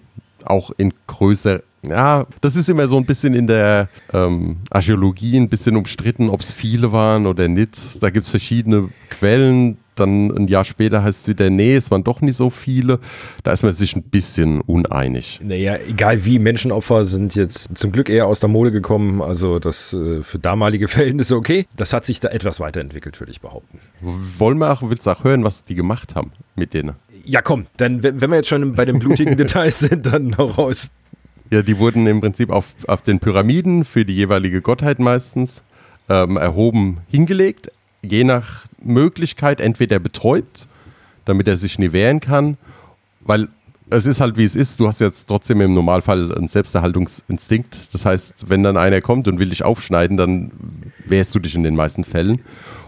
auch 0.44 0.70
in 0.76 0.92
größer, 1.06 1.60
ja, 1.82 2.26
das 2.40 2.56
ist 2.56 2.68
immer 2.68 2.86
so 2.86 2.96
ein 2.96 3.06
bisschen 3.06 3.34
in 3.34 3.46
der 3.46 3.88
ähm, 4.12 4.58
Archäologie 4.70 5.36
ein 5.36 5.48
bisschen 5.48 5.76
umstritten, 5.76 6.28
ob 6.28 6.40
es 6.40 6.52
viele 6.52 6.92
waren 6.92 7.26
oder 7.26 7.48
nicht. 7.48 8.02
Da 8.02 8.10
gibt 8.10 8.26
es 8.26 8.30
verschiedene 8.30 8.90
Quellen 9.08 9.78
dann 10.00 10.30
ein 10.30 10.48
Jahr 10.48 10.64
später 10.64 11.04
heißt 11.04 11.22
es 11.22 11.28
wieder, 11.28 11.50
nee, 11.50 11.76
es 11.76 11.90
waren 11.90 12.02
doch 12.02 12.20
nicht 12.20 12.36
so 12.36 12.50
viele. 12.50 12.98
Da 13.44 13.52
ist 13.52 13.62
man 13.62 13.72
sich 13.72 13.94
ein 13.94 14.02
bisschen 14.02 14.60
uneinig. 14.62 15.40
Naja, 15.42 15.76
egal 15.86 16.24
wie, 16.24 16.38
Menschenopfer 16.38 17.04
sind 17.04 17.34
jetzt 17.34 17.68
zum 17.74 17.92
Glück 17.92 18.08
eher 18.08 18.26
aus 18.26 18.40
der 18.40 18.48
Mode 18.48 18.72
gekommen. 18.72 19.20
Also 19.20 19.58
das 19.58 19.92
äh, 19.92 20.22
für 20.22 20.38
damalige 20.38 20.88
Verhältnisse 20.88 21.36
okay. 21.36 21.66
Das 21.76 21.92
hat 21.92 22.04
sich 22.04 22.18
da 22.20 22.28
etwas 22.28 22.60
weiterentwickelt, 22.60 23.20
würde 23.20 23.30
ich 23.30 23.40
behaupten. 23.40 23.78
Wollen 24.00 24.58
wir 24.58 24.72
auch, 24.72 24.82
willst 24.82 25.06
du 25.06 25.10
auch 25.10 25.24
hören, 25.24 25.44
was 25.44 25.64
die 25.64 25.74
gemacht 25.74 26.14
haben 26.14 26.32
mit 26.56 26.72
denen? 26.72 26.94
Ja, 27.24 27.42
komm, 27.42 27.66
dann, 27.76 28.02
wenn 28.02 28.18
wir 28.18 28.36
jetzt 28.36 28.48
schon 28.48 28.74
bei 28.74 28.86
den 28.86 28.98
blutigen 28.98 29.36
Details 29.36 29.80
sind, 29.80 30.06
dann 30.06 30.28
noch 30.28 30.56
raus. 30.56 30.90
Ja, 31.50 31.62
die 31.62 31.78
wurden 31.78 32.06
im 32.06 32.20
Prinzip 32.20 32.50
auf, 32.50 32.66
auf 32.86 33.02
den 33.02 33.18
Pyramiden 33.18 33.84
für 33.84 34.04
die 34.04 34.14
jeweilige 34.14 34.62
Gottheit 34.62 35.00
meistens 35.00 35.62
ähm, 36.08 36.36
erhoben 36.36 36.98
hingelegt, 37.08 37.72
je 38.02 38.24
nach 38.24 38.64
Möglichkeit 38.82 39.60
entweder 39.60 39.98
betäubt, 39.98 40.68
damit 41.24 41.48
er 41.48 41.56
sich 41.56 41.78
nie 41.78 41.92
wehren 41.92 42.20
kann, 42.20 42.56
weil 43.20 43.48
es 43.90 44.06
ist 44.06 44.20
halt 44.20 44.36
wie 44.36 44.44
es 44.44 44.56
ist. 44.56 44.78
Du 44.78 44.86
hast 44.86 45.00
jetzt 45.00 45.26
trotzdem 45.26 45.60
im 45.60 45.74
Normalfall 45.74 46.32
einen 46.36 46.48
Selbsterhaltungsinstinkt. 46.48 47.88
Das 47.92 48.04
heißt, 48.04 48.48
wenn 48.48 48.62
dann 48.62 48.76
einer 48.76 49.00
kommt 49.00 49.26
und 49.28 49.38
will 49.38 49.50
dich 49.50 49.64
aufschneiden, 49.64 50.16
dann 50.16 50.52
wehrst 51.06 51.34
du 51.34 51.40
dich 51.40 51.54
in 51.54 51.64
den 51.64 51.74
meisten 51.74 52.04
Fällen. 52.04 52.40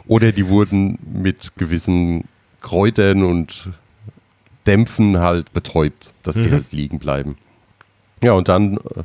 Oder 0.07 0.33
die 0.33 0.49
wurden 0.49 0.99
mit 1.13 1.57
gewissen 1.57 2.25
Kräutern 2.61 3.25
und 3.25 3.71
Dämpfen 4.67 5.19
halt 5.19 5.53
betäubt, 5.53 6.15
dass 6.23 6.37
mhm. 6.37 6.43
die 6.43 6.51
halt 6.53 6.73
liegen 6.73 6.99
bleiben. 7.01 7.37
Ja, 8.23 8.33
und 8.33 8.49
dann 8.49 8.77
äh, 8.77 9.03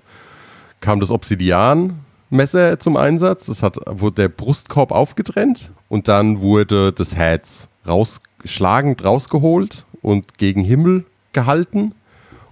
kam 0.80 1.00
das 1.00 1.12
Obsidian 1.12 2.00
Messer 2.30 2.80
zum 2.80 2.98
Einsatz. 2.98 3.48
Das 3.48 3.64
hat, 3.64 3.78
wurde 3.86 4.24
der 4.24 4.30
Brustkorb 4.30 4.92
aufgetrennt 4.92 5.72
und 5.90 6.08
dann 6.08 6.42
wurde 6.42 6.92
das 6.94 7.16
Herz 7.16 7.70
rausschlagend 7.88 9.04
rausgeholt 9.04 9.86
und 10.02 10.38
gegen 10.38 10.64
Himmel 10.64 11.06
gehalten 11.34 11.94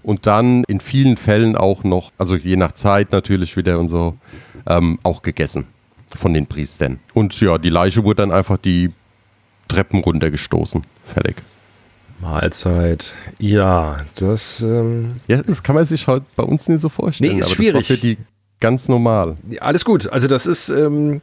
und 0.03 0.28
dann 0.28 0.63
in 0.66 0.80
vielen 0.80 1.18
Fällen 1.18 1.55
auch 1.55 1.84
noch, 1.84 2.11
also 2.18 2.36
je 2.36 2.55
nach 2.55 2.74
Zeit 2.74 3.11
natürlich 3.11 3.57
wieder 3.57 3.80
und 3.80 3.89
so, 3.89 4.16
ähm, 4.68 4.99
auch 5.03 5.22
gegessen 5.22 5.68
von 6.16 6.34
den 6.34 6.47
Priestern. 6.47 6.99
Und 7.13 7.39
ja, 7.41 7.57
die 7.57 7.70
Leiche 7.70 8.03
wurde 8.03 8.18
dann 8.18 8.32
einfach, 8.32 8.57
die 8.57 8.91
Treppen 9.68 10.01
runtergestoßen. 10.01 10.82
Fertig. 11.05 11.43
Mahlzeit. 12.20 13.13
Ja, 13.39 13.97
das. 14.16 14.61
Ähm 14.61 15.22
ja, 15.28 15.41
das 15.41 15.63
kann 15.63 15.76
man 15.76 15.86
sich 15.86 16.07
heute 16.07 16.26
bei 16.36 16.43
uns 16.43 16.68
nicht 16.68 16.82
so 16.82 16.89
vorstellen. 16.89 17.34
Nee, 17.34 17.39
ist 17.39 17.51
schwierig. 17.51 17.88
Für 17.88 17.97
die 17.97 18.18
ganz 18.59 18.88
normal. 18.88 19.38
Alles 19.59 19.86
gut. 19.86 20.07
Also, 20.07 20.28
das 20.28 20.45
ist. 20.45 20.70
Ähm, 20.70 21.22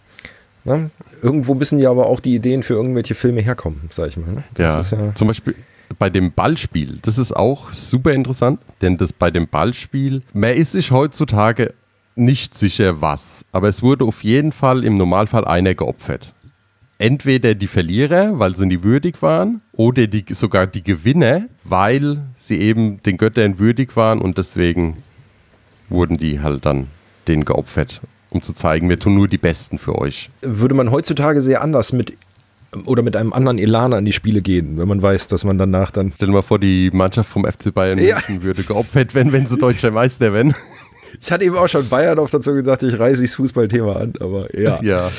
na, 0.64 0.76
ne, 0.76 0.90
irgendwo 1.22 1.55
müssen 1.55 1.78
ja 1.78 1.90
aber 1.90 2.07
auch 2.07 2.20
die 2.20 2.34
Ideen 2.34 2.62
für 2.62 2.74
irgendwelche 2.74 3.14
Filme 3.14 3.40
herkommen, 3.40 3.88
sag 3.90 4.09
ich 4.09 4.16
mal. 4.16 4.30
Ne? 4.30 4.45
Ja, 4.59 4.80
ja, 4.80 5.14
zum 5.14 5.26
Beispiel 5.26 5.57
bei 5.99 6.09
dem 6.09 6.32
Ballspiel. 6.32 6.99
Das 7.03 7.18
ist 7.18 7.32
auch 7.32 7.72
super 7.72 8.12
interessant, 8.12 8.61
denn 8.80 8.97
das 8.97 9.12
bei 9.12 9.30
dem 9.30 9.49
Ballspiel, 9.49 10.22
man 10.32 10.55
ist 10.55 10.72
sich 10.72 10.90
heutzutage 10.90 11.74
nicht 12.14 12.57
sicher 12.57 13.01
was, 13.01 13.45
aber 13.53 13.68
es 13.68 13.82
wurde 13.82 14.05
auf 14.05 14.22
jeden 14.22 14.53
Fall 14.53 14.84
im 14.84 14.97
Normalfall 14.97 15.45
einer 15.45 15.74
geopfert 15.74 16.32
entweder 17.03 17.57
die 17.57 17.66
Verlierer, 17.66 18.38
weil 18.38 18.55
sie 18.55 18.64
nie 18.64 18.84
würdig 18.84 19.20
waren, 19.22 19.61
oder 19.72 20.07
die, 20.07 20.24
sogar 20.30 20.68
die 20.68 20.84
Gewinner, 20.84 21.46
weil 21.64 22.22
sie 22.36 22.61
eben 22.61 23.03
den 23.03 23.16
Göttern 23.16 23.59
würdig 23.59 23.96
waren 23.96 24.20
und 24.20 24.38
deswegen 24.38 25.03
wurden 25.88 26.16
die 26.16 26.40
halt 26.40 26.64
dann 26.64 26.86
denen 27.26 27.44
geopfert, 27.44 28.00
um 28.30 28.40
zu 28.40 28.53
zeigen, 28.53 28.88
wir 28.88 29.00
tun 29.00 29.16
nur 29.16 29.26
die 29.26 29.38
Besten 29.38 29.78
für 29.78 29.98
euch. 29.98 30.30
Würde 30.42 30.76
man 30.76 30.92
heutzutage 30.92 31.42
sehr 31.42 31.61
anders 31.61 31.92
mit 31.92 32.16
oder 32.86 33.03
mit 33.03 33.16
einem 33.16 33.32
anderen 33.32 33.59
Elan 33.59 33.92
an 33.92 34.05
die 34.05 34.14
Spiele 34.14 34.40
gehen, 34.40 34.78
wenn 34.78 34.88
man 34.88 35.03
weiß, 35.03 35.26
dass 35.26 35.44
man 35.44 35.59
danach 35.59 35.90
dann. 35.90 36.12
Stell 36.14 36.28
dir 36.28 36.34
mal 36.34 36.42
vor, 36.42 36.59
die 36.59 36.90
Mannschaft 36.92 37.28
vom 37.28 37.44
FC 37.44 37.74
Bayern 37.74 37.98
ja. 37.98 38.18
würde 38.28 38.62
geopfert 38.62 39.14
werden, 39.14 39.32
wenn 39.32 39.46
sie 39.46 39.59
deutscher 39.59 39.90
Meister 39.90 40.32
werden. 40.32 40.55
Ich 41.20 41.30
hatte 41.30 41.44
eben 41.44 41.57
auch 41.57 41.68
schon 41.68 41.86
Bayern 41.88 42.18
auf 42.18 42.30
dazu 42.30 42.55
gedacht, 42.55 42.82
ich 42.82 42.98
reiße 42.98 43.20
das 43.20 43.34
Fußballthema 43.34 43.92
an, 43.96 44.14
aber 44.20 44.59
ja. 44.59 44.80
Ja. 44.82 45.11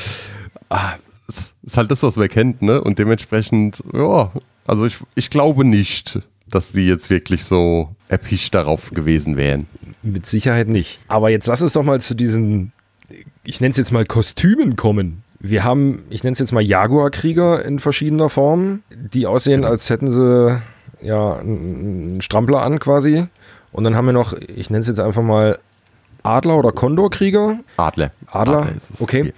Ah, 0.70 0.94
ist 1.28 1.78
halt 1.78 1.92
das, 1.92 2.04
was 2.04 2.16
man 2.16 2.28
kennt, 2.30 2.62
ne? 2.62 2.82
Und 2.82 3.00
dementsprechend, 3.00 3.84
ja, 3.94 4.32
also 4.66 4.86
ich, 4.86 4.98
ich 5.16 5.30
glaube 5.30 5.66
nicht, 5.66 6.20
dass 6.48 6.72
die 6.72 6.86
jetzt 6.86 7.10
wirklich 7.10 7.46
so 7.46 7.90
erpicht 8.08 8.54
darauf 8.54 8.92
gewesen 8.92 9.38
wären. 9.38 9.68
Mit 10.02 10.26
Sicherheit 10.26 10.68
nicht. 10.68 11.00
Aber 11.08 11.30
jetzt 11.30 11.48
lass 11.48 11.62
es 11.62 11.74
doch 11.74 11.84
mal 11.84 12.00
zu 12.02 12.16
diesen, 12.16 12.72
ich 13.44 13.62
nenne 13.62 13.72
es 13.72 13.78
jetzt 13.78 13.92
mal 13.92 14.06
Kostümen 14.06 14.76
kommen. 14.76 15.24
Wir 15.40 15.64
haben, 15.64 16.04
ich 16.10 16.24
nenne 16.24 16.34
es 16.34 16.40
jetzt 16.40 16.54
mal 16.54 16.62
Jaguar-Krieger 16.62 17.66
in 17.66 17.80
verschiedener 17.80 18.30
Form, 18.30 18.84
die 18.92 19.26
aussehen, 19.26 19.62
genau. 19.62 19.72
als 19.72 19.90
hätten 19.90 20.12
sie 20.12 20.62
ja 21.02 21.34
einen 21.34 22.22
Strampler 22.22 22.62
an 22.62 22.80
quasi. 22.80 23.26
Und 23.72 23.84
dann 23.84 23.96
haben 23.96 24.06
wir 24.06 24.14
noch, 24.14 24.34
ich 24.34 24.70
nenne 24.70 24.82
es 24.82 24.88
jetzt 24.88 25.00
einfach 25.00 25.24
mal 25.24 25.60
Adler 26.22 26.58
oder 26.58 26.72
Kondorkrieger. 26.72 27.60
Adler. 27.78 28.12
Adler, 28.28 28.60
Adler 28.60 28.74
okay. 29.00 29.34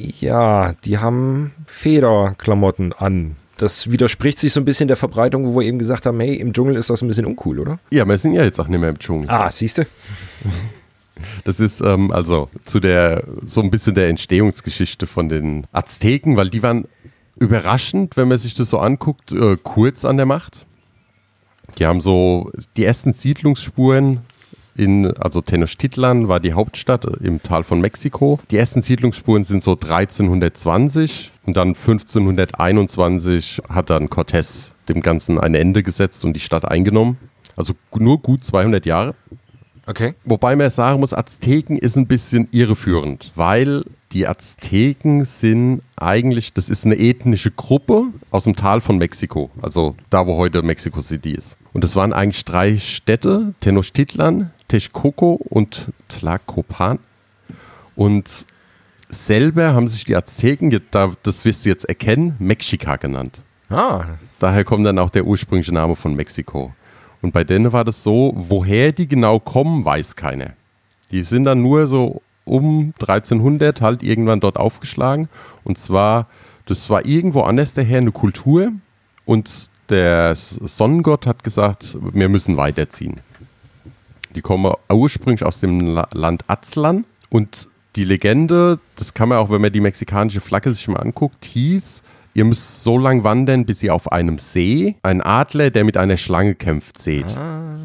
Ja, 0.00 0.72
die 0.84 0.98
haben 0.98 1.52
Federklamotten 1.66 2.92
an. 2.94 3.36
Das 3.58 3.90
widerspricht 3.90 4.38
sich 4.38 4.54
so 4.54 4.60
ein 4.60 4.64
bisschen 4.64 4.88
der 4.88 4.96
Verbreitung, 4.96 5.46
wo 5.46 5.60
wir 5.60 5.66
eben 5.66 5.78
gesagt 5.78 6.06
haben, 6.06 6.18
hey, 6.20 6.36
im 6.36 6.54
Dschungel 6.54 6.76
ist 6.76 6.88
das 6.88 7.02
ein 7.02 7.08
bisschen 7.08 7.26
uncool, 7.26 7.58
oder? 7.58 7.78
Ja, 7.90 8.06
wir 8.06 8.16
sind 8.16 8.32
ja 8.32 8.42
jetzt 8.42 8.58
auch 8.58 8.68
nicht 8.68 8.80
mehr 8.80 8.88
im 8.88 8.98
Dschungel. 8.98 9.28
Ah, 9.28 9.50
siehst 9.50 9.78
du? 9.78 9.82
Das 11.44 11.60
ist 11.60 11.82
ähm, 11.82 12.10
also 12.12 12.48
zu 12.64 12.80
der, 12.80 13.24
so 13.44 13.60
ein 13.60 13.70
bisschen 13.70 13.94
der 13.94 14.08
Entstehungsgeschichte 14.08 15.06
von 15.06 15.28
den 15.28 15.66
Azteken, 15.70 16.38
weil 16.38 16.48
die 16.48 16.62
waren 16.62 16.86
überraschend, 17.36 18.16
wenn 18.16 18.28
man 18.28 18.38
sich 18.38 18.54
das 18.54 18.70
so 18.70 18.78
anguckt, 18.78 19.32
äh, 19.32 19.58
kurz 19.62 20.06
an 20.06 20.16
der 20.16 20.24
Macht. 20.24 20.64
Die 21.78 21.84
haben 21.84 22.00
so 22.00 22.50
die 22.78 22.84
ersten 22.84 23.12
Siedlungsspuren 23.12 24.20
in, 24.80 25.06
also 25.18 25.42
Tenochtitlan 25.42 26.28
war 26.28 26.40
die 26.40 26.54
Hauptstadt 26.54 27.04
im 27.20 27.42
Tal 27.42 27.62
von 27.64 27.82
Mexiko. 27.82 28.40
Die 28.50 28.56
ersten 28.56 28.80
Siedlungsspuren 28.80 29.44
sind 29.44 29.62
so 29.62 29.72
1320 29.72 31.30
und 31.44 31.56
dann 31.56 31.68
1521 31.68 33.60
hat 33.68 33.90
dann 33.90 34.08
Cortés 34.08 34.72
dem 34.88 35.02
Ganzen 35.02 35.38
ein 35.38 35.54
Ende 35.54 35.82
gesetzt 35.82 36.24
und 36.24 36.32
die 36.32 36.40
Stadt 36.40 36.64
eingenommen. 36.64 37.18
Also 37.56 37.74
nur 37.94 38.22
gut 38.22 38.42
200 38.42 38.86
Jahre. 38.86 39.14
Okay. 39.90 40.14
Wobei 40.24 40.54
man 40.54 40.70
sagen 40.70 41.00
muss, 41.00 41.12
Azteken 41.12 41.76
ist 41.76 41.96
ein 41.96 42.06
bisschen 42.06 42.46
irreführend, 42.52 43.32
weil 43.34 43.82
die 44.12 44.28
Azteken 44.28 45.24
sind 45.24 45.82
eigentlich, 45.96 46.52
das 46.52 46.68
ist 46.68 46.86
eine 46.86 46.94
ethnische 46.94 47.50
Gruppe 47.50 48.04
aus 48.30 48.44
dem 48.44 48.54
Tal 48.54 48.80
von 48.80 48.98
Mexiko, 48.98 49.50
also 49.60 49.96
da, 50.08 50.28
wo 50.28 50.36
heute 50.36 50.62
Mexico 50.62 51.00
City 51.00 51.32
ist. 51.32 51.58
Und 51.72 51.82
das 51.82 51.96
waren 51.96 52.12
eigentlich 52.12 52.44
drei 52.44 52.78
Städte, 52.78 53.52
Tenochtitlan, 53.60 54.52
Texcoco 54.68 55.32
und 55.32 55.88
Tlacopan. 56.06 57.00
Und 57.96 58.46
selber 59.08 59.74
haben 59.74 59.88
sich 59.88 60.04
die 60.04 60.14
Azteken, 60.14 60.70
das 61.24 61.44
wirst 61.44 61.64
du 61.64 61.68
jetzt 61.68 61.84
erkennen, 61.86 62.36
Mexika 62.38 62.94
genannt. 62.94 63.42
Ah. 63.68 64.04
Daher 64.38 64.62
kommt 64.62 64.86
dann 64.86 65.00
auch 65.00 65.10
der 65.10 65.26
ursprüngliche 65.26 65.74
Name 65.74 65.96
von 65.96 66.14
Mexiko. 66.14 66.72
Und 67.22 67.32
bei 67.32 67.44
denen 67.44 67.72
war 67.72 67.84
das 67.84 68.02
so, 68.02 68.32
woher 68.34 68.92
die 68.92 69.06
genau 69.06 69.38
kommen, 69.38 69.84
weiß 69.84 70.16
keiner. 70.16 70.52
Die 71.10 71.22
sind 71.22 71.44
dann 71.44 71.62
nur 71.62 71.86
so 71.86 72.22
um 72.44 72.94
1300 73.00 73.80
halt 73.80 74.02
irgendwann 74.02 74.40
dort 74.40 74.56
aufgeschlagen. 74.56 75.28
Und 75.64 75.78
zwar, 75.78 76.26
das 76.66 76.88
war 76.88 77.04
irgendwo 77.04 77.42
anders 77.42 77.74
daher 77.74 77.98
eine 77.98 78.12
Kultur. 78.12 78.72
Und 79.24 79.66
der 79.88 80.34
Sonnengott 80.34 81.26
hat 81.26 81.42
gesagt, 81.42 81.96
wir 82.00 82.28
müssen 82.28 82.56
weiterziehen. 82.56 83.20
Die 84.34 84.40
kommen 84.40 84.72
ursprünglich 84.88 85.44
aus 85.44 85.60
dem 85.60 85.80
Land 86.12 86.44
Aztlan. 86.46 87.04
Und 87.28 87.68
die 87.96 88.04
Legende, 88.04 88.78
das 88.96 89.14
kann 89.14 89.28
man 89.28 89.38
auch, 89.38 89.50
wenn 89.50 89.60
man 89.60 89.72
die 89.72 89.80
mexikanische 89.80 90.40
Flagge 90.40 90.72
sich 90.72 90.86
mal 90.88 91.00
anguckt, 91.00 91.44
hieß, 91.44 92.02
ihr 92.34 92.44
müsst 92.44 92.82
so 92.82 92.98
lang 92.98 93.24
wandern, 93.24 93.66
bis 93.66 93.82
ihr 93.82 93.94
auf 93.94 94.12
einem 94.12 94.38
See 94.38 94.96
einen 95.02 95.20
Adler, 95.20 95.70
der 95.70 95.84
mit 95.84 95.96
einer 95.96 96.16
Schlange 96.16 96.54
kämpft, 96.54 97.00
seht. 97.00 97.26
Ah. 97.36 97.76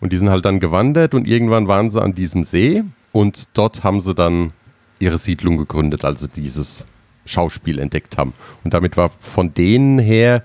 Und 0.00 0.12
die 0.12 0.18
sind 0.18 0.30
halt 0.30 0.44
dann 0.44 0.60
gewandert 0.60 1.14
und 1.14 1.28
irgendwann 1.28 1.68
waren 1.68 1.88
sie 1.90 2.02
an 2.02 2.14
diesem 2.14 2.42
See 2.44 2.82
und 3.12 3.48
dort 3.54 3.84
haben 3.84 4.00
sie 4.00 4.14
dann 4.14 4.52
ihre 4.98 5.18
Siedlung 5.18 5.58
gegründet, 5.58 6.04
als 6.04 6.20
sie 6.20 6.28
dieses 6.28 6.86
Schauspiel 7.24 7.78
entdeckt 7.78 8.18
haben. 8.18 8.32
Und 8.64 8.74
damit 8.74 8.96
war 8.96 9.10
von 9.20 9.54
denen 9.54 9.98
her, 9.98 10.42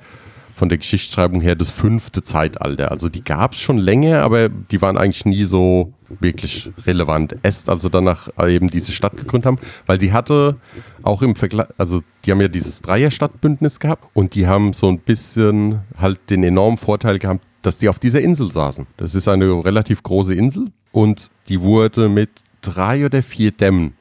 von 0.58 0.70
der 0.70 0.80
Geschichtsschreibung 0.80 1.40
her, 1.40 1.56
das 1.56 1.70
fünfte 1.70 2.24
Zeitalter. 2.24 2.90
Also 2.90 3.10
die 3.10 3.24
gab 3.24 3.54
es 3.54 3.60
schon 3.60 3.78
länger, 3.78 4.24
aber 4.24 4.50
die 4.50 4.82
waren 4.82 4.98
eigentlich 4.98 5.24
nie 5.24 5.44
so 5.44 5.94
wirklich 6.20 6.72
relevant. 6.88 7.36
Erst 7.44 7.70
als 7.70 7.84
sie 7.84 7.92
danach 7.92 8.28
eben 8.44 8.70
diese 8.70 8.92
Stadt 8.92 9.16
gegründet 9.16 9.46
haben, 9.46 9.60
weil 9.86 10.00
die 10.00 10.14
hatte 10.14 10.56
auch 11.04 11.22
im 11.22 11.36
Vergleich, 11.36 11.68
also 11.78 12.02
die 12.26 12.32
haben 12.32 12.42
ja 12.42 12.48
dieses 12.48 12.82
Dreierstadtbündnis 12.82 13.80
gehabt 13.80 14.08
und 14.16 14.34
die 14.34 14.48
haben 14.48 14.74
so 14.74 14.88
ein 14.88 14.98
bisschen 14.98 15.82
halt 15.96 16.20
den 16.32 16.44
enormen 16.44 16.80
Vorteil 16.80 17.20
gehabt, 17.20 17.46
dass 17.62 17.78
die 17.78 17.88
auf 17.88 18.00
dieser 18.00 18.22
Insel 18.22 18.52
saßen. 18.52 18.88
Das 18.98 19.14
ist 19.14 19.28
eine 19.28 19.64
relativ 19.64 20.02
große 20.02 20.34
Insel 20.34 20.72
und 20.92 21.30
die 21.50 21.62
wurde 21.62 22.10
mit 22.10 22.32
drei 22.62 23.06
oder 23.06 23.22
vier 23.22 23.52
Dämmen 23.52 23.94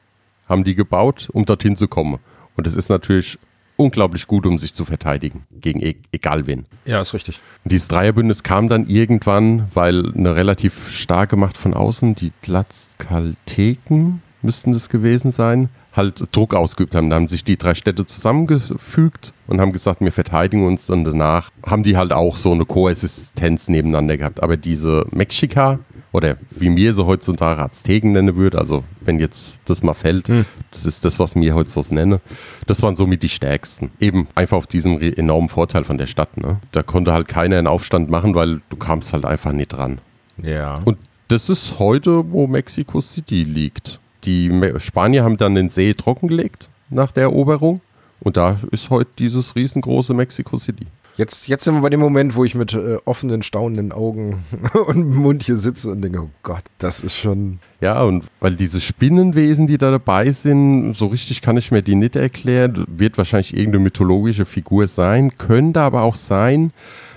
haben 0.49 0.63
die 0.63 0.73
gebaut, 0.73 1.29
um 1.33 1.45
dorthin 1.45 1.75
zu 1.75 1.87
kommen. 1.87 2.17
Und 2.55 2.65
es 2.65 2.75
ist 2.75 2.89
natürlich 2.89 3.37
unglaublich 3.77 4.27
gut, 4.27 4.45
um 4.45 4.57
sich 4.57 4.73
zu 4.73 4.83
verteidigen 4.83 5.45
gegen 5.51 5.81
e 5.81 5.95
egal 6.11 6.47
wen. 6.47 6.65
Ja, 6.85 6.99
ist 6.99 7.13
richtig. 7.13 7.39
Und 7.63 7.71
dieses 7.71 7.87
Dreierbündnis 7.87 8.43
kam 8.43 8.67
dann 8.67 8.87
irgendwann, 8.87 9.67
weil 9.73 10.13
eine 10.13 10.35
relativ 10.35 10.89
starke 10.89 11.37
Macht 11.37 11.57
von 11.57 11.73
außen, 11.73 12.15
die 12.15 12.31
Tlaxcalteken 12.41 14.21
müssten 14.41 14.73
das 14.73 14.89
gewesen 14.89 15.31
sein, 15.31 15.69
halt 15.93 16.35
Druck 16.35 16.53
ausgeübt 16.53 16.95
haben. 16.95 17.09
Da 17.09 17.15
haben 17.15 17.27
sich 17.27 17.43
die 17.43 17.57
drei 17.57 17.73
Städte 17.73 18.05
zusammengefügt 18.05 19.33
und 19.47 19.59
haben 19.59 19.73
gesagt, 19.73 20.01
wir 20.01 20.11
verteidigen 20.11 20.65
uns 20.65 20.89
und 20.89 21.03
danach 21.03 21.49
haben 21.65 21.83
die 21.83 21.97
halt 21.97 22.13
auch 22.13 22.37
so 22.37 22.51
eine 22.51 22.65
Koexistenz 22.65 23.67
nebeneinander 23.67 24.17
gehabt. 24.17 24.41
Aber 24.41 24.57
diese 24.57 25.05
Mexika 25.11 25.79
oder 26.17 26.37
wie 26.49 26.69
mir 26.69 26.93
so 26.93 27.05
heutzutage 27.05 27.61
Azteken 27.61 28.11
nennen 28.11 28.35
würde, 28.35 28.57
also 28.57 28.83
wenn 29.01 29.19
jetzt 29.19 29.61
das 29.65 29.83
mal 29.83 29.93
fällt, 29.93 30.27
hm. 30.27 30.45
das 30.71 30.85
ist 30.85 31.05
das, 31.05 31.19
was 31.19 31.35
mir 31.35 31.53
heute 31.55 31.69
so 31.69 31.81
nenne, 31.89 32.19
das 32.65 32.81
waren 32.81 32.95
somit 32.95 33.23
die 33.23 33.29
stärksten. 33.29 33.91
Eben 33.99 34.27
einfach 34.35 34.57
auf 34.57 34.67
diesem 34.67 34.99
enormen 34.99 35.47
Vorteil 35.47 35.83
von 35.83 35.97
der 35.97 36.07
Stadt. 36.07 36.35
Ne? 36.37 36.59
Da 36.71 36.83
konnte 36.83 37.13
halt 37.13 37.27
keiner 37.27 37.57
einen 37.57 37.67
Aufstand 37.67 38.09
machen, 38.09 38.35
weil 38.35 38.61
du 38.69 38.77
kamst 38.77 39.13
halt 39.13 39.25
einfach 39.25 39.53
nicht 39.53 39.69
dran. 39.69 39.99
Ja. 40.41 40.79
Und 40.83 40.97
das 41.27 41.49
ist 41.49 41.79
heute, 41.79 42.31
wo 42.31 42.47
Mexico 42.47 42.99
City 42.99 43.43
liegt. 43.43 43.99
Die 44.23 44.51
Spanier 44.79 45.23
haben 45.23 45.37
dann 45.37 45.55
den 45.55 45.69
See 45.69 45.93
trockengelegt 45.93 46.69
nach 46.89 47.11
der 47.11 47.23
Eroberung 47.23 47.81
und 48.19 48.37
da 48.37 48.57
ist 48.71 48.89
heute 48.89 49.11
dieses 49.19 49.55
riesengroße 49.55 50.13
Mexico 50.13 50.57
City. 50.57 50.87
Jetzt, 51.17 51.47
jetzt 51.47 51.63
sind 51.63 51.73
wir 51.73 51.81
bei 51.81 51.89
dem 51.89 51.99
Moment, 51.99 52.35
wo 52.35 52.45
ich 52.45 52.53
mit 52.53 52.75
äh, 52.75 52.97
offenen, 53.05 53.41
staunenden 53.41 53.91
Augen 53.91 54.43
und 54.87 55.15
Mund 55.15 55.41
hier 55.41 55.57
sitze 55.57 55.91
und 55.91 56.01
denke, 56.03 56.21
oh 56.21 56.29
Gott, 56.43 56.63
das 56.77 57.01
ist 57.01 57.17
schon. 57.17 57.57
Ja, 57.81 58.03
und 58.03 58.25
weil 58.39 58.55
diese 58.55 58.79
Spinnenwesen, 58.79 59.65
die 59.65 59.79
da 59.79 59.89
dabei 59.89 60.31
sind, 60.31 60.93
so 60.93 61.07
richtig 61.07 61.41
kann 61.41 61.57
ich 61.57 61.71
mir 61.71 61.81
die 61.81 61.95
nicht 61.95 62.15
erklären. 62.15 62.85
Wird 62.87 63.17
wahrscheinlich 63.17 63.55
irgendeine 63.55 63.85
mythologische 63.85 64.45
Figur 64.45 64.87
sein, 64.87 65.35
könnte 65.39 65.81
aber 65.81 66.03
auch 66.03 66.15
sein. 66.15 66.71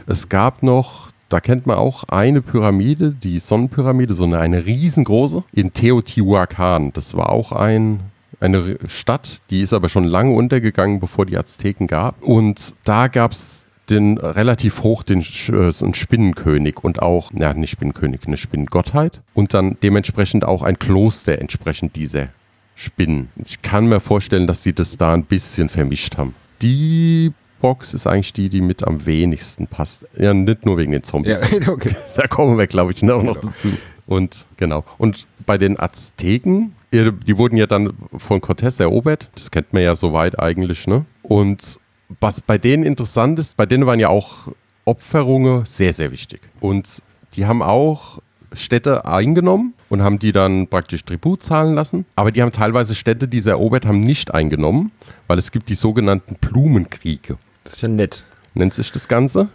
Es 0.07 0.30
gab 0.30 0.62
noch, 0.62 1.11
da 1.28 1.40
kennt 1.40 1.66
man 1.66 1.76
auch 1.76 2.05
eine 2.05 2.40
Pyramide, 2.40 3.12
die 3.12 3.38
Sonnenpyramide, 3.38 4.14
so 4.14 4.24
eine, 4.24 4.38
eine 4.38 4.64
riesengroße, 4.64 5.44
in 5.53 5.74
Teotihuacan. 5.74 6.94
Das 6.94 7.14
war 7.14 7.28
auch 7.28 7.53
ein 7.53 8.01
eine 8.40 8.78
Stadt, 8.86 9.42
die 9.51 9.61
ist 9.61 9.74
aber 9.74 9.90
schon 9.90 10.05
lange 10.05 10.34
untergegangen, 10.34 10.98
bevor 10.98 11.26
die 11.26 11.36
Azteken 11.36 11.86
gab. 11.86 12.22
Und 12.22 12.74
da 12.84 13.09
gab 13.09 13.32
es 13.32 13.66
den 13.91 14.18
relativ 14.18 14.82
hoch 14.82 15.03
den 15.03 15.20
äh, 15.20 15.95
Spinnenkönig 15.95 16.82
und 16.82 17.03
auch, 17.03 17.30
ja, 17.34 17.53
nicht 17.55 17.70
Spinnenkönig, 17.70 18.20
eine 18.26 18.36
Spinnengottheit. 18.36 19.20
Und 19.34 19.55
dann 19.55 19.76
dementsprechend 19.82 20.45
auch 20.45 20.62
ein 20.62 20.78
Kloster 20.78 21.38
entsprechend 21.38 21.97
dieser 21.97 22.28
Spinnen. 22.74 23.28
Ich 23.45 23.62
kann 23.62 23.86
mir 23.86 24.01
vorstellen, 24.01 24.47
dass 24.47 24.62
sie 24.62 24.72
das 24.72 24.97
da 24.97 25.12
ein 25.12 25.24
bisschen 25.24 25.68
vermischt 25.68 26.16
haben. 26.16 26.34
Die 26.62 27.32
Box 27.61 27.93
ist 27.95 28.07
eigentlich 28.07 28.32
die, 28.32 28.49
die 28.49 28.61
mit 28.61 28.84
am 28.84 29.05
wenigsten 29.05 29.66
passt. 29.66 30.07
Ja, 30.16 30.32
nicht 30.32 30.64
nur 30.64 30.78
wegen 30.78 30.93
den 30.93 31.03
Zombies. 31.03 31.38
Ja, 31.41 31.68
okay. 31.72 31.95
Da 32.16 32.26
kommen 32.26 32.57
wir, 32.57 32.66
glaube 32.66 32.93
ich, 32.93 33.03
noch, 33.03 33.22
noch 33.22 33.36
dazu. 33.36 33.68
Und 34.07 34.47
genau. 34.57 34.84
Und 34.99 35.26
bei 35.47 35.59
den 35.59 35.78
Azteken, 35.78 36.74
die 36.93 37.36
wurden 37.36 37.57
ja 37.57 37.66
dann 37.66 37.93
von 38.16 38.41
Cortés 38.41 38.80
erobert. 38.80 39.30
Das 39.34 39.51
kennt 39.51 39.72
man 39.72 39.82
ja 39.82 39.95
soweit 39.95 40.38
eigentlich, 40.41 40.86
ne? 40.86 41.05
Und 41.22 41.78
was 42.18 42.40
bei 42.40 42.58
denen 42.58 42.82
interessant 42.82 43.38
ist, 43.38 43.56
bei 43.56 43.66
denen 43.66 43.86
waren 43.86 44.00
ja 44.00 44.08
auch 44.08 44.48
Opferungen 44.84 45.64
sehr, 45.66 45.92
sehr 45.92 46.11
wichtig. 46.11 46.40
Und 46.61 47.02
die 47.34 47.46
haben 47.46 47.62
auch 47.62 48.18
Städte 48.52 49.04
eingenommen 49.04 49.74
und 49.88 50.02
haben 50.02 50.18
die 50.18 50.32
dann 50.32 50.66
praktisch 50.66 51.04
Tribut 51.04 51.42
zahlen 51.42 51.74
lassen. 51.74 52.04
Aber 52.16 52.32
die 52.32 52.42
haben 52.42 52.50
teilweise 52.50 52.94
Städte, 52.94 53.28
die 53.28 53.40
sie 53.40 53.50
erobert 53.50 53.86
haben, 53.86 54.00
nicht 54.00 54.34
eingenommen, 54.34 54.90
weil 55.28 55.38
es 55.38 55.52
gibt 55.52 55.68
die 55.68 55.74
sogenannten 55.74 56.34
Blumenkriege. 56.40 57.36
Das 57.64 57.74
ist 57.74 57.82
ja 57.82 57.88
nett. 57.88 58.24
Nennt 58.54 58.74
sich 58.74 58.90
das 58.90 59.06
Ganze. 59.06 59.48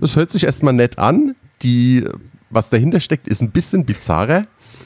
Das 0.00 0.16
hört 0.16 0.30
sich 0.30 0.44
erstmal 0.44 0.72
nett 0.72 0.98
an. 0.98 1.34
Die, 1.62 2.06
was 2.50 2.70
dahinter 2.70 3.00
steckt, 3.00 3.28
ist 3.28 3.42
ein 3.42 3.50
bisschen 3.50 3.84
bizarrer. 3.84 4.44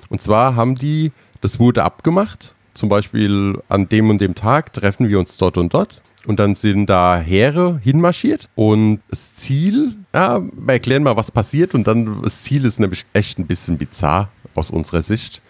Und 0.09 0.21
zwar 0.23 0.57
haben 0.57 0.75
die, 0.75 1.13
das 1.41 1.61
wurde 1.61 1.85
abgemacht. 1.85 2.55
Zum 2.75 2.89
Beispiel 2.89 3.61
an 3.69 3.89
dem 3.89 4.11
und 4.11 4.21
dem 4.21 4.35
Tag 4.35 4.73
treffen 4.73 5.09
wir 5.09 5.19
uns 5.19 5.37
dort 5.37 5.57
und 5.57 5.73
dort. 5.75 6.03
Und 6.27 6.41
dann 6.41 6.55
sind 6.55 6.87
da 6.87 7.19
Heere 7.19 7.79
hinmarschiert. 7.83 8.49
Und 8.55 9.01
das 9.09 9.35
Ziel, 9.35 9.95
ja, 10.15 10.41
wir 10.41 10.73
erklären 10.73 11.03
mal, 11.03 11.17
was 11.17 11.31
passiert. 11.31 11.75
Und 11.75 11.87
dann, 11.87 12.23
das 12.23 12.43
Ziel 12.43 12.65
ist 12.65 12.81
nämlich 12.81 13.07
echt 13.13 13.39
ein 13.39 13.47
bisschen 13.47 13.79
bizarr 13.79 14.29
aus 14.55 14.71
unserer 14.71 15.03
Sicht. 15.03 15.41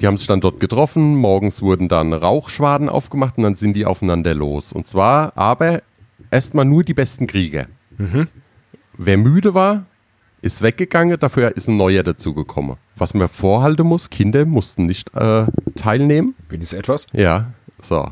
Die 0.00 0.06
haben 0.06 0.18
sich 0.18 0.26
dann 0.26 0.40
dort 0.40 0.60
getroffen. 0.60 1.16
Morgens 1.16 1.62
wurden 1.62 1.88
dann 1.88 2.12
Rauchschwaden 2.12 2.88
aufgemacht 2.88 3.36
und 3.36 3.44
dann 3.44 3.54
sind 3.54 3.74
die 3.74 3.86
aufeinander 3.86 4.34
los. 4.34 4.72
Und 4.72 4.86
zwar 4.86 5.36
aber 5.36 5.82
erstmal 6.30 6.64
nur 6.64 6.82
die 6.82 6.94
besten 6.94 7.26
Krieger. 7.26 7.66
Mhm. 7.98 8.28
Wer 8.98 9.18
müde 9.18 9.54
war, 9.54 9.86
ist 10.40 10.60
weggegangen, 10.60 11.18
dafür 11.20 11.56
ist 11.56 11.68
ein 11.68 11.76
neuer 11.76 12.02
dazugekommen. 12.02 12.76
Was 12.96 13.14
man 13.14 13.28
vorhalten 13.28 13.86
muss, 13.86 14.10
Kinder 14.10 14.44
mussten 14.44 14.86
nicht 14.86 15.14
äh, 15.14 15.46
teilnehmen. 15.76 16.34
Wenigstens 16.48 16.78
etwas? 16.78 17.06
Ja, 17.12 17.52
so. 17.80 18.10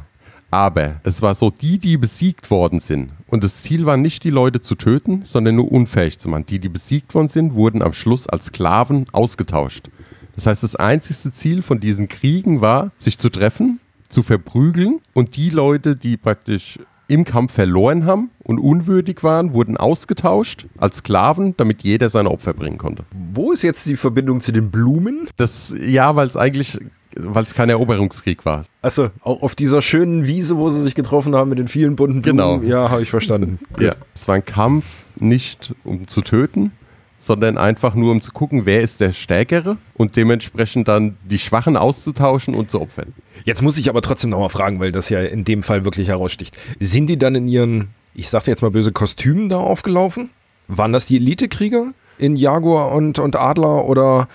Aber 0.51 1.01
es 1.05 1.23
war 1.23 1.35
so, 1.35 1.51
die, 1.51 1.79
die 1.79 1.97
besiegt 1.97 2.51
worden 2.51 2.81
sind. 2.81 3.11
Und 3.29 3.45
das 3.45 3.63
Ziel 3.63 3.87
war 3.87 3.97
nicht, 3.97 4.25
die 4.25 4.31
Leute 4.31 4.61
zu 4.61 4.75
töten, 4.75 5.23
sondern 5.23 5.57
nur 5.57 5.71
unfähig 5.71 6.19
zu 6.19 6.29
machen. 6.29 6.47
Die, 6.47 6.59
die 6.59 6.69
besiegt 6.69 7.15
worden 7.15 7.29
sind, 7.29 7.55
wurden 7.55 7.83
am 7.83 7.93
Schluss 7.93 8.27
als 8.27 8.47
Sklaven 8.47 9.07
ausgetauscht. 9.13 9.91
Das 10.35 10.47
heißt, 10.47 10.63
das 10.63 10.77
einzigste 10.77 11.33
Ziel 11.33 11.63
von 11.63 11.81
diesen 11.81 12.09
Kriegen 12.09 12.61
war, 12.61 12.91
sich 12.99 13.19
zu 13.19 13.29
treffen, 13.31 13.79
zu 14.09 14.23
verprügeln 14.23 15.01
und 15.13 15.37
die 15.37 15.51
Leute, 15.51 15.97
die 15.97 16.17
praktisch 16.17 16.79
im 17.07 17.25
Kampf 17.25 17.53
verloren 17.53 18.07
haben 18.07 18.31
und 18.45 18.61
unwürdig 18.61 19.23
waren, 19.25 19.53
wurden 19.53 19.77
ausgetauscht 19.77 20.67
als 20.79 20.99
Sklaven, 20.99 21.57
damit 21.57 21.83
jeder 21.83 22.09
seine 22.09 22.31
Opfer 22.31 22.55
bringen 22.55 22.79
konnte. 22.79 23.05
Wo 23.35 23.51
ist 23.51 23.63
jetzt 23.63 23.89
die 23.89 23.97
Verbindung 23.97 24.41
zu 24.41 24.53
den 24.53 24.71
Blumen? 24.71 25.29
Das, 25.37 25.75
ja, 25.77 26.15
weil 26.15 26.29
es 26.29 26.37
eigentlich 26.37 26.79
weil 27.17 27.45
es 27.45 27.55
kein 27.55 27.71
Eroberungskrieg 27.71 28.45
war. 28.45 28.65
Achso, 28.83 29.11
auch 29.23 29.43
auf 29.43 29.55
dieser 29.55 29.83
schönen 29.83 30.27
Wiese, 30.27 30.57
wo 30.57 30.71
sie 30.71 30.83
sich 30.83 30.95
getroffen 30.95 31.35
haben 31.35 31.51
mit 31.51 31.59
den 31.59 31.69
vielen 31.69 31.97
bunten 31.97 32.23
Blumen. 32.23 32.61
Genau. 32.61 32.63
Ja, 32.63 32.91
habe 32.91 33.03
ich 33.03 33.11
verstanden. 33.11 33.59
ja, 33.81 33.95
es 34.15 34.29
war 34.29 34.37
ein 34.37 34.45
Kampf 34.45 34.85
nicht 35.17 35.75
um 35.85 36.07
zu 36.07 36.23
töten, 36.23 36.73
sondern 37.19 37.59
einfach 37.59 37.95
nur 37.95 38.13
um 38.13 38.21
zu 38.21 38.33
gucken, 38.33 38.65
wer 38.65 38.81
ist 38.81 39.01
der 39.01 39.13
Stärkere 39.13 39.77
und 39.95 40.17
dementsprechend 40.17 40.89
dann 40.89 41.17
die 41.25 41.39
Schwachen 41.39 41.77
auszutauschen 41.77 42.55
und 42.55 42.71
zu 42.71 42.81
opfern. 42.81 43.13
Jetzt 43.45 43.63
muss 43.63 43.79
ich 43.79 43.89
aber 43.89 44.03
trotzdem 44.03 44.31
nochmal 44.31 44.49
fragen, 44.49 44.81
weil 44.81 44.93
das 44.93 45.11
ja 45.11 45.21
in 45.21 45.45
dem 45.45 45.63
Fall 45.63 45.85
wirklich 45.85 46.09
heraussticht. 46.09 46.59
Sind 46.79 47.07
die 47.07 47.19
dann 47.19 47.35
in 47.35 47.49
ihren, 47.49 47.89
ich 48.15 48.31
sagte 48.31 48.51
jetzt 48.51 48.63
mal 48.63 48.71
böse, 48.71 48.93
Kostümen 48.93 49.49
da 49.49 49.59
aufgelaufen? 49.59 50.31
Waren 50.69 50.93
das 50.93 51.07
die 51.07 51.17
Elitekrieger 51.17 51.93
in 52.19 52.37
Jaguar 52.37 52.93
und, 52.93 53.19
und 53.19 53.37
Adler 53.37 53.87
oder 53.87 54.29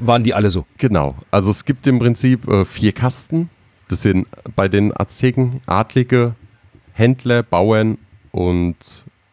waren 0.00 0.24
die 0.24 0.34
alle 0.34 0.50
so? 0.50 0.66
Genau. 0.78 1.14
Also 1.30 1.50
es 1.50 1.64
gibt 1.64 1.86
im 1.86 1.98
Prinzip 1.98 2.48
äh, 2.48 2.64
vier 2.64 2.92
Kasten. 2.92 3.50
Das 3.88 4.02
sind 4.02 4.26
bei 4.56 4.68
den 4.68 4.96
Azteken 4.96 5.60
Adlige, 5.66 6.34
Händler, 6.92 7.42
Bauern 7.42 7.98
und 8.32 8.76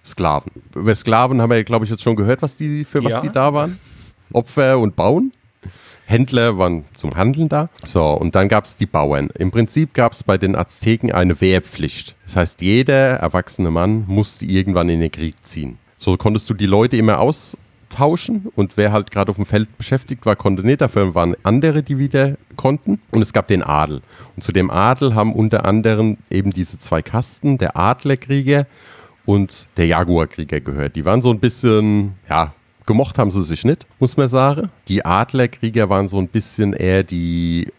Sklaven. 0.05 0.51
Über 0.75 0.93
Sklaven 0.95 1.41
haben 1.41 1.49
wir, 1.49 1.63
glaube 1.63 1.85
ich, 1.85 1.91
jetzt 1.91 2.03
schon 2.03 2.15
gehört, 2.15 2.41
was 2.41 2.57
die, 2.57 2.83
für 2.83 3.03
was 3.03 3.13
ja. 3.13 3.21
die 3.21 3.29
da 3.29 3.53
waren. 3.53 3.77
Opfer 4.33 4.79
und 4.79 4.95
Bauen. 4.95 5.31
Händler 6.05 6.57
waren 6.57 6.83
zum 6.93 7.15
Handeln 7.15 7.47
da. 7.47 7.69
So, 7.85 8.05
und 8.05 8.35
dann 8.35 8.49
gab 8.49 8.65
es 8.65 8.75
die 8.75 8.85
Bauern. 8.85 9.29
Im 9.37 9.51
Prinzip 9.51 9.93
gab 9.93 10.11
es 10.11 10.23
bei 10.23 10.37
den 10.37 10.55
Azteken 10.55 11.11
eine 11.11 11.39
Wehrpflicht. 11.39 12.15
Das 12.25 12.35
heißt, 12.35 12.61
jeder 12.61 13.17
erwachsene 13.17 13.71
Mann 13.71 14.03
musste 14.07 14.45
irgendwann 14.45 14.89
in 14.89 14.99
den 14.99 15.11
Krieg 15.11 15.35
ziehen. 15.43 15.77
So 15.97 16.17
konntest 16.17 16.49
du 16.49 16.53
die 16.53 16.65
Leute 16.65 16.97
immer 16.97 17.19
aus, 17.19 17.57
tauschen 17.91 18.47
und 18.55 18.77
wer 18.77 18.91
halt 18.91 19.11
gerade 19.11 19.29
auf 19.29 19.35
dem 19.35 19.45
Feld 19.45 19.77
beschäftigt 19.77 20.25
war, 20.25 20.35
konnte 20.35 20.63
nicht. 20.63 20.81
Dafür 20.81 21.13
waren 21.13 21.35
andere, 21.43 21.83
die 21.83 21.97
wieder 21.97 22.37
konnten. 22.55 22.99
Und 23.11 23.21
es 23.21 23.33
gab 23.33 23.47
den 23.47 23.61
Adel. 23.61 24.01
Und 24.35 24.43
zu 24.43 24.51
dem 24.51 24.71
Adel 24.71 25.13
haben 25.13 25.33
unter 25.33 25.65
anderem 25.65 26.17
eben 26.29 26.49
diese 26.51 26.79
zwei 26.79 27.01
Kasten, 27.01 27.57
der 27.57 27.77
Adlerkrieger 27.77 28.65
und 29.25 29.67
der 29.77 29.87
Jaguarkrieger 29.87 30.61
gehört. 30.61 30.95
Die 30.95 31.05
waren 31.05 31.21
so 31.21 31.29
ein 31.29 31.39
bisschen, 31.39 32.15
ja, 32.29 32.53
gemocht 32.85 33.17
haben 33.17 33.31
sie 33.31 33.43
sich 33.43 33.63
nicht, 33.63 33.85
muss 33.99 34.17
man 34.17 34.27
sagen. 34.27 34.71
Die 34.87 35.05
Adlerkrieger 35.05 35.89
waren 35.89 36.07
so 36.07 36.17
ein 36.17 36.27
bisschen 36.27 36.73
eher 36.73 37.03
die 37.03 37.71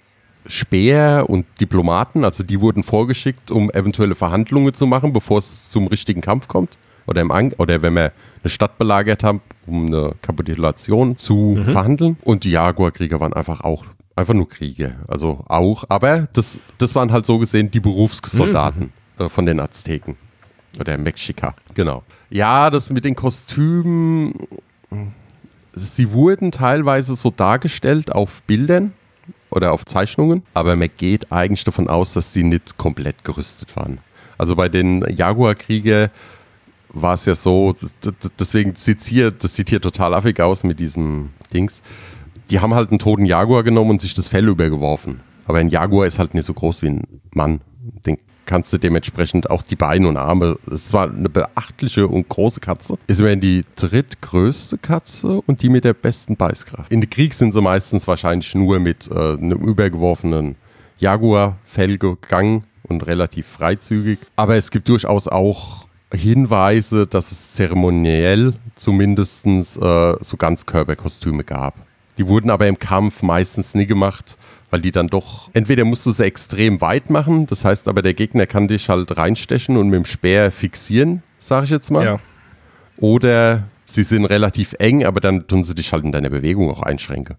Speer 0.46 1.26
und 1.28 1.46
Diplomaten, 1.60 2.24
also 2.24 2.42
die 2.42 2.60
wurden 2.60 2.82
vorgeschickt, 2.82 3.50
um 3.50 3.70
eventuelle 3.70 4.14
Verhandlungen 4.14 4.74
zu 4.74 4.86
machen, 4.86 5.12
bevor 5.12 5.38
es 5.38 5.70
zum 5.70 5.86
richtigen 5.86 6.20
Kampf 6.20 6.48
kommt. 6.48 6.78
Oder, 7.07 7.20
im 7.20 7.30
An 7.30 7.53
oder 7.59 7.82
wenn 7.82 7.94
wir 7.94 8.12
eine 8.42 8.50
Stadt 8.50 8.78
belagert 8.78 9.24
haben, 9.24 9.40
um 9.66 9.86
eine 9.86 10.12
Kapitulation 10.22 11.16
zu 11.16 11.57
mhm. 11.59 11.64
verhandeln. 11.64 12.16
Und 12.22 12.44
die 12.44 12.50
Jaguar-Krieger 12.50 13.20
waren 13.20 13.32
einfach 13.32 13.61
auch 13.62 13.84
einfach 14.16 14.34
nur 14.34 14.48
Kriege. 14.48 14.96
Also 15.09 15.44
auch, 15.48 15.84
aber 15.88 16.28
das, 16.32 16.59
das 16.78 16.94
waren 16.94 17.12
halt 17.12 17.26
so 17.26 17.38
gesehen 17.38 17.70
die 17.70 17.80
Berufssoldaten 17.80 18.92
mhm. 19.18 19.24
äh, 19.24 19.28
von 19.28 19.46
den 19.46 19.61
Azteken. 19.61 20.16
Oder 20.78 20.96
Mexika, 20.96 21.55
genau. 21.74 22.03
Ja, 22.30 22.70
das 22.70 22.88
mit 22.90 23.05
den 23.05 23.14
Kostümen, 23.14 24.32
sie 25.74 26.12
wurden 26.12 26.50
teilweise 26.50 27.14
so 27.14 27.30
dargestellt 27.30 28.11
auf 28.11 28.40
Bildern 28.42 28.92
oder 29.50 29.72
auf 29.72 29.84
Zeichnungen, 29.84 30.42
aber 30.55 30.76
man 30.76 30.88
geht 30.96 31.30
eigentlich 31.30 31.64
davon 31.64 31.88
aus, 31.88 32.14
dass 32.14 32.32
sie 32.32 32.42
nicht 32.42 32.78
komplett 32.78 33.22
gerüstet 33.22 33.76
waren. 33.76 33.98
Also 34.38 34.57
bei 34.57 34.70
den 34.70 35.05
Jaguar-Krieger 35.14 36.11
war 36.93 37.14
es 37.14 37.24
ja 37.24 37.34
so, 37.34 37.74
deswegen 38.38 38.74
sieht 38.74 39.03
hier, 39.03 39.30
das 39.30 39.55
sieht 39.55 39.70
hier 39.70 39.80
total 39.80 40.14
affig 40.14 40.40
aus 40.40 40.64
mit 40.64 40.78
diesem 40.78 41.30
Dings. 41.53 41.82
Die 42.51 42.61
haben 42.61 42.74
halt 42.74 42.90
einen 42.90 42.99
toten 42.99 43.24
Jaguar 43.24 43.62
genommen 43.62 43.90
und 43.90 44.01
sich 44.01 44.14
das 44.14 44.28
Fell 44.28 44.49
übergeworfen. 44.49 45.20
Aber 45.47 45.59
ein 45.59 45.70
Jaguar 45.70 46.07
ist 46.07 46.18
halt 46.18 46.34
nicht 46.34 46.45
so 46.45 46.55
groß 46.55 46.82
wie 46.82 46.88
ein 46.88 47.03
Mann. 47.32 47.61
Den 48.07 48.18
kannst 48.45 48.72
du 48.72 48.78
dementsprechend 48.78 49.51
auch 49.51 49.62
die 49.62 49.76
Beine 49.76 50.09
und 50.09 50.16
Arme. 50.16 50.59
Es 50.70 50.93
war 50.93 51.11
eine 51.11 51.28
beachtliche 51.28 52.07
und 52.09 52.28
große 52.28 52.61
Katze. 52.61 52.99
Ist 53.07 53.20
immerhin 53.20 53.40
die 53.40 53.64
drittgrößte 53.76 54.78
Katze 54.78 55.40
und 55.47 55.62
die 55.62 55.68
mit 55.68 55.84
der 55.84 55.95
besten 55.95 56.36
Beißkraft. 56.36 56.93
In 56.93 57.01
den 57.01 57.11
Krieg 57.11 57.34
sind 57.34 57.53
sie 57.53 57.61
meistens 57.61 58.07
wahrscheinlich 58.07 58.55
nur 58.55 58.78
mit 58.78 59.11
äh, 59.11 59.14
einem 59.14 59.59
übergeworfenen 59.59 60.57
Jaguar-Fell 60.99 61.99
gegangen 61.99 62.64
und 62.82 63.07
relativ 63.07 63.47
freizügig. 63.47 64.18
Aber 64.36 64.57
es 64.57 64.70
gibt 64.70 64.88
durchaus 64.88 65.28
auch 65.28 65.82
Hinweise, 66.12 67.06
dass 67.06 67.32
es 67.32 67.52
zeremoniell 67.52 68.54
zumindest 68.74 69.46
äh, 69.46 70.14
so 70.20 70.36
Ganzkörperkostüme 70.36 71.44
gab. 71.44 71.74
Die 72.18 72.26
wurden 72.26 72.50
aber 72.50 72.66
im 72.66 72.78
Kampf 72.78 73.22
meistens 73.22 73.74
nie 73.74 73.86
gemacht, 73.86 74.36
weil 74.70 74.80
die 74.80 74.92
dann 74.92 75.08
doch, 75.08 75.48
entweder 75.54 75.84
musst 75.84 76.04
du 76.04 76.12
sie 76.12 76.24
extrem 76.24 76.80
weit 76.80 77.10
machen, 77.10 77.46
das 77.46 77.64
heißt 77.64 77.88
aber 77.88 78.02
der 78.02 78.14
Gegner 78.14 78.46
kann 78.46 78.68
dich 78.68 78.88
halt 78.88 79.16
reinstechen 79.16 79.76
und 79.76 79.88
mit 79.88 79.96
dem 79.96 80.04
Speer 80.04 80.50
fixieren, 80.50 81.22
sage 81.38 81.64
ich 81.64 81.70
jetzt 81.70 81.90
mal. 81.90 82.04
Ja. 82.04 82.20
Oder 82.98 83.64
sie 83.86 84.02
sind 84.02 84.26
relativ 84.26 84.74
eng, 84.78 85.04
aber 85.04 85.20
dann 85.20 85.46
tun 85.46 85.64
sie 85.64 85.74
dich 85.74 85.92
halt 85.92 86.04
in 86.04 86.12
deiner 86.12 86.30
Bewegung 86.30 86.70
auch 86.70 86.82
einschränken 86.82 87.36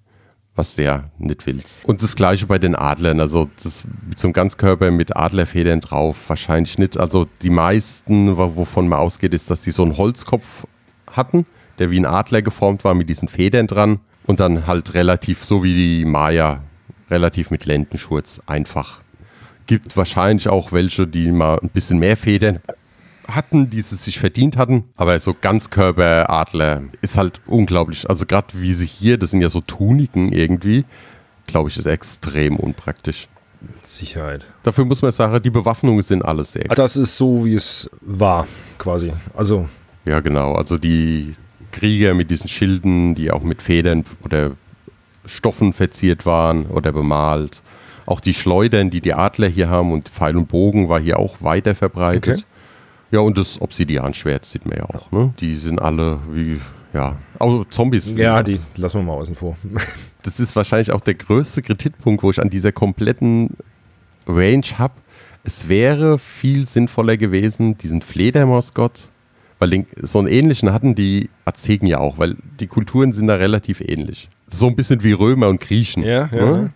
was 0.56 0.76
du 0.76 0.84
nicht 1.18 1.48
willst. 1.48 1.86
Und 1.86 2.04
das 2.04 2.16
gleiche 2.16 2.46
bei 2.46 2.60
den 2.60 2.76
Adlern, 2.76 3.20
also 3.20 3.50
das 3.62 3.86
einem 4.24 4.34
Ganzkörper 4.34 4.92
mit 4.92 5.16
Adlerfedern 5.16 5.82
drauf, 5.82 6.18
wahrscheinlich 6.28 6.78
nicht. 6.78 6.98
Also 6.98 7.28
die 7.42 7.50
meisten, 7.50 8.38
wovon 8.38 8.88
man 8.88 9.00
ausgeht, 9.00 9.34
ist, 9.34 9.50
dass 9.50 9.62
die 9.62 9.72
so 9.72 9.84
einen 9.84 9.98
Holzkopf 9.98 10.66
hatten, 11.12 11.46
der 11.80 11.90
wie 11.90 12.00
ein 12.00 12.06
Adler 12.06 12.42
geformt 12.42 12.84
war 12.84 12.94
mit 12.94 13.10
diesen 13.10 13.28
Federn 13.28 13.68
dran 13.68 14.00
und 14.26 14.40
dann 14.40 14.68
halt 14.68 14.94
relativ, 14.94 15.44
so 15.44 15.64
wie 15.64 15.74
die 15.74 16.06
Maya, 16.06 16.62
relativ 17.10 17.50
mit 17.50 17.66
Lendenschurz 17.66 18.40
einfach. 18.46 19.02
Gibt 19.66 19.98
wahrscheinlich 19.98 20.50
auch 20.50 20.72
welche, 20.72 21.08
die 21.08 21.32
mal 21.32 21.58
ein 21.62 21.70
bisschen 21.70 21.98
mehr 22.00 22.18
Federn 22.18 22.60
hatten, 23.28 23.70
die 23.70 23.82
sie 23.82 23.96
sich 23.96 24.20
verdient 24.20 24.58
hatten. 24.58 24.86
Aber 24.96 25.18
so 25.20 25.36
Ganzkörperadler 25.40 26.84
ist 27.02 27.18
halt 27.18 27.42
unglaublich. 27.46 28.10
Also 28.10 28.26
gerade 28.26 28.48
wie 28.54 28.74
sie 28.74 28.86
hier, 28.86 29.18
das 29.18 29.32
sind 29.32 29.42
ja 29.42 29.50
so 29.50 29.62
Tuniken 29.62 30.32
irgendwie, 30.32 30.86
glaube 31.48 31.70
ich, 31.70 31.78
ist 31.78 31.86
extrem 31.86 32.58
unpraktisch. 32.58 33.28
Sicherheit. 33.84 34.46
Dafür 34.64 34.86
muss 34.86 35.02
man 35.02 35.12
sagen, 35.12 35.42
die 35.42 35.50
Bewaffnungen 35.50 36.04
sind 36.04 36.24
alles 36.24 36.54
sehr. 36.54 36.66
Ah, 36.70 36.76
das 36.76 36.98
ist 36.98 37.18
so, 37.18 37.46
wie 37.46 37.54
es 37.54 37.90
war, 38.02 38.48
quasi. 38.78 39.14
Also. 39.36 39.68
Ja, 40.06 40.20
genau. 40.20 40.54
Also 40.56 40.78
die 40.78 41.36
Krieger 41.72 42.14
mit 42.14 42.30
diesen 42.30 42.50
Schilden, 42.50 43.16
die 43.16 43.32
auch 43.32 43.44
mit 43.44 43.62
Federn 43.62 44.04
oder 44.24 44.52
Stoffen 45.26 45.74
verziert 45.74 46.26
waren 46.26 46.66
oder 46.66 46.92
bemalt. 46.92 47.62
Auch 48.06 48.20
die 48.20 48.34
Schleudern, 48.34 48.90
die 48.90 49.00
die 49.00 49.14
Adler 49.14 49.48
hier 49.48 49.70
haben 49.70 49.94
und 49.94 50.10
Pfeil 50.10 50.36
und 50.36 50.50
Bogen 50.50 50.90
war 50.90 51.00
hier 51.00 51.20
auch 51.20 51.42
weiter 51.42 51.74
verbreitet. 51.74 52.40
Okay. 52.40 52.44
Ja, 53.14 53.20
und 53.20 53.38
das 53.38 53.62
Obsidianschwert 53.62 54.44
sieht 54.44 54.66
man 54.66 54.76
ja 54.76 54.86
auch. 54.86 55.12
Ne? 55.12 55.36
Die 55.40 55.54
sind 55.54 55.80
alle 55.80 56.18
wie, 56.32 56.60
ja, 56.96 57.16
also 57.38 57.64
Zombies. 57.66 58.12
Ja, 58.16 58.42
die 58.42 58.60
lassen 58.76 59.02
wir 59.02 59.04
mal 59.04 59.14
außen 59.14 59.36
vor. 59.36 59.56
das 60.24 60.40
ist 60.40 60.56
wahrscheinlich 60.56 60.92
auch 60.92 61.00
der 61.00 61.14
größte 61.14 61.62
Kritikpunkt, 61.62 62.24
wo 62.24 62.32
ich 62.32 62.42
an 62.42 62.50
dieser 62.50 62.72
kompletten 62.72 63.52
Range 64.26 64.66
habe. 64.80 64.96
Es 65.44 65.70
wäre 65.70 66.18
viel 66.18 66.66
sinnvoller 66.66 67.16
gewesen, 67.16 67.78
diesen 67.78 68.02
Fledermausgott, 68.02 69.12
weil 69.60 69.86
so 70.02 70.18
einen 70.18 70.28
ähnlichen 70.28 70.74
hatten 70.74 70.96
die 70.96 71.30
Azteken 71.46 71.88
ja 71.88 72.00
auch, 72.00 72.18
weil 72.18 72.36
die 72.60 72.68
Kulturen 72.68 73.14
sind 73.14 73.28
da 73.28 73.36
relativ 73.36 73.80
ähnlich. 73.80 74.28
So 74.48 74.66
ein 74.66 74.76
bisschen 74.76 75.04
wie 75.04 75.12
Römer 75.12 75.50
und 75.50 75.62
Griechen. 75.62 76.02
Ja, 76.02 76.32
ja. 76.34 76.46
Ne? 76.46 76.74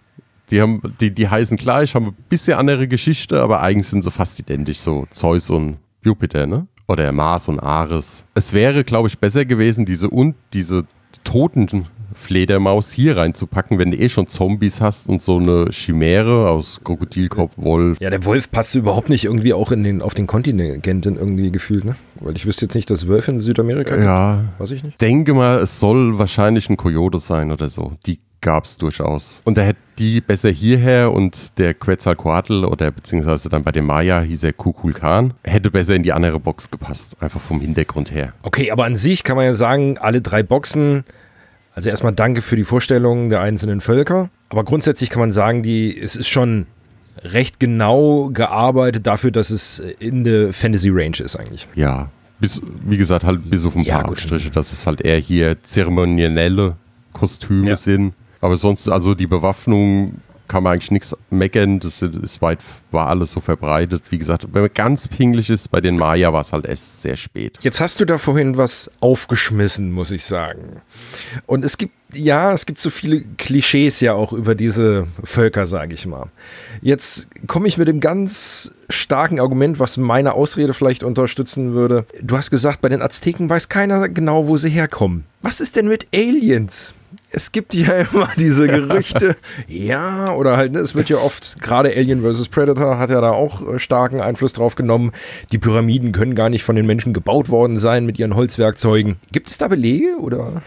Die, 0.51 0.61
haben, 0.61 0.83
die, 1.01 1.09
die 1.09 1.27
heißen 1.27 1.57
gleich, 1.57 1.95
haben 1.95 2.09
ein 2.09 2.15
bisschen 2.29 2.59
andere 2.59 2.87
Geschichte, 2.87 3.41
aber 3.41 3.61
eigentlich 3.61 3.87
sind 3.87 4.03
sie 4.03 4.11
fast 4.11 4.39
identisch, 4.39 4.77
so 4.77 5.07
Zeus 5.09 5.49
und 5.49 5.77
Jupiter, 6.07 6.47
ne? 6.47 6.67
Oder 6.87 7.11
Mars 7.11 7.49
und 7.49 7.59
Ares. 7.59 8.25
Es 8.33 8.53
wäre, 8.53 8.83
glaube 8.85 9.09
ich, 9.09 9.19
besser 9.19 9.43
gewesen, 9.43 9.85
diese 9.85 10.09
und 10.09 10.35
diese 10.53 10.85
toten 11.25 11.85
Fledermaus 12.13 12.91
hier 12.91 13.17
reinzupacken, 13.17 13.77
wenn 13.77 13.91
du 13.91 13.97
eh 13.97 14.09
schon 14.09 14.27
Zombies 14.27 14.81
hast 14.81 15.07
und 15.07 15.21
so 15.21 15.37
eine 15.37 15.69
Chimäre 15.71 16.49
aus 16.49 16.79
Krokodilkopf, 16.83 17.51
Wolf. 17.57 17.99
Ja, 17.99 18.09
der 18.09 18.25
Wolf 18.25 18.49
passt 18.49 18.73
überhaupt 18.75 19.09
nicht 19.09 19.25
irgendwie 19.25 19.53
auch 19.53 19.71
in 19.71 19.83
den, 19.83 20.01
auf 20.01 20.13
den 20.13 20.27
Kontinenten 20.27 21.15
irgendwie 21.15 21.51
gefühlt, 21.51 21.85
ne? 21.85 21.95
Weil 22.19 22.35
ich 22.35 22.45
wüsste 22.45 22.65
jetzt 22.65 22.75
nicht, 22.75 22.89
dass 22.89 23.07
Wölfe 23.07 23.31
in 23.31 23.39
Südamerika 23.39 23.95
gibt. 23.95 24.05
Ja. 24.05 24.45
Weiß 24.57 24.71
ich 24.71 24.83
nicht. 24.83 24.99
Denke 24.99 25.33
mal, 25.33 25.59
es 25.59 25.79
soll 25.79 26.17
wahrscheinlich 26.17 26.69
ein 26.69 26.77
Coyote 26.77 27.19
sein 27.19 27.51
oder 27.51 27.69
so. 27.69 27.93
Die 28.05 28.19
gab 28.41 28.65
es 28.65 28.77
durchaus. 28.77 29.41
Und 29.43 29.57
da 29.57 29.61
hätte 29.61 29.79
die 29.97 30.21
besser 30.21 30.49
hierher 30.49 31.11
und 31.11 31.57
der 31.57 31.73
Quetzalcoatl 31.73 32.65
oder 32.65 32.91
beziehungsweise 32.91 33.49
dann 33.49 33.63
bei 33.63 33.71
dem 33.71 33.85
Maya 33.85 34.21
hieß 34.21 34.43
er 34.43 34.53
Kukulkan, 34.53 35.33
hätte 35.43 35.71
besser 35.71 35.95
in 35.95 36.03
die 36.03 36.13
andere 36.13 36.39
Box 36.39 36.69
gepasst, 36.69 37.21
einfach 37.21 37.41
vom 37.41 37.61
Hintergrund 37.61 38.11
her. 38.11 38.33
Okay, 38.43 38.71
aber 38.71 38.85
an 38.85 38.95
sich 38.95 39.23
kann 39.23 39.35
man 39.35 39.45
ja 39.45 39.53
sagen, 39.53 39.97
alle 39.97 40.21
drei 40.21 40.43
Boxen, 40.43 41.03
also 41.73 41.89
erstmal 41.89 42.13
danke 42.13 42.41
für 42.41 42.55
die 42.55 42.63
Vorstellung 42.63 43.29
der 43.29 43.41
einzelnen 43.41 43.81
Völker, 43.81 44.29
aber 44.49 44.63
grundsätzlich 44.63 45.09
kann 45.09 45.19
man 45.19 45.31
sagen, 45.31 45.63
die, 45.63 45.99
es 45.99 46.15
ist 46.15 46.29
schon 46.29 46.67
recht 47.23 47.59
genau 47.59 48.29
gearbeitet 48.31 49.07
dafür, 49.07 49.31
dass 49.31 49.49
es 49.49 49.79
in 49.99 50.23
der 50.23 50.53
Fantasy 50.53 50.89
Range 50.89 51.17
ist 51.19 51.35
eigentlich. 51.35 51.67
Ja, 51.73 52.11
bis, 52.39 52.61
wie 52.85 52.97
gesagt, 52.97 53.23
halt 53.23 53.49
bis 53.49 53.65
auf 53.65 53.75
ein 53.75 53.83
paar 53.83 54.03
ja, 54.03 54.05
Abstriche, 54.05 54.51
dass 54.51 54.71
es 54.71 54.85
halt 54.85 55.01
eher 55.01 55.17
hier 55.17 55.61
zeremonielle 55.63 56.75
Kostüme 57.13 57.69
ja. 57.69 57.75
sind 57.75 58.13
aber 58.41 58.55
sonst, 58.55 58.89
also 58.89 59.13
die 59.13 59.27
Bewaffnung 59.27 60.21
kann 60.47 60.63
man 60.63 60.73
eigentlich 60.73 60.91
nichts 60.91 61.15
meckern. 61.29 61.79
Das 61.79 62.01
ist 62.01 62.41
weit, 62.41 62.59
war 62.91 63.07
alles 63.07 63.31
so 63.31 63.39
verbreitet. 63.39 64.03
Wie 64.09 64.17
gesagt, 64.17 64.47
wenn 64.51 64.61
man 64.61 64.71
ganz 64.73 65.07
pingelig 65.07 65.49
ist, 65.49 65.69
bei 65.69 65.81
den 65.81 65.97
Maya 65.97 66.31
war 66.33 66.41
es 66.41 66.53
halt 66.53 66.65
erst 66.65 67.01
sehr 67.01 67.15
spät. 67.15 67.57
Jetzt 67.61 67.81
hast 67.81 67.99
du 67.99 68.05
da 68.05 68.17
vorhin 68.17 68.57
was 68.57 68.89
aufgeschmissen, 68.99 69.91
muss 69.91 70.11
ich 70.11 70.25
sagen. 70.25 70.81
Und 71.45 71.65
es 71.65 71.77
gibt, 71.77 71.93
ja, 72.13 72.53
es 72.53 72.65
gibt 72.65 72.79
so 72.79 72.89
viele 72.89 73.21
Klischees 73.37 73.99
ja 73.99 74.13
auch 74.13 74.31
über 74.31 74.55
diese 74.55 75.07
Völker, 75.23 75.65
sage 75.65 75.93
ich 75.93 76.05
mal. 76.05 76.27
Jetzt 76.81 77.27
komme 77.47 77.67
ich 77.67 77.77
mit 77.77 77.87
dem 77.87 77.99
ganz 77.99 78.71
starken 78.89 79.39
Argument, 79.39 79.79
was 79.79 79.97
meine 79.97 80.33
Ausrede 80.33 80.73
vielleicht 80.73 81.03
unterstützen 81.03 81.73
würde. 81.73 82.05
Du 82.21 82.37
hast 82.37 82.51
gesagt, 82.51 82.81
bei 82.81 82.89
den 82.89 83.01
Azteken 83.01 83.49
weiß 83.49 83.67
keiner 83.67 84.07
genau, 84.07 84.47
wo 84.47 84.55
sie 84.55 84.69
herkommen. 84.69 85.25
Was 85.41 85.59
ist 85.59 85.75
denn 85.75 85.87
mit 85.87 86.07
Aliens? 86.13 86.93
Es 87.31 87.51
gibt 87.51 87.73
ja 87.73 87.93
immer 88.13 88.29
diese 88.37 88.67
Gerüchte, 88.67 89.35
ja, 89.67 90.33
oder 90.33 90.57
halt, 90.57 90.73
ne, 90.73 90.79
es 90.79 90.95
wird 90.95 91.09
ja 91.09 91.17
oft, 91.17 91.61
gerade 91.61 91.89
Alien 91.95 92.21
vs. 92.21 92.49
Predator 92.49 92.97
hat 92.97 93.09
ja 93.09 93.21
da 93.21 93.31
auch 93.31 93.67
äh, 93.67 93.79
starken 93.79 94.21
Einfluss 94.21 94.53
drauf 94.53 94.75
genommen. 94.75 95.11
Die 95.51 95.57
Pyramiden 95.57 96.11
können 96.11 96.35
gar 96.35 96.49
nicht 96.49 96.63
von 96.63 96.75
den 96.75 96.85
Menschen 96.85 97.13
gebaut 97.13 97.49
worden 97.49 97.77
sein 97.77 98.05
mit 98.05 98.19
ihren 98.19 98.35
Holzwerkzeugen. 98.35 99.17
Gibt 99.31 99.49
es 99.49 99.57
da 99.57 99.67
Belege 99.67 100.17
oder? 100.19 100.61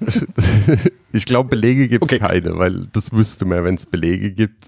ich 1.12 1.24
glaube, 1.24 1.50
Belege 1.50 1.88
gibt 1.88 2.04
es 2.04 2.10
okay. 2.10 2.18
keine, 2.18 2.58
weil 2.58 2.88
das 2.92 3.12
wüsste 3.12 3.44
man, 3.44 3.64
wenn 3.64 3.76
es 3.76 3.86
Belege 3.86 4.32
gibt. 4.32 4.66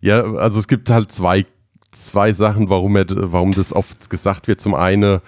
Ja, 0.00 0.22
also 0.22 0.60
es 0.60 0.68
gibt 0.68 0.90
halt 0.90 1.10
zwei, 1.10 1.44
zwei 1.90 2.32
Sachen, 2.32 2.70
warum, 2.70 2.96
er, 2.96 3.06
warum 3.08 3.52
das 3.52 3.72
oft 3.72 4.08
gesagt 4.10 4.46
wird. 4.46 4.60
Zum 4.60 4.74
einen, 4.74 5.20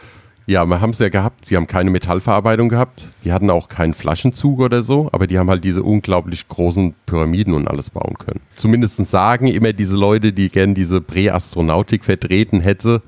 ja, 0.51 0.67
wir 0.67 0.81
haben 0.81 0.91
es 0.91 0.99
ja 0.99 1.09
gehabt. 1.09 1.47
Sie 1.47 1.57
haben 1.57 1.69
keine 1.69 1.91
Metallverarbeitung 1.91 2.69
gehabt. 2.69 3.07
Die 3.25 3.33
hatten 3.33 3.51
auch 3.51 3.69
keinen 3.69 3.95
Flaschenzug 3.95 4.59
oder 4.59 4.83
so, 4.83 5.09
aber 5.13 5.29
die 5.29 5.39
haben 5.39 5.49
halt 5.49 5.63
diese 5.63 5.85
unglaublich 5.85 6.49
großen 6.49 6.95
Pyramiden 7.07 7.55
und 7.55 7.69
alles 7.69 7.91
bauen 7.91 8.17
können. 8.19 8.41
Zumindest 8.57 8.97
sagen 8.97 9.47
immer 9.47 9.73
diese 9.73 9.97
Leute, 9.97 10.33
die 10.33 10.49
gern 10.49 10.75
diese 10.75 11.01
Präastronautik 11.01 12.05
vertreten 12.05 12.61
hätte, 12.61 13.01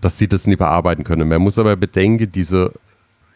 dass 0.00 0.16
sie 0.16 0.26
das 0.26 0.46
nicht 0.46 0.58
bearbeiten 0.58 1.04
können. 1.04 1.28
Man 1.28 1.42
muss 1.42 1.58
aber 1.58 1.76
bedenken, 1.76 2.32
diese, 2.32 2.72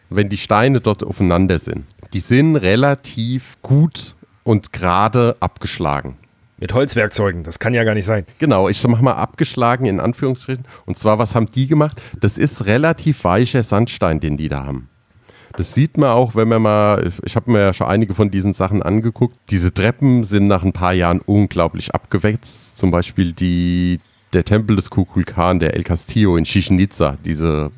wenn 0.09 0.29
die 0.29 0.37
Steine 0.37 0.81
dort 0.81 1.03
aufeinander 1.03 1.59
sind, 1.59 1.85
die 2.13 2.21
sind 2.21 2.55
relativ 2.55 3.57
gut 3.61 4.15
und 4.43 4.73
gerade 4.73 5.35
abgeschlagen. 5.39 6.17
Mit 6.57 6.73
Holzwerkzeugen, 6.73 7.43
das 7.43 7.59
kann 7.59 7.73
ja 7.73 7.83
gar 7.83 7.95
nicht 7.95 8.05
sein. 8.05 8.25
Genau, 8.39 8.69
ich 8.69 8.85
mach 8.87 9.01
mal 9.01 9.13
abgeschlagen 9.13 9.85
in 9.85 9.99
Anführungsstrichen. 9.99 10.65
Und 10.85 10.97
zwar, 10.97 11.19
was 11.19 11.35
haben 11.35 11.47
die 11.51 11.67
gemacht? 11.67 12.01
Das 12.21 12.37
ist 12.37 12.65
relativ 12.65 13.25
weicher 13.25 13.63
Sandstein, 13.63 14.21
den 14.21 14.37
die 14.37 14.47
da 14.47 14.65
haben. 14.65 14.87
Das 15.57 15.73
sieht 15.73 15.97
man 15.97 16.11
auch, 16.11 16.35
wenn 16.35 16.47
man 16.47 16.61
mal, 16.61 17.11
ich 17.23 17.35
habe 17.35 17.51
mir 17.51 17.59
ja 17.59 17.73
schon 17.73 17.87
einige 17.87 18.13
von 18.13 18.31
diesen 18.31 18.53
Sachen 18.53 18.83
angeguckt. 18.83 19.37
Diese 19.49 19.73
Treppen 19.73 20.23
sind 20.23 20.47
nach 20.47 20.63
ein 20.63 20.73
paar 20.73 20.93
Jahren 20.93 21.21
unglaublich 21.21 21.93
abgewetzt. 21.93 22.77
Zum 22.77 22.91
Beispiel 22.91 23.33
die, 23.33 23.99
der 24.33 24.45
Tempel 24.45 24.75
des 24.75 24.89
Kukulkan, 24.89 25.59
der 25.59 25.75
El 25.75 25.83
Castillo 25.83 26.37
in 26.37 26.45
Chichen 26.45 26.79
Itza, 26.79 27.17
diese 27.23 27.71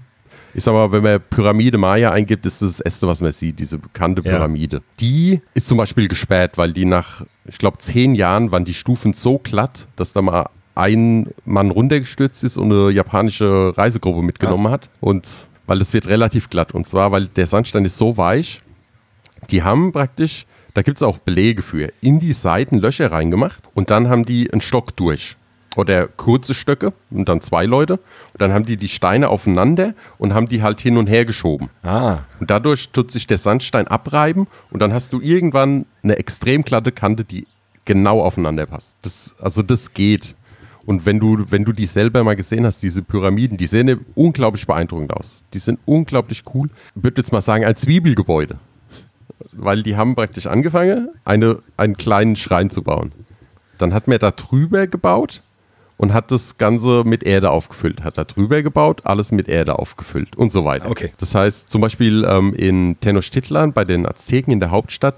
ich 0.58 0.64
sag 0.64 0.74
mal, 0.74 0.92
wenn 0.92 1.04
man 1.04 1.22
Pyramide 1.30 1.78
Maya 1.78 2.10
eingibt, 2.10 2.44
ist 2.48 2.64
das 2.64 2.78
das 2.78 2.80
Erste, 2.80 3.08
was 3.08 3.22
man 3.22 3.32
sieht, 3.32 3.60
diese 3.60 3.78
bekannte 3.78 4.24
Pyramide. 4.24 4.78
Ja. 4.78 4.84
Die 5.00 5.42
ist 5.54 5.68
zum 5.68 5.78
Beispiel 5.78 6.08
gesperrt, 6.08 6.58
weil 6.58 6.74
die 6.74 6.84
nach, 6.84 7.24
ich 7.46 7.60
glaube, 7.60 7.78
zehn 7.78 8.16
Jahren 8.16 8.52
waren 8.52 8.66
die 8.66 8.74
Stufen 8.74 9.14
so 9.14 9.38
glatt, 9.38 9.86
dass 9.98 10.14
da 10.14 10.24
mal 10.24 10.50
ein 10.74 11.28
Mann 11.46 11.70
runtergestürzt 11.70 12.44
ist 12.44 12.58
und 12.58 12.72
eine 12.72 12.90
japanische 12.90 13.78
Reisegruppe 13.78 14.24
mitgenommen 14.24 14.66
ja. 14.66 14.72
hat. 14.72 14.90
Und 15.00 15.48
weil 15.68 15.80
es 15.80 15.94
wird 15.94 16.08
relativ 16.08 16.50
glatt. 16.50 16.74
Und 16.74 16.88
zwar, 16.88 17.12
weil 17.12 17.28
der 17.28 17.46
Sandstein 17.46 17.86
ist 17.86 18.00
so 18.00 18.18
weich, 18.18 18.62
die 19.52 19.62
haben 19.62 19.92
praktisch, 19.92 20.48
da 20.74 20.82
gibt 20.82 20.98
es 20.98 21.04
auch 21.04 21.20
Belege 21.20 21.62
für, 21.62 21.94
in 22.02 22.20
die 22.20 22.34
Seiten 22.34 22.80
Löcher 22.80 23.12
reingemacht 23.12 23.70
und 23.76 23.92
dann 23.92 24.10
haben 24.10 24.26
die 24.26 24.52
einen 24.52 24.62
Stock 24.62 24.96
durch 24.96 25.38
oder 25.76 26.08
kurze 26.08 26.54
Stöcke 26.54 26.94
und 27.12 27.30
dann 27.30 27.42
zwei 27.42 27.66
Leute. 27.66 27.94
Und 27.94 28.42
dann 28.42 28.54
haben 28.54 28.66
die 28.66 28.78
die 28.78 28.88
Steine 28.88 29.30
aufeinander 29.30 29.94
und 30.18 30.34
haben 30.34 30.48
die 30.48 30.64
halt 30.64 30.82
hin 30.82 30.98
und 30.98 31.08
her 31.08 31.26
geschoben. 31.26 31.70
Ah. 31.84 32.20
Und 32.40 32.50
dadurch 32.50 32.90
tut 32.90 33.12
sich 33.12 33.28
der 33.28 33.38
Sandstein 33.38 33.88
abreiben 33.88 34.48
und 34.72 34.82
dann 34.82 34.94
hast 34.94 35.14
du 35.14 35.22
irgendwann 35.22 35.86
eine 36.04 36.18
extrem 36.18 36.64
glatte 36.64 36.92
Kante, 36.92 37.24
die 37.24 37.48
genau 37.86 38.22
aufeinander 38.22 38.66
passt. 38.66 38.96
Das, 39.02 39.36
also 39.40 39.62
das 39.62 39.94
geht. 39.94 40.36
Und 40.86 41.06
wenn 41.06 41.20
du, 41.20 41.46
wenn 41.50 41.66
du 41.66 41.74
die 41.74 41.86
selber 41.86 42.24
mal 42.24 42.36
gesehen 42.36 42.66
hast, 42.66 42.82
diese 42.82 43.02
Pyramiden, 43.02 43.58
die 43.58 43.66
sehen 43.66 44.06
unglaublich 44.16 44.66
beeindruckend 44.66 45.12
aus. 45.12 45.44
Die 45.54 45.60
sind 45.60 45.80
unglaublich 45.86 46.44
cool. 46.54 46.70
Ich 46.96 47.04
würde 47.04 47.22
jetzt 47.22 47.32
mal 47.32 47.42
sagen, 47.42 47.66
ein 47.66 47.76
Zwiebelgebäude. 47.76 48.58
Weil 49.52 49.84
die 49.84 49.98
haben 49.98 50.16
praktisch 50.16 50.48
angefangen, 50.48 51.10
eine, 51.26 51.60
einen 51.76 51.98
kleinen 51.98 52.36
Schrein 52.36 52.70
zu 52.70 52.84
bauen. 52.84 53.12
Dann 53.78 53.94
hat 53.94 54.08
man 54.08 54.18
da 54.20 54.32
drüber 54.32 54.88
gebaut 54.88 55.44
und 55.98 56.14
hat 56.14 56.32
das 56.32 56.58
Ganze 56.58 57.04
mit 57.06 57.24
Erde 57.24 57.50
aufgefüllt. 57.50 58.04
Hat 58.04 58.18
da 58.18 58.24
drüber 58.24 58.62
gebaut, 58.62 59.02
alles 59.04 59.32
mit 59.32 59.50
Erde 59.50 59.80
aufgefüllt 59.80 60.36
und 60.36 60.52
so 60.52 60.64
weiter. 60.64 60.90
Okay. 60.90 61.12
Das 61.18 61.36
heißt, 61.36 61.70
zum 61.70 61.82
Beispiel 61.82 62.26
ähm, 62.28 62.54
in 62.54 63.00
Tenochtitlan 63.00 63.74
bei 63.74 63.84
den 63.84 64.06
Azteken 64.06 64.54
in 64.54 64.60
der 64.60 64.72
Hauptstadt, 64.72 65.16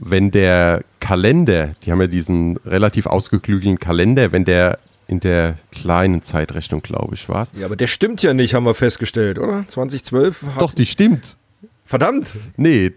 wenn 0.00 0.30
der 0.30 0.84
Kalender, 1.00 1.74
die 1.84 1.92
haben 1.92 2.00
ja 2.00 2.06
diesen 2.06 2.56
relativ 2.58 3.06
ausgeklügelten 3.06 3.78
Kalender, 3.78 4.32
wenn 4.32 4.44
der 4.44 4.78
in 5.06 5.20
der 5.20 5.56
kleinen 5.72 6.22
Zeitrechnung, 6.22 6.82
glaube 6.82 7.14
ich, 7.14 7.28
war 7.30 7.42
es. 7.42 7.52
Ja, 7.58 7.64
aber 7.64 7.76
der 7.76 7.86
stimmt 7.86 8.22
ja 8.22 8.34
nicht, 8.34 8.52
haben 8.52 8.64
wir 8.64 8.74
festgestellt, 8.74 9.38
oder? 9.38 9.64
2012? 9.66 10.44
Doch, 10.58 10.74
die 10.74 10.84
stimmt. 10.84 11.38
Verdammt! 11.82 12.34
Nee, 12.58 12.92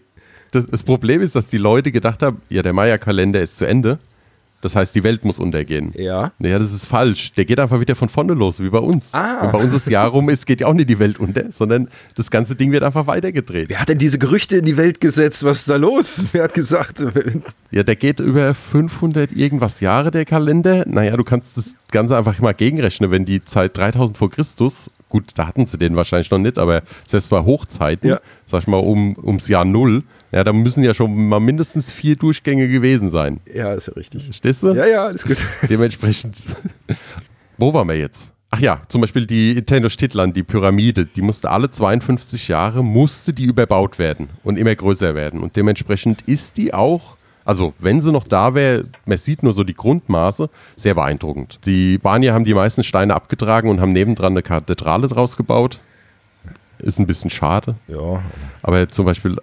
das, 0.51 0.67
das 0.67 0.84
Problem 0.84 1.22
ist, 1.22 1.38
dass 1.38 1.47
die 1.47 1.57
Leute 1.57 1.93
gedacht 1.93 2.22
haben, 2.22 2.41
ja, 2.49 2.61
der 2.61 2.74
Maya-Kalender 2.74 3.41
ist 3.41 3.57
zu 3.57 3.65
Ende 3.65 3.97
Das 4.62 4.76
heißt, 4.76 4.93
die 4.93 5.03
Welt 5.03 5.26
muss 5.26 5.39
untergehen. 5.39 5.91
Ja. 5.95 6.32
Naja, 6.39 6.59
das 6.59 6.72
ist 6.72 6.86
falsch. 6.86 7.34
Der 7.34 7.45
geht 7.45 7.59
einfach 7.59 7.80
wieder 7.80 7.95
von 7.95 8.09
vorne 8.09 8.34
los, 8.34 8.62
wie 8.62 8.70
bei 8.70 8.78
uns. 8.80 9.14
Ah. 9.14 9.39
Wenn 9.41 9.51
bei 9.51 9.57
uns 9.57 9.74
das 9.74 9.86
Jahr 9.88 10.09
rum 10.09 10.30
ist, 10.30 10.45
geht 10.45 10.62
ja 10.62 10.68
auch 10.68 10.74
nicht 10.74 10.89
die 10.89 10.99
Welt 10.99 11.20
unter, 11.20 11.51
sondern 11.51 11.88
das 12.16 12.30
ganze 12.32 12.55
Ding 12.55 12.72
wird 12.72 12.84
einfach 12.84 13.07
weitergedreht. 13.07 13.70
Wer 13.70 13.80
hat 13.80 13.89
denn 13.89 13.97
diese 13.97 14.20
Gerüchte 14.20 14.57
in 14.57 14.66
die 14.66 14.78
Welt 14.78 15.01
gesetzt? 15.01 15.43
Was 15.43 15.59
ist 15.62 15.70
da 15.70 15.78
los? 15.78 16.26
Wer 16.32 16.43
hat 16.43 16.53
gesagt? 16.53 17.01
Ja, 17.74 17.84
der 17.84 17.95
geht 17.95 18.20
über 18.20 18.53
500 18.53 19.32
irgendwas 19.32 19.80
Jahre, 19.80 20.12
der 20.12 20.26
Kalender. 20.26 20.84
Naja, 20.88 21.16
du 21.16 21.24
kannst 21.24 21.55
das 21.55 21.76
Ganze 21.91 22.18
einfach 22.18 22.38
mal 22.39 22.53
gegenrechnen, 22.53 23.12
wenn 23.12 23.24
die 23.24 23.45
Zeit 23.45 23.78
3000 23.78 24.18
vor 24.18 24.30
Christus, 24.30 24.91
gut, 25.07 25.30
da 25.36 25.47
hatten 25.47 25.66
sie 25.66 25.78
den 25.78 25.95
wahrscheinlich 25.95 26.30
noch 26.32 26.38
nicht, 26.38 26.57
aber 26.57 26.82
selbst 27.07 27.30
bei 27.30 27.39
Hochzeiten, 27.39 28.09
Ja. 28.09 28.20
sag 28.45 28.64
ich 28.64 28.68
mal, 28.68 28.76
um, 28.78 29.16
ums 29.24 29.47
Jahr 29.47 29.64
Null, 29.64 30.03
ja, 30.32 30.43
da 30.43 30.53
müssen 30.53 30.84
ja 30.84 30.93
schon 30.93 31.27
mal 31.27 31.39
mindestens 31.39 31.91
vier 31.91 32.15
Durchgänge 32.15 32.67
gewesen 32.67 33.09
sein. 33.09 33.39
Ja, 33.53 33.73
ist 33.73 33.88
ja 33.88 33.93
richtig. 33.93 34.25
Verstehst 34.25 34.63
du? 34.63 34.73
Ja, 34.73 34.86
ja, 34.86 35.05
alles 35.05 35.25
gut. 35.25 35.38
Dementsprechend, 35.69 36.41
wo 37.57 37.73
waren 37.73 37.88
wir 37.88 37.97
jetzt? 37.97 38.32
Ach 38.53 38.59
ja, 38.59 38.82
zum 38.89 38.99
Beispiel 38.99 39.25
die 39.25 39.61
Tenochtitlan, 39.61 40.34
die 40.34 40.43
Pyramide, 40.43 41.05
die 41.05 41.21
musste 41.21 41.49
alle 41.49 41.69
52 41.69 42.49
Jahre, 42.49 42.84
musste 42.84 43.32
die 43.32 43.45
überbaut 43.45 43.97
werden 43.97 44.29
und 44.43 44.57
immer 44.57 44.75
größer 44.75 45.15
werden. 45.15 45.41
Und 45.41 45.55
dementsprechend 45.55 46.21
ist 46.23 46.57
die 46.57 46.73
auch, 46.73 47.15
also 47.45 47.73
wenn 47.79 48.01
sie 48.01 48.11
noch 48.11 48.25
da 48.25 48.53
wäre, 48.53 48.86
man 49.05 49.17
sieht 49.17 49.41
nur 49.41 49.53
so 49.53 49.63
die 49.63 49.73
Grundmaße, 49.73 50.49
sehr 50.75 50.95
beeindruckend. 50.95 51.59
Die 51.65 51.95
Spanier 51.97 52.34
haben 52.34 52.43
die 52.43 52.53
meisten 52.53 52.84
Steine 52.84 53.15
abgetragen 53.15 53.69
und 53.69 53.79
haben 53.79 53.93
nebendran 53.93 54.34
eine 54.34 54.43
Kathedrale 54.43 55.07
draus 55.07 55.38
gebaut. 55.38 55.79
Ist 56.79 56.99
ein 56.99 57.07
bisschen 57.07 57.29
schade. 57.29 57.75
Ja, 57.88 58.21
Aber 58.63 58.89
zum 58.89 59.05
Beispiel 59.05 59.38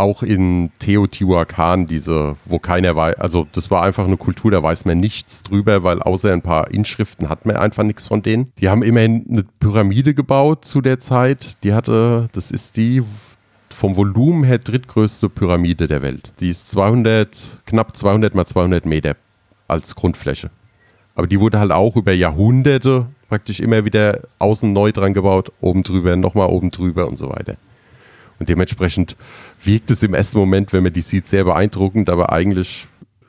auch 0.00 0.22
in 0.22 0.70
Teotihuacan, 0.78 1.86
diese, 1.86 2.36
wo 2.46 2.58
keiner 2.58 2.96
weiß, 2.96 3.16
also 3.18 3.46
das 3.52 3.70
war 3.70 3.82
einfach 3.82 4.06
eine 4.06 4.16
Kultur, 4.16 4.50
da 4.50 4.62
weiß 4.62 4.84
man 4.86 4.98
nichts 4.98 5.42
drüber, 5.42 5.84
weil 5.84 6.02
außer 6.02 6.32
ein 6.32 6.42
paar 6.42 6.70
Inschriften 6.70 7.28
hat 7.28 7.46
man 7.46 7.56
einfach 7.56 7.84
nichts 7.84 8.08
von 8.08 8.22
denen. 8.22 8.52
Die 8.58 8.68
haben 8.68 8.82
immerhin 8.82 9.26
eine 9.30 9.44
Pyramide 9.60 10.14
gebaut 10.14 10.64
zu 10.64 10.80
der 10.80 10.98
Zeit. 10.98 11.62
Die 11.62 11.72
hatte, 11.72 12.28
das 12.32 12.50
ist 12.50 12.76
die 12.76 13.02
vom 13.68 13.96
Volumen 13.96 14.44
her 14.44 14.58
drittgrößte 14.58 15.28
Pyramide 15.28 15.86
der 15.86 16.02
Welt. 16.02 16.32
Die 16.40 16.48
ist 16.48 16.68
200, 16.70 17.58
knapp 17.66 17.96
200 17.96 18.34
mal 18.34 18.46
200 18.46 18.84
Meter 18.86 19.16
als 19.68 19.94
Grundfläche. 19.94 20.50
Aber 21.14 21.26
die 21.26 21.40
wurde 21.40 21.60
halt 21.60 21.72
auch 21.72 21.96
über 21.96 22.12
Jahrhunderte 22.12 23.06
praktisch 23.28 23.60
immer 23.60 23.84
wieder 23.84 24.20
außen 24.38 24.72
neu 24.72 24.92
dran 24.92 25.14
gebaut, 25.14 25.52
oben 25.60 25.82
drüber, 25.82 26.16
nochmal 26.16 26.48
oben 26.48 26.70
drüber 26.70 27.06
und 27.06 27.16
so 27.16 27.30
weiter. 27.30 27.56
Und 28.40 28.48
dementsprechend 28.48 29.16
wirkt 29.64 29.90
es 29.90 30.02
im 30.02 30.14
ersten 30.14 30.38
Moment, 30.38 30.72
wenn 30.72 30.82
man 30.82 30.92
die 30.92 31.00
sieht, 31.00 31.28
sehr 31.28 31.44
beeindruckend, 31.44 32.10
aber 32.10 32.32
eigentlich 32.32 32.86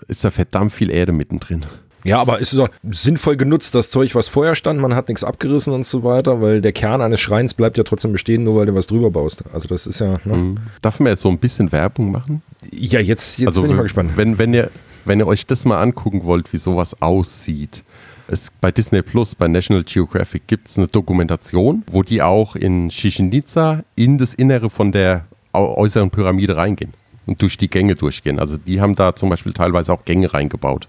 ist 0.07 0.23
da 0.23 0.31
verdammt 0.31 0.73
viel 0.73 0.91
Erde 0.91 1.11
mittendrin. 1.11 1.65
Ja, 2.03 2.19
aber 2.19 2.41
es 2.41 2.51
ist 2.51 2.59
auch 2.59 2.69
sinnvoll 2.89 3.37
genutzt, 3.37 3.75
das 3.75 3.89
Zeug, 3.91 4.15
was 4.15 4.27
vorher 4.27 4.55
stand, 4.55 4.79
man 4.79 4.95
hat 4.95 5.07
nichts 5.07 5.23
abgerissen 5.23 5.73
und 5.73 5.85
so 5.85 6.03
weiter, 6.03 6.41
weil 6.41 6.61
der 6.61 6.71
Kern 6.71 7.01
eines 7.01 7.19
Schreins 7.19 7.53
bleibt 7.53 7.77
ja 7.77 7.83
trotzdem 7.83 8.11
bestehen, 8.11 8.43
nur 8.43 8.55
weil 8.55 8.65
du 8.65 8.73
was 8.73 8.87
drüber 8.87 9.11
baust. 9.11 9.43
Also 9.53 9.67
das 9.67 9.85
ist 9.85 9.99
ja. 9.99 10.15
Ne? 10.25 10.55
Darf 10.81 10.99
man 10.99 11.11
jetzt 11.11 11.21
so 11.21 11.29
ein 11.29 11.37
bisschen 11.37 11.71
Werbung 11.71 12.11
machen? 12.11 12.41
Ja, 12.71 12.99
jetzt, 12.99 13.37
jetzt 13.37 13.47
also 13.47 13.61
bin 13.61 13.71
ich 13.71 13.77
mal 13.77 13.83
gespannt. 13.83 14.11
Wenn, 14.15 14.39
wenn, 14.39 14.53
ihr, 14.53 14.71
wenn 15.05 15.19
ihr 15.19 15.27
euch 15.27 15.45
das 15.45 15.65
mal 15.65 15.79
angucken 15.81 16.23
wollt, 16.23 16.51
wie 16.53 16.57
sowas 16.57 17.01
aussieht. 17.01 17.83
Es, 18.27 18.51
bei 18.61 18.71
Disney 18.71 19.01
Plus, 19.01 19.35
bei 19.35 19.47
National 19.47 19.83
Geographic 19.83 20.47
gibt 20.47 20.69
es 20.69 20.77
eine 20.77 20.87
Dokumentation, 20.87 21.83
wo 21.91 22.01
die 22.01 22.21
auch 22.21 22.55
in 22.55 22.89
Chichen 22.89 23.31
Itza 23.31 23.83
in 23.95 24.17
das 24.17 24.33
Innere 24.33 24.69
von 24.69 24.91
der 24.91 25.25
äußeren 25.53 26.09
Pyramide 26.09 26.55
reingehen 26.57 26.93
und 27.25 27.41
durch 27.41 27.57
die 27.57 27.69
Gänge 27.69 27.95
durchgehen. 27.95 28.39
Also 28.39 28.57
die 28.57 28.81
haben 28.81 28.95
da 28.95 29.15
zum 29.15 29.29
Beispiel 29.29 29.53
teilweise 29.53 29.93
auch 29.93 30.05
Gänge 30.05 30.33
reingebaut. 30.33 30.87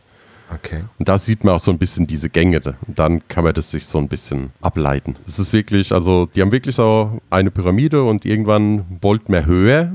Okay. 0.55 0.85
Und 0.99 1.09
da 1.09 1.19
sieht 1.19 1.45
man 1.45 1.55
auch 1.55 1.61
so 1.61 1.71
ein 1.71 1.79
bisschen 1.79 2.07
diese 2.07 2.29
Gänge. 2.29 2.61
Und 2.87 2.99
dann 2.99 3.27
kann 3.29 3.45
man 3.45 3.55
das 3.55 3.71
sich 3.71 3.87
so 3.87 3.99
ein 3.99 4.09
bisschen 4.09 4.51
ableiten. 4.61 5.17
Es 5.27 5.39
ist 5.39 5.53
wirklich, 5.53 5.93
also 5.93 6.27
die 6.27 6.43
haben 6.43 6.53
wirklich 6.53 6.77
so 6.77 7.21
eine 7.31 7.51
Pyramide 7.51 8.03
und 8.03 8.25
irgendwann 8.25 8.85
wollten 9.01 9.33
wir 9.33 9.47
höher, 9.47 9.93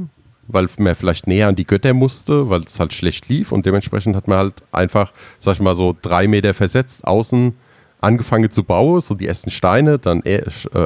weil 0.48 0.68
man 0.80 0.96
vielleicht 0.96 1.28
näher 1.28 1.48
an 1.48 1.56
die 1.56 1.66
Götter 1.66 1.94
musste, 1.94 2.50
weil 2.50 2.62
es 2.62 2.80
halt 2.80 2.94
schlecht 2.94 3.30
lief. 3.30 3.52
Und 3.52 3.66
dementsprechend 3.66 4.16
hat 4.16 4.28
man 4.28 4.38
halt 4.40 4.54
einfach, 4.72 5.14
sag 5.40 5.56
ich 5.56 5.60
mal, 5.60 5.76
so 5.76 5.96
drei 6.02 6.28
Meter 6.28 6.54
versetzt, 6.54 7.06
außen 7.06 7.54
angefangen 8.00 8.52
zu 8.52 8.64
bauen, 8.64 9.02
so 9.02 9.16
die 9.16 9.28
ersten 9.28 9.50
Steine, 9.50 9.98
dann 10.00 10.22
äh, 10.24 10.44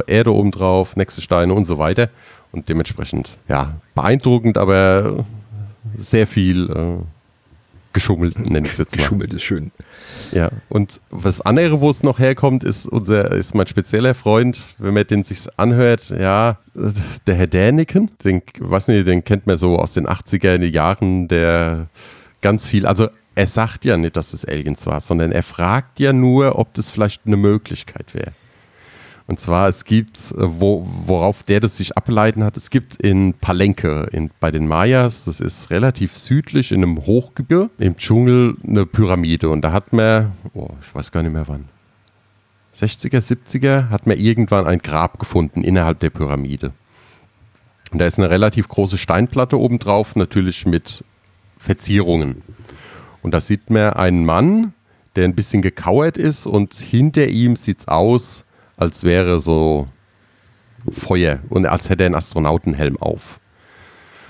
Erde 0.07 0.33
oben 0.33 0.51
drauf, 0.51 0.95
nächste 0.95 1.21
Steine 1.21 1.53
und 1.53 1.65
so 1.65 1.77
weiter. 1.77 2.09
Und 2.51 2.67
dementsprechend, 2.67 3.37
ja, 3.47 3.75
beeindruckend, 3.95 4.57
aber 4.57 5.25
sehr 5.97 6.27
viel 6.27 6.69
äh, 6.69 7.03
geschummelt, 7.93 8.37
nenne 8.49 8.65
ich 8.65 8.73
es 8.73 8.77
jetzt 8.77 8.95
mal. 8.95 9.03
Geschummelt 9.03 9.33
ist 9.33 9.43
schön. 9.43 9.71
Ja, 10.31 10.49
und 10.69 11.01
was 11.09 11.41
andere, 11.41 11.81
wo 11.81 11.89
es 11.89 12.03
noch 12.03 12.19
herkommt, 12.19 12.63
ist 12.63 12.87
unser, 12.87 13.31
ist 13.31 13.53
mein 13.53 13.67
spezieller 13.67 14.13
Freund, 14.13 14.63
wenn 14.77 14.93
man 14.93 15.05
den 15.07 15.23
sich 15.23 15.39
anhört, 15.57 16.09
ja, 16.09 16.57
der 17.27 17.35
Herr 17.35 17.47
Däniken, 17.47 18.11
den, 18.23 18.41
weiß 18.59 18.87
nicht, 18.89 19.07
den 19.07 19.23
kennt 19.23 19.47
man 19.47 19.57
so 19.57 19.77
aus 19.77 19.93
den 19.93 20.07
80er 20.07 20.63
Jahren, 20.65 21.27
der 21.27 21.87
ganz 22.41 22.67
viel, 22.67 22.85
also 22.85 23.09
er 23.35 23.47
sagt 23.47 23.85
ja 23.85 23.97
nicht, 23.97 24.17
dass 24.17 24.33
es 24.33 24.45
Aliens 24.45 24.85
war, 24.85 24.99
sondern 24.99 25.31
er 25.31 25.43
fragt 25.43 25.99
ja 25.99 26.13
nur, 26.13 26.57
ob 26.59 26.73
das 26.73 26.89
vielleicht 26.89 27.25
eine 27.25 27.37
Möglichkeit 27.37 28.13
wäre. 28.13 28.33
Und 29.27 29.39
zwar, 29.39 29.67
es 29.67 29.85
gibt, 29.85 30.17
äh, 30.31 30.35
wo, 30.37 30.87
worauf 31.05 31.43
der 31.43 31.59
das 31.59 31.77
sich 31.77 31.97
ableiten 31.97 32.43
hat, 32.43 32.57
es 32.57 32.69
gibt 32.69 32.97
in 32.97 33.33
Palenque, 33.33 34.09
in, 34.11 34.31
bei 34.39 34.51
den 34.51 34.67
Mayas, 34.67 35.25
das 35.25 35.39
ist 35.39 35.69
relativ 35.69 36.17
südlich 36.17 36.71
in 36.71 36.83
einem 36.83 37.05
Hochgebirge, 37.05 37.69
im 37.77 37.97
Dschungel 37.97 38.57
eine 38.65 38.85
Pyramide. 38.85 39.49
Und 39.49 39.61
da 39.61 39.71
hat 39.71 39.93
man, 39.93 40.33
oh, 40.53 40.69
ich 40.81 40.93
weiß 40.93 41.11
gar 41.11 41.23
nicht 41.23 41.33
mehr 41.33 41.47
wann, 41.47 41.69
60er, 42.75 43.19
70er, 43.19 43.89
hat 43.89 44.07
man 44.07 44.17
irgendwann 44.17 44.65
ein 44.65 44.79
Grab 44.79 45.19
gefunden 45.19 45.63
innerhalb 45.63 45.99
der 45.99 46.09
Pyramide. 46.09 46.73
Und 47.91 47.99
da 47.99 48.05
ist 48.05 48.17
eine 48.17 48.29
relativ 48.29 48.69
große 48.69 48.97
Steinplatte 48.97 49.59
oben 49.59 49.77
drauf, 49.77 50.15
natürlich 50.15 50.65
mit 50.65 51.03
Verzierungen. 51.59 52.41
Und 53.21 53.33
da 53.33 53.41
sieht 53.41 53.69
man 53.69 53.93
einen 53.93 54.25
Mann, 54.25 54.73
der 55.15 55.25
ein 55.25 55.35
bisschen 55.35 55.61
gekauert 55.61 56.17
ist 56.17 56.47
und 56.47 56.73
hinter 56.73 57.27
ihm 57.27 57.55
sieht 57.55 57.79
es 57.79 57.87
aus, 57.87 58.45
als 58.81 59.03
wäre 59.03 59.39
so 59.39 59.87
Feuer 60.91 61.39
und 61.49 61.67
als 61.67 61.89
hätte 61.89 62.03
er 62.03 62.07
einen 62.07 62.15
Astronautenhelm 62.15 62.97
auf. 62.97 63.39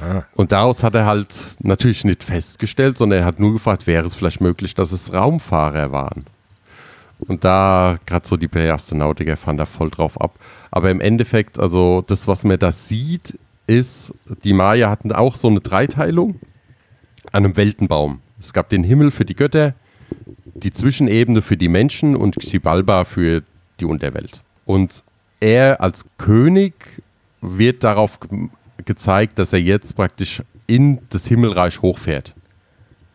Ah. 0.02 0.24
Und 0.34 0.52
daraus 0.52 0.84
hat 0.84 0.94
er 0.94 1.06
halt 1.06 1.34
natürlich 1.60 2.04
nicht 2.04 2.24
festgestellt, 2.24 2.98
sondern 2.98 3.20
er 3.20 3.26
hat 3.26 3.40
nur 3.40 3.54
gefragt, 3.54 3.88
wäre 3.88 4.06
es 4.06 4.16
vielleicht 4.16 4.42
möglich, 4.42 4.76
dass 4.76 4.92
es 4.92 5.14
Raumfahrer 5.14 5.92
waren. 5.92 6.26
Und 7.20 7.46
da, 7.46 7.98
gerade 8.06 8.28
so 8.28 8.36
die 8.36 8.50
Astronautiker 8.58 9.38
fahren 9.38 9.58
da 9.58 9.66
voll 9.66 9.90
drauf 9.90 10.20
ab. 10.20 10.38
Aber 10.72 10.90
im 10.92 11.00
Endeffekt, 11.00 11.60
also 11.60 12.04
das, 12.06 12.28
was 12.28 12.44
man 12.44 12.60
da 12.60 12.72
sieht, 12.72 13.38
ist, 13.68 14.14
die 14.44 14.54
Maya 14.54 14.90
hatten 14.90 15.12
auch 15.12 15.36
so 15.36 15.48
eine 15.48 15.62
Dreiteilung 15.62 16.40
an 17.32 17.46
einem 17.46 17.56
Weltenbaum. 17.56 18.20
Es 18.40 18.52
gab 18.52 18.70
den 18.70 18.84
Himmel 18.84 19.12
für 19.12 19.24
die 19.24 19.36
Götter, 19.36 19.76
die 20.56 20.72
Zwischenebene 20.72 21.42
für 21.42 21.58
die 21.58 21.70
Menschen 21.70 22.16
und 22.16 22.38
Xibalba 22.38 23.04
für 23.04 23.44
die 23.82 23.86
Unterwelt. 23.86 24.44
Und 24.66 25.04
er 25.40 25.82
als 25.82 26.06
König 26.18 26.74
wird 27.42 27.84
darauf 27.84 28.20
ge 28.20 28.48
gezeigt, 28.86 29.38
dass 29.38 29.54
er 29.54 29.60
jetzt 29.60 29.96
praktisch 29.96 30.42
in 30.66 31.00
das 31.10 31.28
Himmelreich 31.28 31.84
hochfährt. 31.84 32.34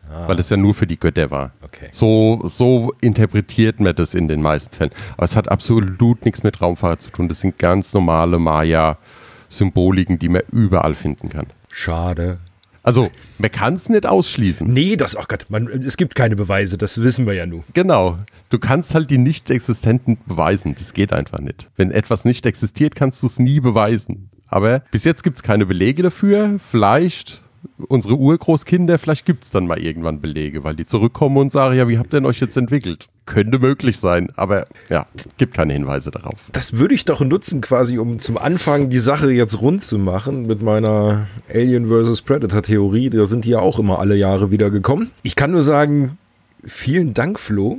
Weil 0.09 0.39
es 0.39 0.49
ja 0.49 0.55
nur 0.55 0.73
für 0.73 0.87
die 0.87 0.97
Götter 0.97 1.29
war. 1.29 1.51
Okay. 1.61 1.89
So, 1.91 2.39
so 2.45 2.93
interpretiert 3.01 3.81
man 3.81 3.93
das 3.93 4.13
in 4.13 4.29
den 4.29 4.41
meisten 4.41 4.73
Fällen. 4.73 4.91
Aber 5.17 5.25
es 5.25 5.35
hat 5.35 5.49
absolut 5.51 6.23
nichts 6.23 6.43
mit 6.43 6.61
Raumfahrt 6.61 7.01
zu 7.01 7.09
tun. 7.09 7.27
Das 7.27 7.41
sind 7.41 7.59
ganz 7.59 7.93
normale 7.93 8.39
Maya-Symboliken, 8.39 10.17
die 10.17 10.29
man 10.29 10.43
überall 10.53 10.95
finden 10.95 11.27
kann. 11.27 11.47
Schade. 11.69 12.39
Also, 12.87 13.11
man 13.37 13.51
kann 13.51 13.73
es 13.73 13.89
nicht 13.89 14.05
ausschließen. 14.05 14.65
Nee, 14.65 14.95
das, 14.95 15.17
ach 15.17 15.27
Gott, 15.27 15.47
man, 15.49 15.67
es 15.67 15.97
gibt 15.97 16.15
keine 16.15 16.37
Beweise, 16.37 16.77
das 16.77 17.01
wissen 17.01 17.25
wir 17.25 17.33
ja 17.33 17.45
nun. 17.45 17.65
Genau. 17.73 18.17
Du 18.49 18.59
kannst 18.59 18.95
halt 18.95 19.11
die 19.11 19.17
Nicht-Existenten 19.17 20.19
beweisen. 20.25 20.73
Das 20.73 20.93
geht 20.93 21.11
einfach 21.11 21.39
nicht. 21.39 21.67
Wenn 21.75 21.91
etwas 21.91 22.23
nicht 22.23 22.45
existiert, 22.45 22.95
kannst 22.95 23.21
du 23.21 23.27
es 23.27 23.39
nie 23.39 23.59
beweisen. 23.59 24.29
Aber 24.47 24.83
bis 24.89 25.03
jetzt 25.03 25.23
gibt 25.25 25.35
es 25.35 25.43
keine 25.43 25.65
Belege 25.65 26.01
dafür. 26.01 26.61
Vielleicht 26.71 27.43
unsere 27.87 28.15
Urgroßkinder, 28.15 28.97
vielleicht 28.97 29.25
gibt 29.25 29.43
es 29.43 29.51
dann 29.51 29.67
mal 29.67 29.79
irgendwann 29.79 30.21
Belege, 30.21 30.63
weil 30.63 30.75
die 30.75 30.85
zurückkommen 30.85 31.37
und 31.37 31.51
sagen, 31.51 31.75
ja, 31.75 31.87
wie 31.87 31.97
habt 31.97 32.13
ihr 32.13 32.19
denn 32.19 32.25
euch 32.25 32.39
jetzt 32.39 32.57
entwickelt? 32.57 33.07
Könnte 33.25 33.59
möglich 33.59 33.97
sein, 33.97 34.29
aber 34.35 34.67
ja, 34.89 35.05
gibt 35.37 35.55
keine 35.55 35.73
Hinweise 35.73 36.11
darauf. 36.11 36.39
Das 36.51 36.73
würde 36.73 36.95
ich 36.95 37.05
doch 37.05 37.21
nutzen, 37.21 37.61
quasi, 37.61 37.97
um 37.97 38.19
zum 38.19 38.37
Anfang 38.37 38.89
die 38.89 38.99
Sache 38.99 39.31
jetzt 39.31 39.61
rund 39.61 39.81
zu 39.81 39.97
machen 39.97 40.43
mit 40.43 40.61
meiner 40.61 41.27
Alien 41.53 41.87
vs. 41.87 42.21
Predator-Theorie. 42.21 43.09
Da 43.09 43.25
sind 43.25 43.45
die 43.45 43.49
ja 43.49 43.59
auch 43.59 43.79
immer 43.79 43.99
alle 43.99 44.15
Jahre 44.15 44.51
wieder 44.51 44.69
gekommen. 44.69 45.11
Ich 45.23 45.35
kann 45.35 45.51
nur 45.51 45.61
sagen, 45.61 46.17
vielen 46.63 47.13
Dank, 47.13 47.39
Flo, 47.39 47.77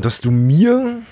dass 0.00 0.20
du 0.20 0.30
mir 0.30 1.02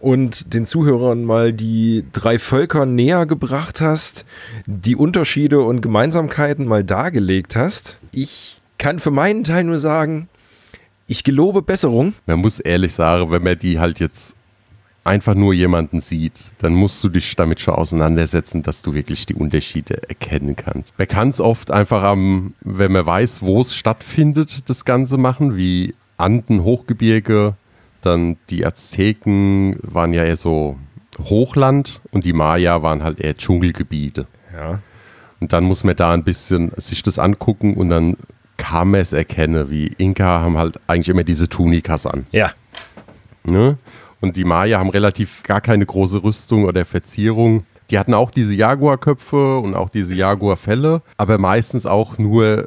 und 0.00 0.54
den 0.54 0.64
Zuhörern 0.66 1.24
mal 1.24 1.52
die 1.52 2.04
drei 2.12 2.38
Völker 2.38 2.86
näher 2.86 3.26
gebracht 3.26 3.80
hast, 3.80 4.24
die 4.66 4.96
Unterschiede 4.96 5.60
und 5.60 5.80
Gemeinsamkeiten 5.80 6.66
mal 6.66 6.84
dargelegt 6.84 7.56
hast. 7.56 7.98
Ich 8.12 8.60
kann 8.78 8.98
für 8.98 9.10
meinen 9.10 9.44
Teil 9.44 9.64
nur 9.64 9.78
sagen, 9.78 10.28
Ich 11.10 11.24
gelobe 11.24 11.62
Besserung. 11.62 12.12
Man 12.26 12.40
muss 12.40 12.60
ehrlich 12.60 12.92
sagen, 12.92 13.30
wenn 13.30 13.42
man 13.42 13.58
die 13.58 13.78
halt 13.78 13.98
jetzt 13.98 14.34
einfach 15.04 15.34
nur 15.34 15.54
jemanden 15.54 16.02
sieht, 16.02 16.34
dann 16.58 16.74
musst 16.74 17.02
du 17.02 17.08
dich 17.08 17.34
damit 17.34 17.60
schon 17.60 17.74
auseinandersetzen, 17.74 18.62
dass 18.62 18.82
du 18.82 18.92
wirklich 18.92 19.24
die 19.24 19.34
Unterschiede 19.34 20.06
erkennen 20.06 20.54
kannst. 20.54 20.98
Man 20.98 21.08
kann 21.08 21.30
es 21.30 21.40
oft 21.40 21.70
einfach 21.70 22.02
am, 22.02 22.52
wenn 22.60 22.92
man 22.92 23.06
weiß, 23.06 23.40
wo 23.40 23.62
es 23.62 23.74
stattfindet, 23.74 24.68
das 24.68 24.84
Ganze 24.84 25.16
machen, 25.16 25.56
wie 25.56 25.94
Anden, 26.18 26.62
Hochgebirge, 26.62 27.54
dann 28.02 28.36
die 28.50 28.64
Azteken 28.64 29.78
waren 29.82 30.12
ja 30.12 30.24
eher 30.24 30.36
so 30.36 30.78
Hochland 31.18 32.00
und 32.12 32.24
die 32.24 32.32
Maya 32.32 32.82
waren 32.82 33.02
halt 33.02 33.20
eher 33.20 33.36
Dschungelgebiete. 33.36 34.26
Ja. 34.52 34.80
Und 35.40 35.52
dann 35.52 35.64
muss 35.64 35.84
man 35.84 35.96
da 35.96 36.12
ein 36.12 36.24
bisschen 36.24 36.72
sich 36.76 37.02
das 37.02 37.18
angucken 37.18 37.74
und 37.74 37.90
dann 37.90 38.16
kann 38.56 38.90
man 38.90 39.00
es 39.00 39.12
erkennen, 39.12 39.70
wie 39.70 39.86
Inka 39.98 40.40
haben 40.40 40.56
halt 40.56 40.80
eigentlich 40.86 41.08
immer 41.08 41.24
diese 41.24 41.48
Tunikas 41.48 42.06
an. 42.06 42.26
Ja. 42.32 42.50
Ne? 43.44 43.78
Und 44.20 44.36
die 44.36 44.44
Maya 44.44 44.78
haben 44.78 44.90
relativ 44.90 45.42
gar 45.44 45.60
keine 45.60 45.86
große 45.86 46.22
Rüstung 46.22 46.64
oder 46.64 46.84
Verzierung. 46.84 47.64
Die 47.90 47.98
hatten 47.98 48.12
auch 48.14 48.30
diese 48.30 48.54
Jaguarköpfe 48.54 49.58
und 49.58 49.74
auch 49.74 49.88
diese 49.88 50.14
Jaguarfelle, 50.14 51.02
aber 51.16 51.38
meistens 51.38 51.86
auch 51.86 52.18
nur 52.18 52.66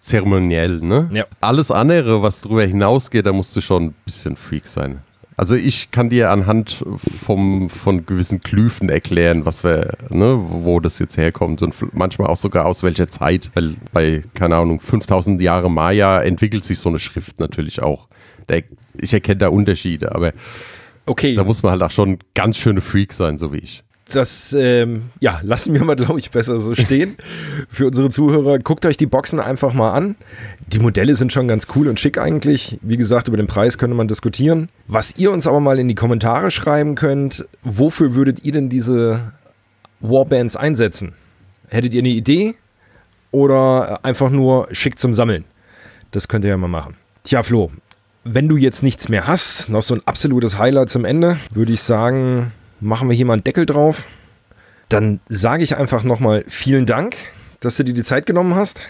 zeremoniell. 0.00 0.80
Ne? 0.80 1.08
Ja. 1.12 1.24
Alles 1.40 1.70
andere, 1.70 2.22
was 2.22 2.40
darüber 2.40 2.64
hinausgeht, 2.64 3.26
da 3.26 3.32
musst 3.32 3.54
du 3.54 3.60
schon 3.60 3.84
ein 3.84 3.94
bisschen 4.04 4.36
Freak 4.36 4.66
sein. 4.66 5.00
Also 5.38 5.54
ich 5.54 5.90
kann 5.90 6.08
dir 6.08 6.30
anhand 6.30 6.82
vom, 7.22 7.68
von 7.68 8.06
gewissen 8.06 8.40
Glyphen 8.40 8.88
erklären, 8.88 9.44
was 9.44 9.64
wir, 9.64 9.92
ne, 10.08 10.40
wo 10.48 10.80
das 10.80 10.98
jetzt 10.98 11.18
herkommt 11.18 11.60
und 11.60 11.74
manchmal 11.94 12.28
auch 12.28 12.38
sogar 12.38 12.64
aus 12.64 12.82
welcher 12.82 13.08
Zeit, 13.08 13.50
weil 13.52 13.76
bei, 13.92 14.24
keine 14.32 14.56
Ahnung, 14.56 14.80
5000 14.80 15.40
Jahre 15.42 15.70
Maya 15.70 16.22
entwickelt 16.22 16.64
sich 16.64 16.78
so 16.78 16.88
eine 16.88 16.98
Schrift 16.98 17.38
natürlich 17.38 17.82
auch. 17.82 18.08
Der, 18.48 18.62
ich 18.98 19.12
erkenne 19.12 19.36
da 19.38 19.48
Unterschiede, 19.48 20.14
aber 20.14 20.32
Okay. 21.04 21.34
da 21.34 21.44
muss 21.44 21.62
man 21.62 21.72
halt 21.72 21.82
auch 21.82 21.90
schon 21.90 22.18
ganz 22.34 22.56
schöne 22.56 22.80
Freak 22.80 23.12
sein, 23.12 23.36
so 23.38 23.52
wie 23.52 23.58
ich. 23.58 23.84
Das, 24.12 24.54
ähm, 24.56 25.10
ja, 25.18 25.40
lassen 25.42 25.74
wir 25.74 25.82
mal, 25.82 25.96
glaube 25.96 26.20
ich, 26.20 26.30
besser 26.30 26.60
so 26.60 26.76
stehen. 26.76 27.16
Für 27.68 27.88
unsere 27.88 28.08
Zuhörer, 28.08 28.60
guckt 28.60 28.86
euch 28.86 28.96
die 28.96 29.06
Boxen 29.06 29.40
einfach 29.40 29.72
mal 29.72 29.92
an. 29.92 30.14
Die 30.72 30.78
Modelle 30.78 31.16
sind 31.16 31.32
schon 31.32 31.48
ganz 31.48 31.66
cool 31.74 31.88
und 31.88 31.98
schick 31.98 32.16
eigentlich. 32.16 32.78
Wie 32.82 32.96
gesagt, 32.96 33.26
über 33.26 33.36
den 33.36 33.48
Preis 33.48 33.78
könnte 33.78 33.96
man 33.96 34.06
diskutieren. 34.06 34.68
Was 34.86 35.16
ihr 35.16 35.32
uns 35.32 35.48
aber 35.48 35.58
mal 35.58 35.80
in 35.80 35.88
die 35.88 35.96
Kommentare 35.96 36.52
schreiben 36.52 36.94
könnt, 36.94 37.48
wofür 37.62 38.14
würdet 38.14 38.44
ihr 38.44 38.52
denn 38.52 38.68
diese 38.68 39.32
Warbands 39.98 40.54
einsetzen? 40.54 41.14
Hättet 41.68 41.92
ihr 41.92 42.00
eine 42.00 42.10
Idee 42.10 42.54
oder 43.32 44.04
einfach 44.04 44.30
nur 44.30 44.68
schick 44.70 45.00
zum 45.00 45.14
Sammeln? 45.14 45.44
Das 46.12 46.28
könnt 46.28 46.44
ihr 46.44 46.50
ja 46.50 46.56
mal 46.56 46.68
machen. 46.68 46.94
Tja, 47.24 47.42
Flo, 47.42 47.72
wenn 48.22 48.48
du 48.48 48.56
jetzt 48.56 48.84
nichts 48.84 49.08
mehr 49.08 49.26
hast, 49.26 49.68
noch 49.68 49.82
so 49.82 49.94
ein 49.96 50.02
absolutes 50.04 50.58
Highlight 50.58 50.90
zum 50.90 51.04
Ende, 51.04 51.38
würde 51.50 51.72
ich 51.72 51.82
sagen, 51.82 52.52
machen 52.80 53.08
wir 53.08 53.16
hier 53.16 53.26
mal 53.26 53.34
einen 53.34 53.44
Deckel 53.44 53.66
drauf. 53.66 54.06
Dann 54.88 55.20
sage 55.28 55.64
ich 55.64 55.76
einfach 55.76 56.04
nochmal 56.04 56.44
vielen 56.48 56.86
Dank, 56.86 57.16
dass 57.60 57.76
du 57.76 57.84
dir 57.84 57.94
die 57.94 58.04
Zeit 58.04 58.24
genommen 58.26 58.54
hast 58.54 58.80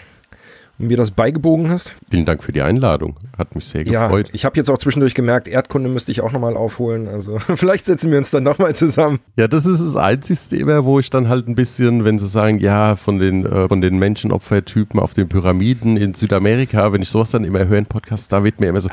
und 0.77 0.87
mir 0.87 0.97
das 0.97 1.09
beigebogen 1.09 1.71
hast. 1.71 1.95
Vielen 2.11 2.25
Dank 2.25 2.43
für 2.43 2.51
die 2.51 2.61
Einladung. 2.61 3.17
Hat 3.35 3.55
mich 3.55 3.65
sehr 3.65 3.81
Ja, 3.87 4.03
gefreut. 4.05 4.29
ich 4.31 4.45
habe 4.45 4.55
jetzt 4.57 4.69
auch 4.69 4.77
zwischendurch 4.77 5.15
gemerkt, 5.15 5.47
Erdkunde 5.47 5.89
müsste 5.89 6.11
ich 6.11 6.21
auch 6.21 6.31
nochmal 6.31 6.55
aufholen. 6.55 7.07
Also 7.07 7.39
vielleicht 7.55 7.85
setzen 7.85 8.11
wir 8.11 8.19
uns 8.19 8.29
dann 8.29 8.43
nochmal 8.43 8.75
zusammen. 8.75 9.17
Ja, 9.37 9.47
das 9.47 9.65
ist 9.65 9.79
das 9.83 9.95
Einzige 9.95 10.57
immer, 10.57 10.85
wo 10.85 10.99
ich 10.99 11.09
dann 11.09 11.29
halt 11.29 11.47
ein 11.47 11.55
bisschen, 11.55 12.03
wenn 12.05 12.19
sie 12.19 12.27
sagen, 12.27 12.59
ja, 12.59 12.95
von 12.95 13.17
den, 13.17 13.43
äh, 13.47 13.67
von 13.67 13.81
den 13.81 13.97
Menschenopfertypen 13.97 14.99
auf 14.99 15.15
den 15.15 15.27
Pyramiden 15.29 15.97
in 15.97 16.13
Südamerika, 16.13 16.93
wenn 16.93 17.01
ich 17.01 17.09
sowas 17.09 17.31
dann 17.31 17.43
immer 17.43 17.65
höre 17.67 17.79
in 17.79 17.87
Podcasts, 17.87 18.27
da 18.27 18.43
wird 18.43 18.59
mir 18.59 18.67
immer 18.69 18.81
so, 18.81 18.89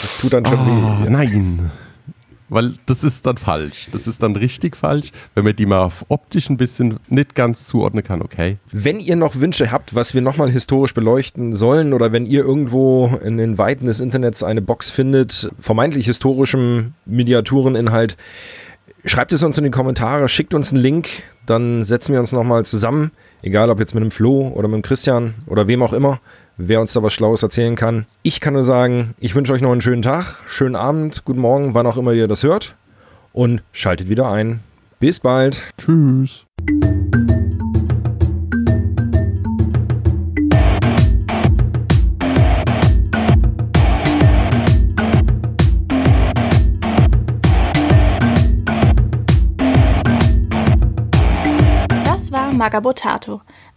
Das 0.00 0.16
tut 0.16 0.32
dann 0.32 0.46
schon 0.46 0.58
oh, 0.58 1.04
weh. 1.04 1.10
nein. 1.10 1.70
Weil 2.50 2.74
das 2.86 3.04
ist 3.04 3.26
dann 3.26 3.36
falsch. 3.36 3.88
Das 3.92 4.08
ist 4.08 4.24
dann 4.24 4.34
richtig 4.34 4.76
falsch, 4.76 5.12
wenn 5.34 5.44
man 5.44 5.54
die 5.54 5.66
mal 5.66 5.84
auf 5.84 6.04
optisch 6.08 6.50
ein 6.50 6.56
bisschen 6.56 6.98
nicht 7.08 7.36
ganz 7.36 7.64
zuordnen 7.64 8.02
kann, 8.02 8.20
okay. 8.22 8.58
Wenn 8.72 8.98
ihr 8.98 9.14
noch 9.14 9.36
Wünsche 9.36 9.70
habt, 9.70 9.94
was 9.94 10.14
wir 10.14 10.20
nochmal 10.20 10.50
historisch 10.50 10.92
beleuchten 10.92 11.54
sollen, 11.54 11.92
oder 11.92 12.10
wenn 12.10 12.26
ihr 12.26 12.40
irgendwo 12.40 13.18
in 13.24 13.36
den 13.36 13.56
Weiten 13.56 13.86
des 13.86 14.00
Internets 14.00 14.42
eine 14.42 14.60
Box 14.60 14.90
findet, 14.90 15.48
vermeintlich 15.60 16.06
historischem 16.06 16.94
Miniatureninhalt, 17.06 18.16
schreibt 19.04 19.32
es 19.32 19.44
uns 19.44 19.56
in 19.56 19.64
die 19.64 19.70
Kommentare, 19.70 20.28
schickt 20.28 20.52
uns 20.52 20.72
einen 20.72 20.82
Link, 20.82 21.08
dann 21.46 21.84
setzen 21.84 22.12
wir 22.12 22.20
uns 22.20 22.32
nochmal 22.32 22.64
zusammen, 22.64 23.12
egal 23.42 23.70
ob 23.70 23.78
jetzt 23.78 23.94
mit 23.94 24.02
dem 24.02 24.10
Flo 24.10 24.48
oder 24.48 24.66
mit 24.66 24.74
dem 24.74 24.82
Christian 24.82 25.34
oder 25.46 25.68
wem 25.68 25.84
auch 25.84 25.92
immer, 25.92 26.20
wer 26.68 26.80
uns 26.80 26.92
da 26.92 27.02
was 27.02 27.12
Schlaues 27.12 27.42
erzählen 27.42 27.74
kann. 27.74 28.06
Ich 28.22 28.40
kann 28.40 28.54
nur 28.54 28.64
sagen, 28.64 29.14
ich 29.18 29.34
wünsche 29.34 29.52
euch 29.52 29.62
noch 29.62 29.72
einen 29.72 29.80
schönen 29.80 30.02
Tag, 30.02 30.36
schönen 30.46 30.76
Abend, 30.76 31.24
guten 31.24 31.40
Morgen, 31.40 31.74
wann 31.74 31.86
auch 31.86 31.96
immer 31.96 32.12
ihr 32.12 32.28
das 32.28 32.42
hört 32.42 32.76
und 33.32 33.62
schaltet 33.72 34.08
wieder 34.08 34.30
ein. 34.30 34.60
Bis 34.98 35.20
bald. 35.20 35.62
Tschüss. 35.78 36.44
Das 52.04 52.30
war 52.30 52.52
Magabotato, 52.52 53.40